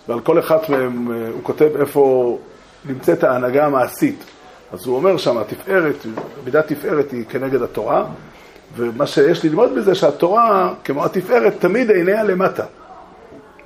ועל 0.09 0.21
כל 0.21 0.39
אחת 0.39 0.69
מהן 0.69 1.07
אה, 1.13 1.29
הוא 1.33 1.43
כותב 1.43 1.71
איפה 1.81 2.39
נמצאת 2.85 3.25
ההנהגה 3.25 3.67
המעשית. 3.67 4.25
אז 4.73 4.87
הוא 4.87 4.97
אומר 4.97 5.17
שם, 5.17 5.39
התפארת, 5.39 6.07
מידת 6.45 6.67
תפארת 6.67 7.11
היא 7.11 7.25
כנגד 7.29 7.63
התורה, 7.63 8.05
ומה 8.77 9.07
שיש 9.07 9.45
ללמוד 9.45 9.75
בזה 9.75 9.95
שהתורה, 9.95 10.75
כמו 10.85 11.05
התפארת, 11.05 11.55
תמיד 11.61 11.91
עיניה 11.91 12.25
למטה. 12.25 12.65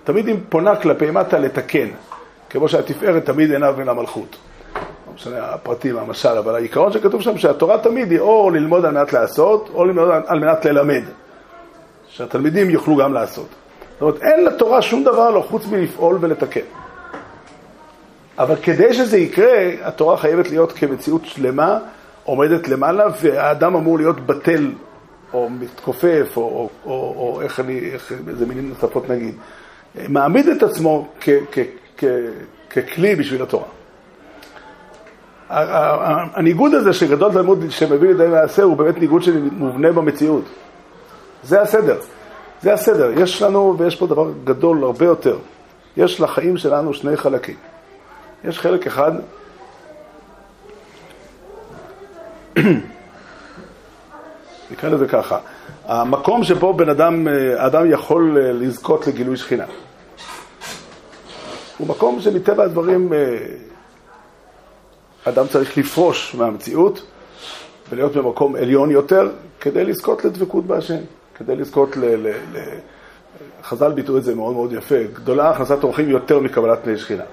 תמיד 0.04 0.26
היא 0.26 0.36
פונה 0.48 0.76
כלפי 0.76 1.10
מטה 1.10 1.38
לתקן, 1.38 1.88
כמו 2.50 2.68
שהתפארת 2.68 3.26
תמיד 3.26 3.52
עיניו 3.52 3.74
מן 3.78 3.88
המלכות. 3.88 4.36
לא 5.06 5.14
משנה 5.14 5.38
הפרטים, 5.38 5.98
המשל, 5.98 6.28
אבל 6.28 6.54
העיקרון 6.54 6.92
שכתוב 6.92 7.22
שם 7.22 7.38
שהתורה 7.38 7.78
תמיד 7.78 8.10
היא 8.10 8.20
או 8.20 8.50
ללמוד 8.50 8.84
על 8.84 8.94
מנת 8.94 9.12
לעשות, 9.12 9.70
או 9.74 9.84
ללמוד 9.84 10.08
על 10.26 10.40
מנת 10.40 10.64
ללמד. 10.64 11.02
שהתלמידים 12.16 12.70
יוכלו 12.70 12.96
גם 12.96 13.12
לעשות. 13.12 13.48
זאת 13.92 14.02
אומרת, 14.02 14.22
אין 14.22 14.44
לתורה 14.44 14.82
שום 14.82 15.04
דבר 15.04 15.30
לא 15.30 15.40
חוץ 15.40 15.66
מלפעול 15.66 16.18
ולתקן. 16.20 16.60
אבל 18.38 18.56
כדי 18.56 18.94
שזה 18.94 19.18
יקרה, 19.18 19.70
התורה 19.82 20.16
חייבת 20.16 20.50
להיות 20.50 20.72
כמציאות 20.72 21.24
שלמה, 21.24 21.78
עומדת 22.24 22.68
למעלה, 22.68 23.04
והאדם 23.22 23.74
אמור 23.76 23.98
להיות 23.98 24.26
בטל, 24.26 24.72
או 25.32 25.50
מתכופף, 25.50 26.36
או, 26.36 26.42
או, 26.42 26.68
או, 26.84 27.14
או 27.16 27.40
איך 27.42 27.60
אני, 27.60 27.78
איך, 27.92 28.12
איזה 28.28 28.46
מילים 28.46 28.68
נוספות 28.68 29.10
נגיד, 29.10 29.34
מעמיד 30.08 30.48
את 30.48 30.62
עצמו 30.62 31.08
כ, 31.20 31.28
כ, 31.52 31.58
כ, 31.96 32.04
ככלי 32.70 33.16
בשביל 33.16 33.42
התורה. 33.42 33.66
הניגוד 36.34 36.74
הזה 36.74 36.92
שגדול 36.92 37.32
תלמוד 37.32 37.64
שמביא 37.70 38.08
לידי 38.08 38.26
מעשה 38.26 38.62
הוא 38.62 38.76
באמת 38.76 38.98
ניגוד 38.98 39.22
שמובנה 39.22 39.92
במציאות. 39.92 40.44
זה 41.44 41.62
הסדר. 41.62 42.00
זה 42.62 42.72
הסדר. 42.72 43.10
יש 43.18 43.42
לנו, 43.42 43.74
ויש 43.78 43.96
פה 43.96 44.06
דבר 44.06 44.30
גדול 44.44 44.84
הרבה 44.84 45.04
יותר. 45.04 45.38
יש 45.96 46.20
לחיים 46.20 46.56
שלנו 46.56 46.94
שני 46.94 47.16
חלקים. 47.16 47.56
יש 48.44 48.58
חלק 48.58 48.86
אחד, 48.86 49.12
נקרא 54.70 54.88
לזה 54.88 55.08
ככה, 55.08 55.38
המקום 55.84 56.44
שבו 56.44 56.74
בן 56.74 56.88
אדם, 56.88 57.28
האדם 57.56 57.90
יכול 57.90 58.38
לזכות 58.40 59.06
לגילוי 59.06 59.36
שכינה. 59.36 59.64
הוא 61.78 61.88
מקום 61.88 62.20
שמטבע 62.20 62.64
הדברים 62.64 63.12
אדם 65.24 65.46
צריך 65.46 65.78
לפרוש 65.78 66.34
מהמציאות 66.34 67.02
ולהיות 67.90 68.16
במקום 68.16 68.56
עליון 68.56 68.90
יותר 68.90 69.30
כדי 69.60 69.84
לזכות 69.84 70.24
לדבקות 70.24 70.64
בהשם. 70.64 71.00
כדי 71.38 71.56
לזכות 71.56 71.96
ל... 71.96 72.04
ל, 72.04 72.28
ל 72.28 72.58
חז"ל 73.62 73.92
ביטאו 73.92 74.18
את 74.18 74.24
זה 74.24 74.34
מאוד 74.34 74.54
מאוד 74.54 74.72
יפה, 74.72 75.02
גדולה 75.12 75.50
הכנסת 75.50 75.84
אורחים 75.84 76.10
יותר 76.10 76.40
מקבלת 76.40 76.78
פני 76.84 76.96
שכינה. 76.96 77.24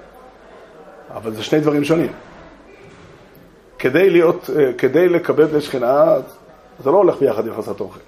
אבל 1.14 1.34
זה 1.34 1.42
שני 1.42 1.60
דברים 1.60 1.84
שונים. 1.84 2.12
כדי 3.78 4.10
להיות, 4.10 4.50
אה, 4.56 4.72
כדי 4.78 5.08
לקבל 5.08 5.48
פני 5.48 5.60
שכינה, 5.60 6.04
זה 6.84 6.90
לא 6.90 6.96
הולך 6.96 7.16
ביחד 7.20 7.46
עם 7.46 7.52
הכנסת 7.52 7.80
אורחים. 7.80 8.02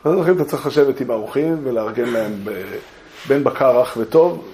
הכנסת 0.00 0.16
אורחים 0.16 0.34
אתה 0.36 0.44
צריך 0.44 0.66
לשבת 0.66 1.00
עם 1.00 1.10
האורחים 1.10 1.58
ולארגן 1.62 2.08
להם 2.08 2.32
בין 3.28 3.44
בקר 3.44 3.80
רך 3.80 3.96
וטוב, 4.00 4.48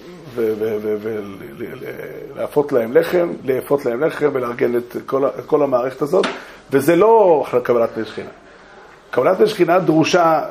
ולאפות 2.35 2.73
להם 2.73 2.97
לחם, 2.97 3.33
לאפות 3.45 3.87
להם 3.87 4.05
לחם 4.05 4.31
ולארגן 4.33 4.77
את 4.77 4.97
כל, 5.07 5.27
את 5.27 5.47
כל 5.47 5.63
המערכת 5.63 6.03
הזאת, 6.03 6.27
וזה 6.71 6.97
לא 6.97 7.45
קבלת 7.63 7.91
פני 7.95 8.05
שכינה. 8.05 8.31
קבלת 9.11 9.37
פני 9.37 9.47
שכינה 9.47 9.79
דרושה 9.79 10.43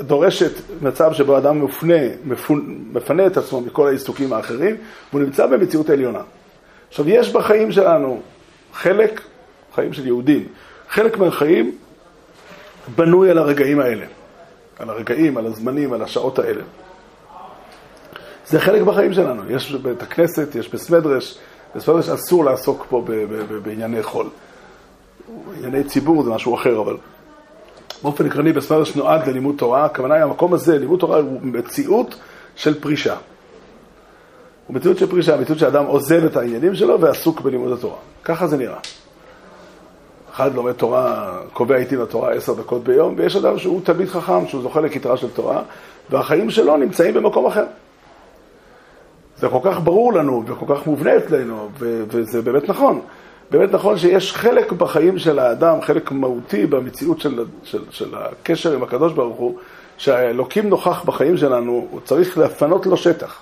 דורשת 0.00 0.52
מצב 0.82 1.12
שבו 1.12 1.38
אדם 1.38 1.64
מפנה, 1.64 1.94
מפנה 2.92 3.26
את 3.26 3.36
עצמו 3.36 3.60
מכל 3.60 3.86
העיסוקים 3.88 4.32
האחרים, 4.32 4.76
והוא 5.10 5.22
נמצא 5.22 5.46
במציאות 5.46 5.90
עליונה. 5.90 6.20
עכשיו, 6.88 7.08
יש 7.08 7.32
בחיים 7.32 7.72
שלנו 7.72 8.20
חלק, 8.72 9.20
חיים 9.74 9.92
של 9.92 10.06
יהודים, 10.06 10.48
חלק 10.88 11.18
מהחיים 11.18 11.78
בנוי 12.96 13.30
על 13.30 13.38
הרגעים 13.38 13.80
האלה, 13.80 14.06
על 14.78 14.90
הרגעים, 14.90 15.36
על 15.36 15.46
הזמנים, 15.46 15.92
על 15.92 16.02
השעות 16.02 16.38
האלה. 16.38 16.62
זה 18.46 18.60
חלק 18.60 18.82
בחיים 18.82 19.12
שלנו. 19.12 19.42
יש 19.50 19.72
בבית 19.72 20.02
הכנסת, 20.02 20.54
יש 20.54 20.74
בסמדרש, 20.74 21.38
בסמדרש 21.74 22.08
אסור 22.08 22.44
לעסוק 22.44 22.86
פה 22.88 23.04
בענייני 23.62 24.02
חול. 24.02 24.26
ענייני 25.56 25.84
ציבור 25.84 26.22
זה 26.22 26.30
משהו 26.30 26.54
אחר, 26.54 26.80
אבל 26.80 26.96
באופן 28.02 28.26
עקרוני 28.26 28.52
בסמדרש 28.52 28.96
נועד 28.96 29.28
ללימוד 29.28 29.54
תורה, 29.58 29.84
הכוונה 29.84 30.14
היא 30.14 30.22
המקום 30.22 30.54
הזה, 30.54 30.78
לימוד 30.78 31.00
תורה 31.00 31.18
הוא 31.18 31.40
מציאות 31.42 32.14
של 32.56 32.80
פרישה. 32.80 33.16
הוא 34.66 34.76
מציאות 34.76 34.98
של 34.98 35.06
פרישה, 35.06 35.36
מציאות 35.36 35.58
שאדם 35.58 35.86
עוזב 35.86 36.24
את 36.24 36.36
העניינים 36.36 36.74
שלו 36.74 37.00
ועסוק 37.00 37.40
בלימוד 37.40 37.72
התורה. 37.72 37.96
ככה 38.24 38.46
זה 38.46 38.56
נראה. 38.56 38.78
אחד 40.32 40.54
לומד 40.54 40.72
תורה, 40.72 41.38
קובע 41.52 41.76
איתי 41.76 41.96
לתורה 41.96 42.32
עשר 42.32 42.54
דקות 42.54 42.84
ביום, 42.84 43.14
ויש 43.16 43.36
אדם 43.36 43.58
שהוא 43.58 43.80
תלמיד 43.84 44.08
חכם, 44.08 44.46
שהוא 44.46 44.62
זוכה 44.62 44.80
לכתרה 44.80 45.16
של 45.16 45.30
תורה, 45.30 45.62
והחיים 46.10 46.50
שלו 46.50 46.76
נמצאים 46.76 47.14
במקום 47.14 47.46
אחר. 47.46 47.64
זה 49.36 49.48
כל 49.48 49.58
כך 49.62 49.80
ברור 49.80 50.12
לנו 50.12 50.42
וכל 50.46 50.74
כך 50.74 50.86
מובנה 50.86 51.16
אצלנו, 51.16 51.68
וזה 51.78 52.42
באמת 52.42 52.68
נכון. 52.68 53.00
באמת 53.50 53.72
נכון 53.72 53.98
שיש 53.98 54.32
חלק 54.32 54.72
בחיים 54.72 55.18
של 55.18 55.38
האדם, 55.38 55.82
חלק 55.82 56.12
מהותי 56.12 56.66
במציאות 56.66 57.20
של, 57.20 57.44
של, 57.64 57.84
של 57.90 58.14
הקשר 58.14 58.72
עם 58.72 58.82
הקדוש 58.82 59.12
ברוך 59.12 59.36
הוא, 59.36 59.58
שהאלוקים 59.98 60.68
נוכח 60.68 61.04
בחיים 61.04 61.36
שלנו, 61.36 61.86
הוא 61.90 62.00
צריך 62.04 62.38
לפנות 62.38 62.86
לו 62.86 62.96
שטח. 62.96 63.38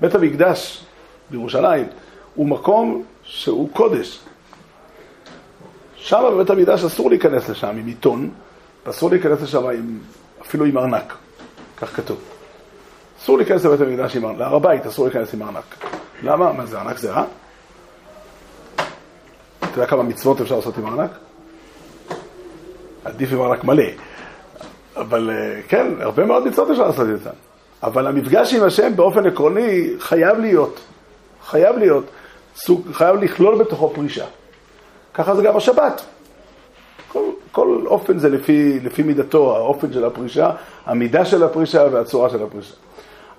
בית 0.00 0.14
המקדש 0.14 0.84
בירושלים 1.30 1.86
הוא 2.34 2.48
מקום 2.48 3.02
שהוא 3.22 3.68
קודש. 3.72 4.20
שם 5.96 6.22
בבית 6.32 6.50
המקדש 6.50 6.84
אסור 6.84 7.10
להיכנס 7.10 7.48
לשם 7.48 7.68
עם 7.68 7.86
עיתון, 7.86 8.30
ואסור 8.86 9.10
להיכנס 9.10 9.40
לשם 9.40 9.66
עם, 9.66 9.98
אפילו 10.42 10.64
עם 10.64 10.78
ארנק, 10.78 11.14
כך 11.76 11.96
כתוב. 11.96 12.18
אסור 13.22 13.36
להיכנס 13.38 13.64
לבית 13.64 13.80
המקדש 13.80 14.16
עם 14.16 14.24
ארנק, 14.24 14.38
להר 14.38 14.54
הבית 14.54 14.86
אסור 14.86 15.04
להיכנס 15.04 15.34
עם 15.34 15.42
ארנק. 15.42 15.86
למה? 16.22 16.52
מה 16.52 16.66
זה, 16.66 16.80
ארנק 16.80 16.96
זה 16.96 17.12
רע? 17.12 17.24
אתה 19.60 19.78
יודע 19.78 19.86
כמה 19.86 20.02
מצוות 20.02 20.40
אפשר 20.40 20.56
לעשות 20.56 20.78
עם 20.78 20.86
ארנק? 20.86 21.10
עדיף 23.04 23.32
עם 23.32 23.40
ארנק 23.40 23.64
מלא. 23.64 23.84
אבל 24.96 25.30
אה, 25.30 25.60
כן, 25.68 25.86
הרבה 26.00 26.24
מאוד 26.24 26.46
מצוות 26.46 26.70
אפשר 26.70 26.86
לעשות 26.86 27.06
איתן. 27.14 27.30
אבל 27.82 28.06
המפגש 28.06 28.54
עם 28.54 28.64
השם 28.64 28.96
באופן 28.96 29.26
עקרוני 29.26 29.90
חייב 29.98 30.38
להיות, 30.38 30.80
חייב 31.46 31.76
להיות, 31.76 32.04
סוג, 32.56 32.92
חייב 32.92 33.16
לכלול 33.16 33.58
בתוכו 33.58 33.90
פרישה. 33.94 34.24
ככה 35.14 35.34
זה 35.34 35.42
גם 35.42 35.56
השבת. 35.56 36.02
כל, 37.12 37.22
כל 37.52 37.82
אופן 37.86 38.18
זה 38.18 38.28
לפי, 38.28 38.80
לפי 38.80 39.02
מידתו, 39.02 39.56
האופן 39.56 39.92
של 39.92 40.04
הפרישה, 40.04 40.50
המידה 40.86 41.24
של 41.24 41.42
הפרישה 41.44 41.86
והצורה 41.92 42.30
של 42.30 42.42
הפרישה. 42.42 42.74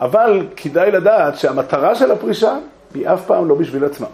אבל 0.01 0.47
כדאי 0.55 0.91
לדעת 0.91 1.37
שהמטרה 1.37 1.95
של 1.95 2.11
הפרישה 2.11 2.57
היא 2.93 3.07
אף 3.07 3.25
פעם 3.25 3.49
לא 3.49 3.55
בשביל 3.55 3.85
עצמה. 3.85 4.07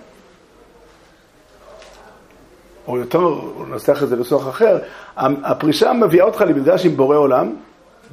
או 2.87 2.97
יותר, 2.97 3.39
ננסח 3.69 4.03
את 4.03 4.09
זה 4.09 4.15
לסוח 4.15 4.49
אחר, 4.49 4.77
הפרישה 5.17 5.93
מביאה 5.93 6.25
אותך 6.25 6.41
למפגש 6.41 6.85
עם 6.85 6.97
בורא 6.97 7.17
עולם, 7.17 7.53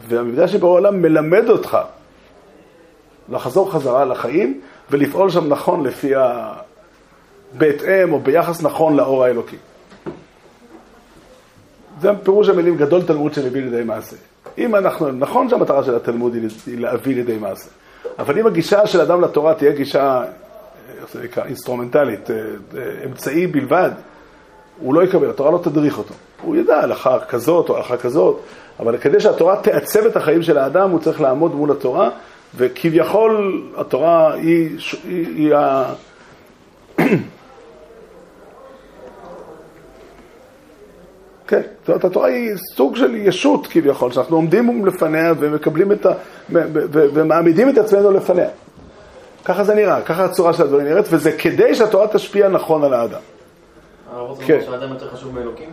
והמפגש 0.08 0.54
עם 0.54 0.60
בורא 0.60 0.72
עולם 0.72 1.02
מלמד 1.02 1.48
אותך 1.48 1.78
לחזור 3.28 3.72
חזרה 3.72 4.04
לחיים 4.04 4.60
ולפעול 4.90 5.30
שם 5.30 5.48
נכון 5.48 5.86
לפי 5.86 6.14
ה... 6.14 6.52
בהתאם 7.58 8.12
או 8.12 8.20
ביחס 8.20 8.62
נכון 8.62 8.96
לאור 8.96 9.24
האלוקי. 9.24 9.56
זה 12.00 12.10
פירוש 12.22 12.48
המילים 12.48 12.76
גדול 12.76 13.02
תלמוד 13.02 13.34
שמביא 13.34 13.62
לידי 13.62 13.84
מעשה. 13.84 14.16
אם 14.58 14.76
אנחנו, 14.76 15.12
נכון 15.12 15.48
שהמטרה 15.48 15.84
של 15.84 15.94
התלמוד 15.94 16.34
היא 16.34 16.78
להביא 16.78 17.14
לידי 17.14 17.38
מעשה, 17.38 17.70
אבל 18.18 18.38
אם 18.38 18.46
הגישה 18.46 18.86
של 18.86 19.00
אדם 19.00 19.20
לתורה 19.20 19.54
תהיה 19.54 19.72
גישה, 19.72 20.24
אינסטרומנטלית, 21.44 22.30
אה, 22.30 22.36
אה, 22.36 22.82
אמצעי 23.04 23.46
בלבד, 23.46 23.90
הוא 24.78 24.94
לא 24.94 25.04
יקבל, 25.04 25.30
התורה 25.30 25.50
לא 25.50 25.58
תדריך 25.58 25.98
אותו. 25.98 26.14
הוא 26.42 26.56
ידע 26.56 26.80
הלכה 26.80 27.18
כזאת 27.18 27.68
או 27.68 27.76
הלכה 27.76 27.96
כזאת, 27.96 28.40
אבל 28.80 28.98
כדי 28.98 29.20
שהתורה 29.20 29.56
תעצב 29.56 30.06
את 30.06 30.16
החיים 30.16 30.42
של 30.42 30.58
האדם, 30.58 30.90
הוא 30.90 31.00
צריך 31.00 31.20
לעמוד 31.20 31.54
מול 31.54 31.70
התורה, 31.70 32.10
וכביכול 32.56 33.62
התורה 33.76 34.32
היא, 34.34 34.78
היא, 35.04 35.26
היא 35.36 35.54
ה... 35.54 35.92
כן, 41.48 41.60
זאת 41.80 41.88
אומרת, 41.88 42.04
התורה 42.04 42.28
היא 42.28 42.56
סוג 42.56 42.96
של 42.96 43.14
ישות 43.14 43.66
כביכול, 43.66 44.12
שאנחנו 44.12 44.36
עומדים 44.36 44.86
לפניה 44.86 45.32
ומקבלים 45.38 45.92
את 45.92 46.06
ה... 46.06 46.12
ומעמידים 46.92 47.68
את 47.68 47.78
עצמנו 47.78 48.10
לפניה. 48.10 48.48
ככה 49.44 49.64
זה 49.64 49.74
נראה, 49.74 50.02
ככה 50.02 50.24
הצורה 50.24 50.52
של 50.52 50.62
הדברים 50.62 50.86
נראית, 50.86 51.06
וזה 51.10 51.32
כדי 51.32 51.74
שהתורה 51.74 52.06
תשפיע 52.08 52.48
נכון 52.48 52.84
על 52.84 52.94
האדם. 52.94 53.20
כן. 54.46 54.60
שהאדם 54.64 54.88
יותר 54.88 55.10
חשוב 55.10 55.34
מאלוקים? 55.34 55.70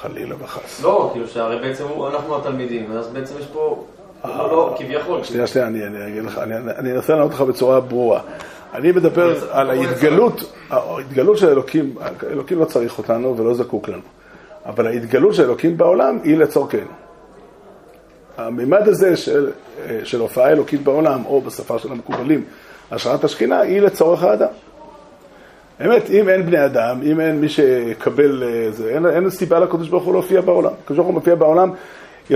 חלילה 0.00 0.34
וחס. 0.38 0.82
לא, 0.82 1.10
כאילו 1.12 1.28
שהרי 1.28 1.58
בעצם 1.58 1.84
אנחנו 2.14 2.36
התלמידים, 2.36 2.92
אז 2.92 3.08
בעצם 3.08 3.34
יש 3.40 3.46
פה, 3.46 3.84
לא, 4.24 4.50
לא, 4.50 4.74
כביכול. 4.78 5.24
שנייה, 5.24 5.46
שנייה, 5.46 5.66
אני, 5.66 5.86
אני 5.86 6.08
אגיד 6.08 6.24
לך, 6.24 6.38
אני, 6.38 6.54
אני 6.78 6.92
אנסה 6.92 7.14
לענות 7.14 7.32
לך 7.32 7.40
בצורה 7.40 7.80
ברורה. 7.80 8.20
אני 8.74 8.92
מדבר 8.92 9.34
על 9.50 9.70
ההתגלות, 9.70 10.52
ההתגלות 10.70 11.38
של 11.38 11.48
אלוקים, 11.48 11.94
אלוקים 12.30 12.58
לא 12.58 12.64
צריך 12.64 12.98
אותנו 12.98 13.36
ולא 13.36 13.54
זקוק 13.54 13.88
לנו, 13.88 14.02
אבל 14.66 14.86
ההתגלות 14.86 15.34
של 15.34 15.42
אלוקים 15.42 15.76
בעולם 15.76 16.18
היא 16.24 16.36
לצורכנו. 16.36 16.90
הממד 18.36 18.88
הזה 18.88 19.16
של, 19.16 19.50
של 20.04 20.20
הופעה 20.20 20.50
אלוקית 20.50 20.82
בעולם, 20.82 21.22
או 21.26 21.40
בשפה 21.40 21.78
של 21.78 21.92
המקובלים, 21.92 22.44
השראת 22.90 23.24
השכינה, 23.24 23.60
היא 23.60 23.80
לצורך 23.80 24.22
האדם. 24.22 24.48
באמת, 25.80 26.10
אם 26.10 26.28
אין 26.28 26.46
בני 26.46 26.64
אדם, 26.64 27.00
אם 27.02 27.20
אין 27.20 27.40
מי 27.40 27.48
שיקבל 27.48 28.42
אה, 28.42 28.70
זה, 28.70 28.88
אין, 28.94 29.06
אין 29.06 29.30
סיבה 29.30 29.58
לקדוש 29.60 29.88
ברוך 29.88 30.04
הוא 30.04 30.12
להופיע 30.12 30.40
בעולם. 30.40 30.72
הקדוש 30.84 30.96
ברוך 30.96 31.06
הוא 31.06 31.14
מופיע 31.14 31.34
בעולם 31.34 31.70
י- 32.30 32.34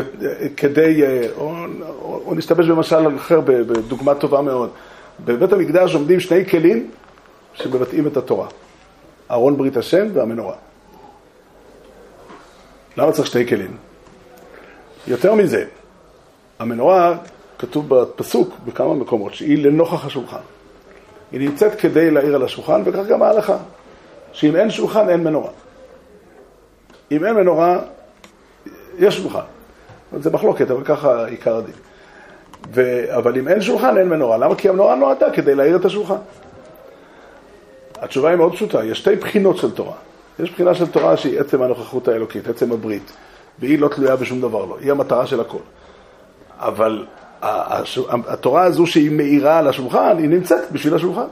כדי, 0.57 1.03
אה, 1.03 1.27
או, 1.37 1.55
או, 1.83 2.23
או 2.27 2.35
נשתמש 2.35 2.67
במשל 2.67 3.17
אחר, 3.17 3.41
בדוגמה 3.41 4.15
טובה 4.15 4.41
מאוד. 4.43 4.71
בבית 5.25 5.53
המקדש 5.53 5.95
עומדים 5.95 6.21
שני 6.21 6.45
כלים 6.45 6.91
שמבטאים 7.55 8.07
את 8.07 8.17
התורה. 8.17 8.49
ארון 9.31 9.57
ברית 9.57 9.77
השם 9.77 10.07
והמנורה. 10.13 10.55
למה 12.97 13.13
צריך 13.13 13.27
שני 13.27 13.47
כלים? 13.47 13.77
יותר 15.09 15.35
מזה, 15.35 15.65
המנורה, 16.59 17.17
כתוב 17.59 17.89
בפסוק 17.89 18.55
בכמה 18.65 18.95
מקומות, 18.95 19.35
שהיא 19.35 19.65
לנוכח 19.65 20.07
השולחן. 20.07 20.41
היא 21.33 21.41
נמצאת 21.41 21.75
כדי 21.75 22.11
להעיר 22.11 22.35
על 22.35 22.43
השולחן, 22.43 22.83
וכך 22.85 23.07
גם 23.07 23.23
ההלכה, 23.23 23.57
שאם 24.33 24.57
אין 24.57 24.71
שולחן 24.71 25.09
אין 25.09 25.25
מנורה. 25.25 25.51
אם 27.11 27.25
אין 27.25 27.35
מנורה, 27.35 27.79
יש 28.99 29.17
שולחן. 29.17 29.41
זה 30.19 30.31
מחלוקת, 30.31 30.71
אבל 30.71 30.85
ככה 30.85 31.27
עיקר 31.27 31.57
הדין. 31.57 31.75
ו... 32.75 33.05
אבל 33.17 33.39
אם 33.39 33.49
אין 33.49 33.61
שולחן, 33.61 33.99
אין 33.99 34.09
מנורה. 34.09 34.39
למה? 34.39 34.55
כי 34.55 34.69
המנורה 34.69 34.95
נועדה 34.95 35.31
כדי 35.31 35.55
להאיר 35.55 35.77
את 35.77 35.85
השולחן. 35.85 36.17
התשובה 38.01 38.29
היא 38.29 38.37
מאוד 38.37 38.53
פשוטה, 38.53 38.85
יש 38.85 38.99
שתי 38.99 39.17
בחינות 39.17 39.57
של 39.57 39.71
תורה. 39.71 39.95
יש 40.39 40.51
בחינה 40.51 40.75
של 40.75 40.87
תורה 40.87 41.17
שהיא 41.17 41.41
עצם 41.41 41.63
הנוכחות 41.63 42.09
האלוקית, 42.09 42.49
עצם 42.49 42.73
הברית, 42.73 43.13
והיא 43.59 43.79
לא 43.79 43.89
תלויה 43.89 44.17
בשום 44.17 44.41
דבר 44.41 44.65
לא, 44.65 44.77
היא 44.81 44.91
המטרה 44.91 45.27
של 45.27 45.41
הכל. 45.41 45.59
אבל 46.59 47.07
התורה 47.43 48.63
הזו 48.63 48.87
שהיא 48.87 49.11
מאירה 49.11 49.59
על 49.59 49.69
השולחן, 49.69 50.19
היא 50.19 50.29
נמצאת 50.29 50.73
בשביל 50.73 50.95
השולחן. 50.95 51.27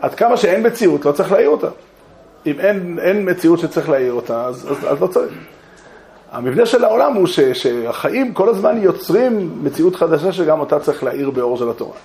עד 0.00 0.14
כמה 0.14 0.36
שאין 0.36 0.66
מציאות, 0.66 1.04
לא 1.04 1.12
צריך 1.12 1.32
להעיר 1.32 1.48
אותה. 1.48 1.68
אם 2.46 2.60
אין, 2.60 2.98
אין 3.02 3.30
מציאות 3.30 3.58
שצריך 3.58 3.88
להעיר 3.88 4.12
אותה, 4.12 4.44
אז, 4.44 4.70
אז, 4.70 4.76
אז 4.92 5.00
לא 5.00 5.06
צריך. 5.06 5.32
המבנה 6.32 6.66
של 6.66 6.84
העולם 6.84 7.14
הוא 7.14 7.26
ש, 7.26 7.40
שהחיים 7.40 8.34
כל 8.34 8.48
הזמן 8.48 8.82
יוצרים 8.82 9.58
מציאות 9.62 9.96
חדשה 9.96 10.32
שגם 10.32 10.60
אותה 10.60 10.80
צריך 10.80 11.04
להאיר 11.04 11.30
באור 11.30 11.56
של 11.56 11.70
התורה. 11.70 11.96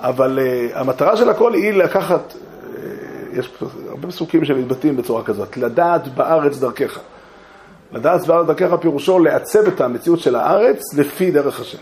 אבל 0.00 0.38
uh, 0.38 0.78
המטרה 0.78 1.16
של 1.16 1.30
הכל 1.30 1.54
היא 1.54 1.72
לקחת, 1.72 2.32
uh, 2.32 3.38
יש 3.38 3.52
הרבה 3.88 4.08
פסוקים 4.08 4.44
שמתבטאים 4.44 4.96
בצורה 4.96 5.24
כזאת, 5.24 5.56
לדעת 5.56 6.08
בארץ 6.08 6.58
דרכך. 6.58 6.98
לדעת 7.92 8.26
בארץ 8.26 8.46
דרכך 8.46 8.74
פירושו 8.80 9.18
לעצב 9.18 9.66
את 9.66 9.80
המציאות 9.80 10.20
של 10.20 10.36
הארץ 10.36 10.94
לפי 10.94 11.30
דרך 11.30 11.60
השם. 11.60 11.78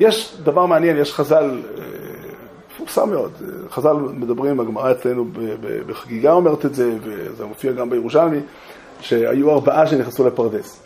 יש 0.00 0.36
דבר 0.42 0.66
מעניין, 0.66 0.96
יש 0.96 1.14
חז"ל, 1.14 1.62
אה, 1.78 1.82
מפורסם 2.74 3.10
מאוד, 3.10 3.32
אה, 3.40 3.68
חז"ל 3.70 3.92
מדברים, 3.92 4.60
הגמרא 4.60 4.92
אצלנו 4.92 5.26
בחגיגה 5.86 6.32
אומרת 6.32 6.66
את 6.66 6.74
זה, 6.74 6.92
וזה 7.02 7.44
מופיע 7.44 7.72
גם 7.72 7.90
בירושלמי, 7.90 8.40
שהיו 9.00 9.50
ארבעה 9.50 9.86
שנכנסו 9.86 10.26
לפרדס. 10.26 10.82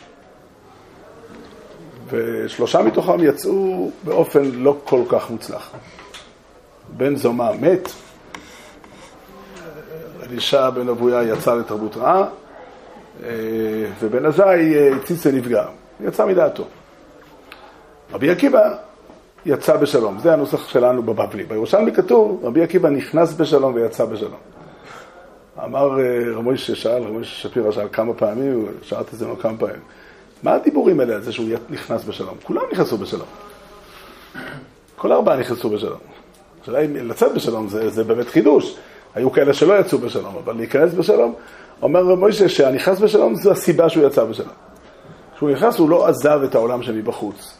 ושלושה 2.09 2.81
מתוכם 2.81 3.23
יצאו 3.23 3.91
באופן 4.03 4.45
לא 4.53 4.77
כל 4.83 5.01
כך 5.09 5.29
מוצלח. 5.29 5.71
בן 6.97 7.15
זומא 7.15 7.51
מת, 7.61 7.89
אלישע 10.23 10.69
בן 10.69 10.89
אבויה 10.89 11.23
יצא 11.23 11.55
לתרבות 11.55 11.97
רעה, 11.97 12.23
אה, 13.23 13.29
ובן 13.99 14.25
עזאי 14.25 14.75
אה, 14.75 14.95
הציץ 14.95 15.25
ונפגע, 15.25 15.65
יצא 15.99 16.25
מדעתו. 16.25 16.63
רבי 18.13 18.29
עקיבא 18.29 18.75
יצא 19.47 19.77
בשלום, 19.77 20.19
זה 20.19 20.33
הנוסח 20.33 20.69
שלנו 20.69 21.03
בבבלי. 21.03 21.43
בירושלמי 21.43 21.91
כתוב, 21.91 22.39
רבי 22.43 22.63
עקיבא 22.63 22.89
נכנס 22.89 23.33
בשלום 23.33 23.73
ויצא 23.73 24.05
בשלום. 24.05 24.39
אמר 25.63 25.99
אה, 25.99 26.35
רב 26.35 26.43
מוישה 26.43 26.75
שאל, 26.75 27.03
רב 27.03 27.11
מוישה 27.11 27.35
שפירא 27.35 27.71
שאל 27.71 27.87
כמה 27.91 28.13
פעמים, 28.13 28.65
שאלתי 28.81 29.09
את 29.13 29.19
זה 29.19 29.25
ממנו 29.25 29.39
כמה 29.39 29.57
פעמים. 29.57 29.79
מה 30.43 30.53
הדיבורים 30.53 30.99
האלה 30.99 31.15
על 31.15 31.21
זה 31.21 31.31
שהוא 31.31 31.47
נכנס 31.69 32.03
בשלום? 32.03 32.33
כולם 32.43 32.61
נכנסו 32.71 32.97
בשלום. 32.97 33.27
כל 34.95 35.11
ארבעה 35.11 35.37
נכנסו 35.37 35.69
בשלום. 35.69 35.99
השאלה 36.61 36.79
אם 36.79 36.95
לצאת 36.95 37.33
בשלום 37.35 37.67
זה, 37.69 37.89
זה 37.89 38.03
באמת 38.03 38.27
חידוש. 38.27 38.77
היו 39.15 39.31
כאלה 39.31 39.53
שלא 39.53 39.79
יצאו 39.79 39.97
בשלום, 39.97 40.35
אבל 40.43 40.55
להיכנס 40.55 40.93
בשלום, 40.93 41.33
אומר 41.81 42.03
רב 42.03 42.19
מוישה 42.19 42.49
שהנכנס 42.49 42.99
בשלום 42.99 43.35
זו 43.35 43.51
הסיבה 43.51 43.89
שהוא 43.89 44.07
יצא 44.07 44.23
בשלום. 44.23 44.53
כשהוא 45.35 45.49
נכנס 45.49 45.77
הוא 45.77 45.89
לא 45.89 46.07
עזב 46.07 46.39
את 46.43 46.55
העולם 46.55 46.83
שמבחוץ. 46.83 47.57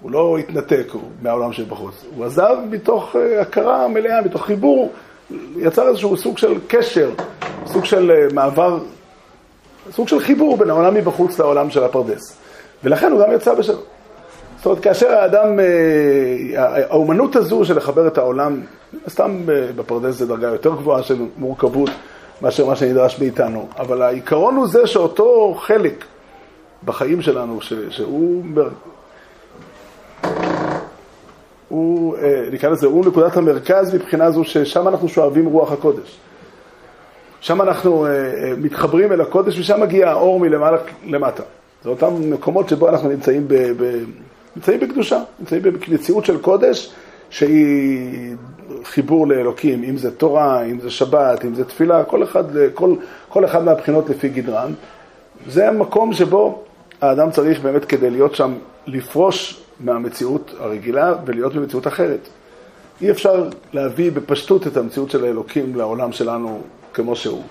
הוא 0.00 0.10
לא 0.10 0.38
התנתק 0.38 0.92
מהעולם 1.22 1.52
שבחוץ. 1.52 2.04
הוא 2.16 2.24
עזב 2.24 2.56
מתוך 2.70 3.16
אה, 3.16 3.40
הכרה 3.40 3.88
מלאה, 3.88 4.22
מתוך 4.22 4.46
חיבור, 4.46 4.92
יצר 5.56 5.88
איזשהו 5.88 6.16
סוג 6.16 6.38
של 6.38 6.54
קשר, 6.66 7.10
סוג 7.66 7.84
של 7.84 8.10
אה, 8.10 8.26
מעבר, 8.34 8.78
סוג 9.90 10.08
של 10.08 10.20
חיבור 10.20 10.56
בין 10.56 10.70
העולם 10.70 10.94
מבחוץ 10.94 11.38
לעולם 11.38 11.70
של 11.70 11.84
הפרדס. 11.84 12.36
ולכן 12.84 13.12
הוא 13.12 13.20
גם 13.20 13.32
יצא 13.32 13.54
בשלום. 13.54 13.80
זאת 14.56 14.66
אומרת, 14.66 14.80
כאשר 14.82 15.12
האדם, 15.12 15.60
אה, 15.60 16.84
האומנות 16.90 17.36
הזו 17.36 17.64
של 17.64 17.76
לחבר 17.76 18.06
את 18.06 18.18
העולם, 18.18 18.60
סתם 19.08 19.42
בפרדס 19.46 20.14
זה 20.14 20.26
דרגה 20.26 20.46
יותר 20.46 20.74
גבוהה 20.74 21.02
של 21.02 21.16
מורכבות 21.36 21.90
מאשר 22.42 22.66
מה 22.66 22.76
שנדרש 22.76 23.20
מאיתנו, 23.20 23.68
אבל 23.78 24.02
העיקרון 24.02 24.56
הוא 24.56 24.66
זה 24.66 24.86
שאותו 24.86 25.54
חלק 25.58 26.04
בחיים 26.84 27.22
שלנו, 27.22 27.58
שהוא 27.90 28.44
הוא, 31.68 32.16
אה, 32.16 32.48
נקרא 32.52 32.70
לזה, 32.70 32.86
הוא 32.86 33.06
נקודת 33.06 33.36
המרכז 33.36 33.94
מבחינה 33.94 34.30
זו 34.30 34.44
ששם 34.44 34.88
אנחנו 34.88 35.08
שואבים 35.08 35.46
רוח 35.46 35.72
הקודש. 35.72 36.18
שם 37.40 37.62
אנחנו 37.62 38.06
אה, 38.06 38.10
אה, 38.10 38.52
מתחברים 38.58 39.12
אל 39.12 39.20
הקודש 39.20 39.58
ושם 39.58 39.80
מגיע 39.80 40.10
האור 40.10 40.40
מלמעלה 40.40 40.78
למטה. 41.06 41.42
זה 41.84 41.90
אותם 41.90 42.30
מקומות 42.30 42.68
שבו 42.68 42.88
אנחנו 42.88 43.08
נמצאים, 43.08 43.48
ב, 43.48 43.54
ב, 43.54 44.04
נמצאים 44.56 44.80
בקדושה, 44.80 45.22
נמצאים 45.38 45.62
במציאות 45.62 46.24
של 46.24 46.38
קודש 46.38 46.92
שהיא 47.30 48.36
חיבור 48.84 49.26
לאלוקים, 49.26 49.84
אם 49.84 49.96
זה 49.96 50.16
תורה, 50.16 50.62
אם 50.62 50.80
זה 50.80 50.90
שבת, 50.90 51.44
אם 51.44 51.54
זה 51.54 51.64
תפילה, 51.64 52.04
כל 52.04 52.22
אחד, 52.22 52.44
כל, 52.74 52.94
כל 53.28 53.44
אחד 53.44 53.64
מהבחינות 53.64 54.10
לפי 54.10 54.28
גדרן. 54.28 54.72
זה 55.48 55.68
המקום 55.68 56.12
שבו 56.12 56.62
האדם 57.00 57.30
צריך 57.30 57.60
באמת 57.60 57.84
כדי 57.84 58.10
להיות 58.10 58.34
שם, 58.34 58.54
לפרוש 58.86 59.65
מהמציאות 59.80 60.54
הרגילה 60.58 61.14
ולהיות 61.24 61.54
במציאות 61.54 61.86
אחרת. 61.86 62.28
אי 63.00 63.10
אפשר 63.10 63.48
להביא 63.72 64.12
בפשטות 64.12 64.66
את 64.66 64.76
המציאות 64.76 65.10
של 65.10 65.24
האלוקים 65.24 65.76
לעולם 65.76 66.12
שלנו 66.12 66.60
כמו 66.94 67.16
שהוא. 67.16 67.42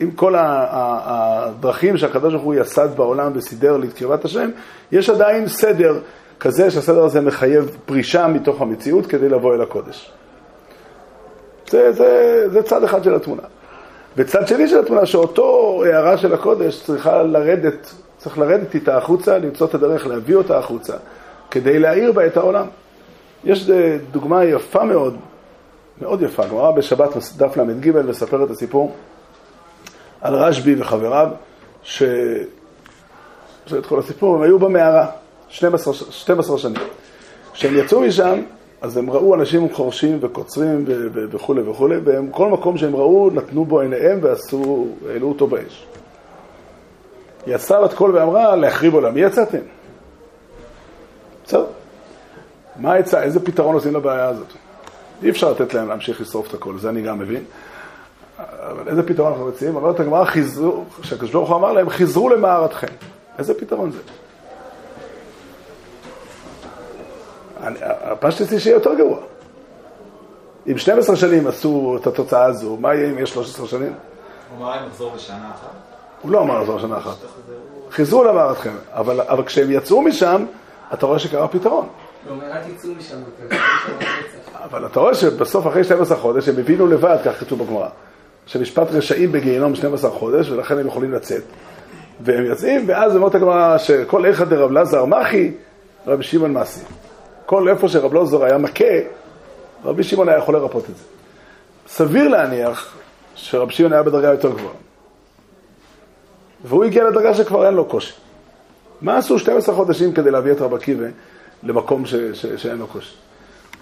עם 0.00 0.10
כל 0.10 0.34
הדרכים 0.38 1.96
שהקדוש 1.96 2.32
ברוך 2.32 2.44
הוא 2.44 2.54
יסד 2.54 2.88
בעולם 2.96 3.32
וסידר 3.34 3.76
לקרבת 3.76 4.24
השם, 4.24 4.50
יש 4.92 5.10
עדיין 5.10 5.48
סדר 5.48 6.00
כזה 6.40 6.70
שהסדר 6.70 7.04
הזה 7.04 7.20
מחייב 7.20 7.76
פרישה 7.86 8.26
מתוך 8.26 8.60
המציאות 8.60 9.06
כדי 9.06 9.28
לבוא 9.28 9.54
אל 9.54 9.60
הקודש. 9.60 10.12
זה, 11.70 11.92
זה, 11.92 12.44
זה 12.52 12.62
צד 12.62 12.84
אחד 12.84 13.04
של 13.04 13.14
התמונה. 13.14 13.42
וצד 14.16 14.48
שני 14.48 14.68
של 14.68 14.78
התמונה, 14.78 15.06
שאותו 15.06 15.82
הערה 15.86 16.18
של 16.18 16.34
הקודש 16.34 16.82
צריכה 16.82 17.22
לרדת 17.22 17.94
צריך 18.20 18.38
לרדת 18.38 18.74
איתה 18.74 18.96
החוצה, 18.96 19.38
למצוא 19.38 19.66
את 19.66 19.74
הדרך 19.74 20.06
להביא 20.06 20.36
אותה 20.36 20.58
החוצה, 20.58 20.96
כדי 21.50 21.78
להאיר 21.78 22.12
בה 22.12 22.26
את 22.26 22.36
העולם. 22.36 22.66
יש 23.44 23.70
אה, 23.70 23.96
דוגמה 24.10 24.44
יפה 24.44 24.84
מאוד, 24.84 25.16
מאוד 26.00 26.22
יפה, 26.22 26.46
גמרא 26.46 26.70
בשבת 26.70 27.16
דף 27.36 27.56
ל"ג 27.56 27.90
מספר 28.08 28.44
את 28.44 28.50
הסיפור 28.50 28.94
על 30.20 30.34
רשב"י 30.34 30.74
וחבריו, 30.78 31.28
ש... 31.82 32.02
זה 33.66 33.78
את 33.78 33.86
כל 33.86 33.98
הסיפור, 33.98 34.36
הם 34.36 34.42
היו 34.42 34.58
במערה 34.58 35.06
12, 35.48 35.94
12 35.94 36.58
שנים. 36.58 36.82
כשהם 37.52 37.76
יצאו 37.76 38.00
משם, 38.00 38.40
אז 38.80 38.96
הם 38.96 39.10
ראו 39.10 39.34
אנשים 39.34 39.74
חורשים 39.74 40.18
וקוצרים 40.20 40.84
וכולי 41.14 41.62
וכולי, 41.62 41.96
והם, 42.04 42.30
מקום 42.52 42.78
שהם 42.78 42.96
ראו, 42.96 43.30
נתנו 43.34 43.64
בו 43.64 43.80
עיניהם 43.80 44.18
ועשו, 44.22 44.86
העלו 45.10 45.28
אותו 45.28 45.46
באש. 45.46 45.89
יצאה 47.46 47.82
בת 47.82 47.94
קול 47.94 48.16
ואמרה, 48.16 48.56
להחריב 48.56 48.94
עולם. 48.94 49.14
מי 49.14 49.20
יצאתם? 49.20 49.58
בסדר. 51.46 51.66
מה 52.76 52.92
העצה? 52.92 53.22
איזה 53.22 53.40
פתרון 53.40 53.74
עושים 53.74 53.94
לבעיה 53.94 54.28
הזאת? 54.28 54.52
אי 55.22 55.30
אפשר 55.30 55.50
לתת 55.50 55.74
להם 55.74 55.88
להמשיך 55.88 56.20
לשרוף 56.20 56.48
את 56.48 56.54
הכל, 56.54 56.78
זה 56.78 56.88
אני 56.88 57.02
גם 57.02 57.18
מבין. 57.18 57.44
אבל 58.38 58.88
איזה 58.88 59.02
פתרון 59.02 59.32
אנחנו 59.32 59.46
מציעים? 59.46 59.76
אומרת 59.76 60.00
הגמרא, 60.00 60.24
חיזרו, 60.24 60.84
כשהקדוש 61.00 61.30
ברוך 61.30 61.48
הוא 61.48 61.56
אמר 61.56 61.72
להם, 61.72 61.90
חיזרו 61.90 62.28
למערתכם. 62.28 62.86
איזה 63.38 63.54
פתרון 63.54 63.90
זה? 63.90 63.98
הפשטס 67.82 68.58
שיהיה 68.58 68.74
יותר 68.74 68.94
גרוע. 68.94 69.18
אם 70.66 70.78
12 70.78 71.16
שנים 71.16 71.46
עשו 71.46 71.96
את 72.00 72.06
התוצאה 72.06 72.44
הזו, 72.44 72.76
מה 72.76 72.94
יהיה 72.94 73.10
אם 73.10 73.18
יש 73.18 73.30
13 73.30 73.66
שנים? 73.66 73.92
אמר 74.58 74.78
אם 74.80 74.86
נחזור 74.86 75.12
בשנה 75.14 75.50
אחת. 75.54 75.89
הוא 76.22 76.30
לא 76.30 76.40
אמר 76.40 76.64
זאת 76.64 76.80
שנה 76.80 76.98
אחת. 76.98 77.16
חיזרו 77.90 78.24
למערתכם, 78.24 78.74
אבל, 78.92 79.20
אבל 79.20 79.44
כשהם 79.44 79.70
יצאו 79.70 80.02
משם, 80.02 80.44
אתה 80.94 81.06
רואה 81.06 81.18
שקרה 81.18 81.48
פתרון. 81.48 81.88
רצח. 83.50 84.62
אבל 84.64 84.86
אתה 84.86 85.00
רואה 85.00 85.14
שבסוף, 85.14 85.66
אחרי 85.66 85.84
12 85.84 86.16
חודש, 86.16 86.48
הם 86.48 86.58
הבינו 86.58 86.86
לבד, 86.86 87.16
כך 87.24 87.40
כתוב 87.40 87.62
בגמרא, 87.62 87.88
שמשפט 88.46 88.86
רשעים 88.90 89.32
בגיהינום 89.32 89.74
12 89.74 90.10
חודש, 90.10 90.50
ולכן 90.50 90.78
הם 90.78 90.86
יכולים 90.86 91.12
לצאת. 91.12 91.42
והם 92.20 92.44
יוצאים, 92.44 92.84
ואז 92.88 93.16
אומרת 93.16 93.34
הגמרא 93.34 93.78
שכל 93.78 94.26
איכא 94.26 94.44
דרב 94.44 94.72
לזר 94.72 95.04
מחי, 95.04 95.52
רבי 96.06 96.22
שמעון 96.22 96.52
מסי. 96.52 96.80
כל 97.46 97.68
איפה 97.68 97.88
שרב 97.88 98.14
לזר 98.14 98.44
היה 98.44 98.58
מכה, 98.58 98.84
רבי 99.84 100.02
שמעון 100.02 100.28
היה 100.28 100.38
יכול 100.38 100.54
לרפות 100.54 100.84
את 100.90 100.96
זה. 100.96 101.04
סביר 101.88 102.28
להניח 102.28 102.96
שרבי 103.34 103.72
שמעון 103.72 103.92
היה 103.92 104.02
בדרגה 104.02 104.28
יותר 104.28 104.50
גבוהה. 104.50 104.74
והוא 106.64 106.84
הגיע 106.84 107.04
לדרגה 107.04 107.34
שכבר 107.34 107.66
אין 107.66 107.74
לו 107.74 107.84
קושי. 107.84 108.14
מה 109.00 109.16
עשו 109.16 109.38
12 109.38 109.74
חודשים 109.74 110.12
כדי 110.12 110.30
להביא 110.30 110.52
את 110.52 110.60
רבי 110.60 110.76
עקיבא 110.76 111.06
למקום 111.62 112.06
ש, 112.06 112.14
ש, 112.14 112.46
שאין 112.46 112.78
לו 112.78 112.86
קושי? 112.86 113.14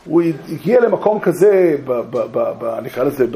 הוא 0.04 0.22
הגיע 0.48 0.80
למקום 0.80 1.20
כזה, 1.20 1.76
ב, 1.84 1.92
ב, 1.92 2.18
ב, 2.32 2.52
ב, 2.58 2.80
נקרא 2.82 3.04
לזה, 3.04 3.26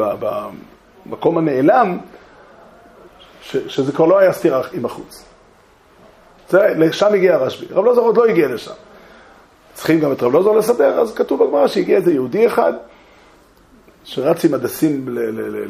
במקום 1.06 1.38
הנעלם, 1.38 1.98
ש, 3.42 3.56
שזה 3.56 3.92
כבר 3.92 4.06
לא 4.06 4.18
היה 4.18 4.32
סתירה 4.32 4.62
עם 4.72 4.84
החוץ. 4.84 5.24
זה, 6.48 6.74
לשם 6.76 7.14
הגיע 7.14 7.34
הרשב"י. 7.34 7.66
רב 7.74 7.84
לוזור 7.84 8.04
עוד 8.06 8.16
לא 8.16 8.26
הגיע 8.26 8.48
לשם. 8.48 8.72
צריכים 9.74 10.00
גם 10.00 10.12
את 10.12 10.22
רב 10.22 10.32
לוזור 10.32 10.56
לסדר, 10.56 11.00
אז 11.00 11.14
כתוב 11.14 11.44
בגמרא 11.44 11.66
שהגיע 11.66 11.96
איזה 11.96 12.12
יהודי 12.12 12.46
אחד, 12.46 12.72
שרץ 14.04 14.44
עם 14.44 14.54
הדסים 14.54 15.08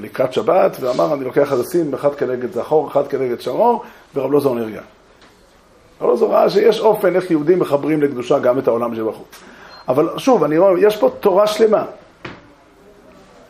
לקראת 0.02 0.32
שבת, 0.32 0.76
ואמר, 0.80 1.14
אני 1.14 1.24
לוקח 1.24 1.52
הדסים, 1.52 1.94
אחד 1.94 2.14
כנגד 2.14 2.52
זכור, 2.52 2.88
אחד 2.88 3.06
כנגד 3.06 3.40
שמור, 3.40 3.84
ורב 4.14 4.30
לוזור 4.30 4.54
נרגע. 4.54 4.80
רב 6.00 6.08
לוזור 6.08 6.32
ראה 6.32 6.50
שיש 6.50 6.80
אופן 6.80 7.16
איך 7.16 7.30
יהודים 7.30 7.58
מחברים 7.58 8.02
לקדושה 8.02 8.38
גם 8.38 8.58
את 8.58 8.68
העולם 8.68 8.94
שבחוץ. 8.94 9.40
אבל 9.88 10.08
שוב, 10.18 10.44
אני 10.44 10.58
אומר, 10.58 10.78
יש 10.78 10.96
פה 10.96 11.10
תורה 11.20 11.46
שלמה. 11.46 11.84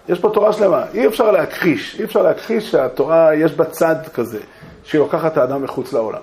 יש 0.09 0.21
פה 0.21 0.31
תורה 0.35 0.53
שלמה. 0.53 0.85
אי 0.95 1.07
אפשר 1.07 1.31
להכחיש, 1.31 2.01
אי 2.01 2.05
אפשר 2.05 2.23
להכחיש 2.23 2.71
שהתורה, 2.71 3.35
יש 3.35 3.53
בה 3.53 3.65
צד 3.65 3.97
כזה, 4.15 4.41
שהיא 4.85 4.99
לוקחת 4.99 5.33
את 5.33 5.37
האדם 5.37 5.63
מחוץ 5.63 5.93
לעולם. 5.93 6.21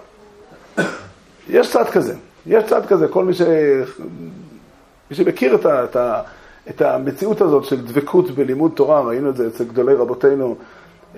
יש 1.49 1.71
צד 1.71 1.89
כזה, 1.89 2.13
יש 2.47 2.63
צד 2.63 2.85
כזה, 2.85 3.07
כל 3.07 3.25
מי, 3.25 3.33
ש... 3.33 3.41
מי 5.11 5.15
שמכיר 5.15 5.55
את, 5.55 5.95
ה... 5.95 6.21
את, 6.69 6.81
המציאות 6.81 7.41
הזאת 7.41 7.63
של 7.63 7.85
דבקות 7.85 8.31
בלימוד 8.31 8.71
תורה, 8.75 9.01
ראינו 9.01 9.29
את 9.29 9.35
זה 9.35 9.47
אצל 9.47 9.63
גדולי 9.63 9.93
רבותינו, 9.93 10.55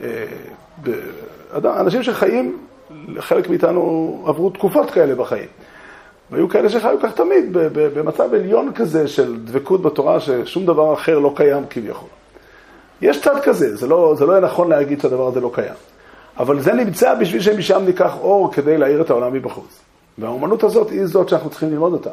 אה, 0.04 0.26
אנשים 1.66 2.04
שחיים, 2.04 2.58
חלק 3.20 3.50
מאיתנו 3.50 4.24
עברו 4.28 4.50
תקופות 4.50 4.92
כאלה 4.92 5.16
בחיים. 5.16 5.48
והיו 6.32 6.50
כאלה 6.50 6.70
שחיו 6.70 6.98
כך 7.04 7.12
תמיד, 7.12 7.46
במצב 7.74 8.34
עליון 8.34 8.74
כזה 8.74 9.08
של 9.08 9.38
דבקות 9.44 9.82
בתורה, 9.82 10.20
ששום 10.20 10.66
דבר 10.66 10.94
אחר 10.94 11.20
לא 11.20 11.34
קיים 11.36 11.64
כביכול. 11.70 12.10
יש 13.02 13.22
צד 13.22 13.40
כזה, 13.44 13.76
זה 13.76 13.88
לא, 13.88 14.16
זה 14.18 14.26
לא 14.26 14.32
יהיה 14.32 14.42
נכון 14.42 14.70
להגיד 14.70 15.02
שהדבר 15.02 15.28
הזה 15.28 15.40
לא 15.40 15.52
קיים. 15.54 15.74
אבל 16.38 16.60
זה 16.60 16.74
נמצא 16.74 17.14
בשביל 17.14 17.42
שמשם 17.42 17.82
ניקח 17.86 18.18
אור 18.22 18.54
כדי 18.54 18.78
להאיר 18.78 19.02
את 19.02 19.10
העולם 19.10 19.34
מבחוץ. 19.34 19.80
והאומנות 20.18 20.64
הזאת 20.64 20.90
היא 20.90 21.06
זאת 21.06 21.30
שאנחנו 21.30 21.50
צריכים 21.50 21.70
ללמוד 21.70 21.94
אותה. 21.94 22.10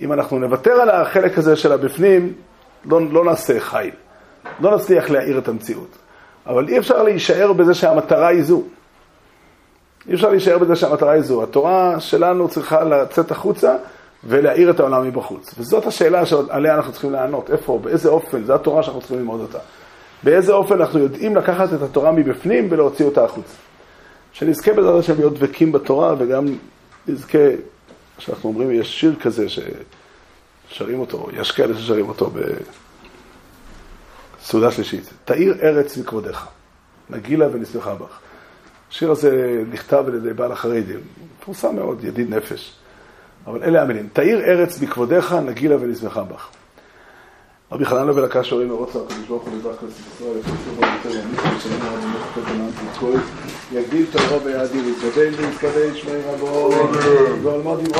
אם 0.00 0.12
אנחנו 0.12 0.38
נוותר 0.38 0.72
על 0.72 0.90
החלק 0.90 1.38
הזה 1.38 1.56
של 1.56 1.72
הבפנים, 1.72 2.32
לא, 2.84 3.00
לא 3.12 3.24
נעשה 3.24 3.60
חיל. 3.60 3.90
לא 4.60 4.76
נצליח 4.76 5.10
להאיר 5.10 5.38
את 5.38 5.48
המציאות. 5.48 5.96
אבל 6.46 6.68
אי 6.68 6.78
אפשר 6.78 7.02
להישאר 7.02 7.52
בזה 7.52 7.74
שהמטרה 7.74 8.28
היא 8.28 8.42
זו. 8.42 8.62
אי 10.08 10.14
אפשר 10.14 10.30
להישאר 10.30 10.58
בזה 10.58 10.76
שהמטרה 10.76 11.12
היא 11.12 11.22
זו. 11.22 11.42
התורה 11.42 12.00
שלנו 12.00 12.48
צריכה 12.48 12.84
לצאת 12.84 13.30
החוצה 13.30 13.76
ולהאיר 14.24 14.70
את 14.70 14.80
העולם 14.80 15.08
מבחוץ. 15.08 15.54
וזאת 15.58 15.86
השאלה 15.86 16.26
שעליה 16.26 16.74
אנחנו 16.74 16.92
צריכים 16.92 17.12
לענות. 17.12 17.50
איפה, 17.50 17.78
באיזה 17.82 18.08
אופן, 18.08 18.44
זו 18.44 18.54
התורה 18.54 18.82
שאנחנו 18.82 19.00
צריכים 19.00 19.18
ללמוד 19.18 19.40
אותה. 19.40 19.58
באיזה 20.22 20.52
אופן 20.52 20.80
אנחנו 20.80 20.98
יודעים 20.98 21.36
לקחת 21.36 21.72
את 21.74 21.82
התורה 21.82 22.12
מבפנים 22.12 22.68
ולהוציא 22.70 23.06
אותה 23.06 23.24
החוצה. 23.24 23.54
שנזכה 24.32 24.72
בעזרת 24.72 24.98
השם 24.98 25.14
להיות 25.16 25.34
דבקים 25.34 25.72
בתורה 25.72 26.14
וגם 26.18 26.46
נזכה, 27.08 27.38
שאנחנו 28.18 28.48
אומרים, 28.48 28.70
יש 28.70 29.00
שיר 29.00 29.14
כזה 29.22 29.46
ששרים 29.48 31.00
אותו, 31.00 31.28
יש 31.32 31.52
כאלה 31.52 31.78
ששרים 31.78 32.08
אותו 32.08 32.30
בסעודה 34.40 34.70
שלישית. 34.70 35.10
תאיר 35.24 35.54
ארץ 35.62 35.96
מכבודך, 35.96 36.46
נגילה 37.10 37.46
ונשמחה 37.52 37.94
בך. 37.94 38.18
השיר 38.90 39.10
הזה 39.10 39.62
נכתב 39.70 40.04
על 40.06 40.14
ידי 40.14 40.32
בעל 40.32 40.52
החרדים, 40.52 41.00
מפורסם 41.40 41.76
מאוד, 41.76 42.04
ידיד 42.04 42.34
נפש. 42.34 42.72
אבל 43.46 43.62
אלה 43.62 43.82
המילים, 43.82 44.08
תאיר 44.12 44.40
ארץ 44.40 44.80
מכבודך, 44.80 45.32
נגילה 45.32 45.76
ונשמחה 45.80 46.22
בך. 46.22 46.48
רבי 47.72 47.84
חנן 47.84 48.08
לבל 48.08 48.24
הקש 48.24 48.50
הורים 48.50 48.68
מרוץ 48.68 48.96
הקדוש 48.96 49.26
ברוך 49.28 49.42
הוא 49.42 49.58
לברך 49.58 49.80
כנסת 49.80 50.00
ישראל, 50.14 50.38
יפסו 50.38 50.52
בו 50.76 50.82
יותר 50.82 51.18
ימיך, 51.18 51.42
ושלום 51.56 51.82
רב 51.82 52.04
ומלך 52.04 52.34
כל 52.34 52.40
בנם 52.40 52.70
תזכוי, 52.70 53.16
יגדיל 53.72 54.06
תורו 54.12 54.44
ויאדיר, 54.44 54.82
יתגדל 54.88 55.32
ויתקדש 55.36 56.02
שמי 56.02 56.20
רבו, 56.26 56.70
ועולמות 57.42 57.80
יברוך 57.80 57.94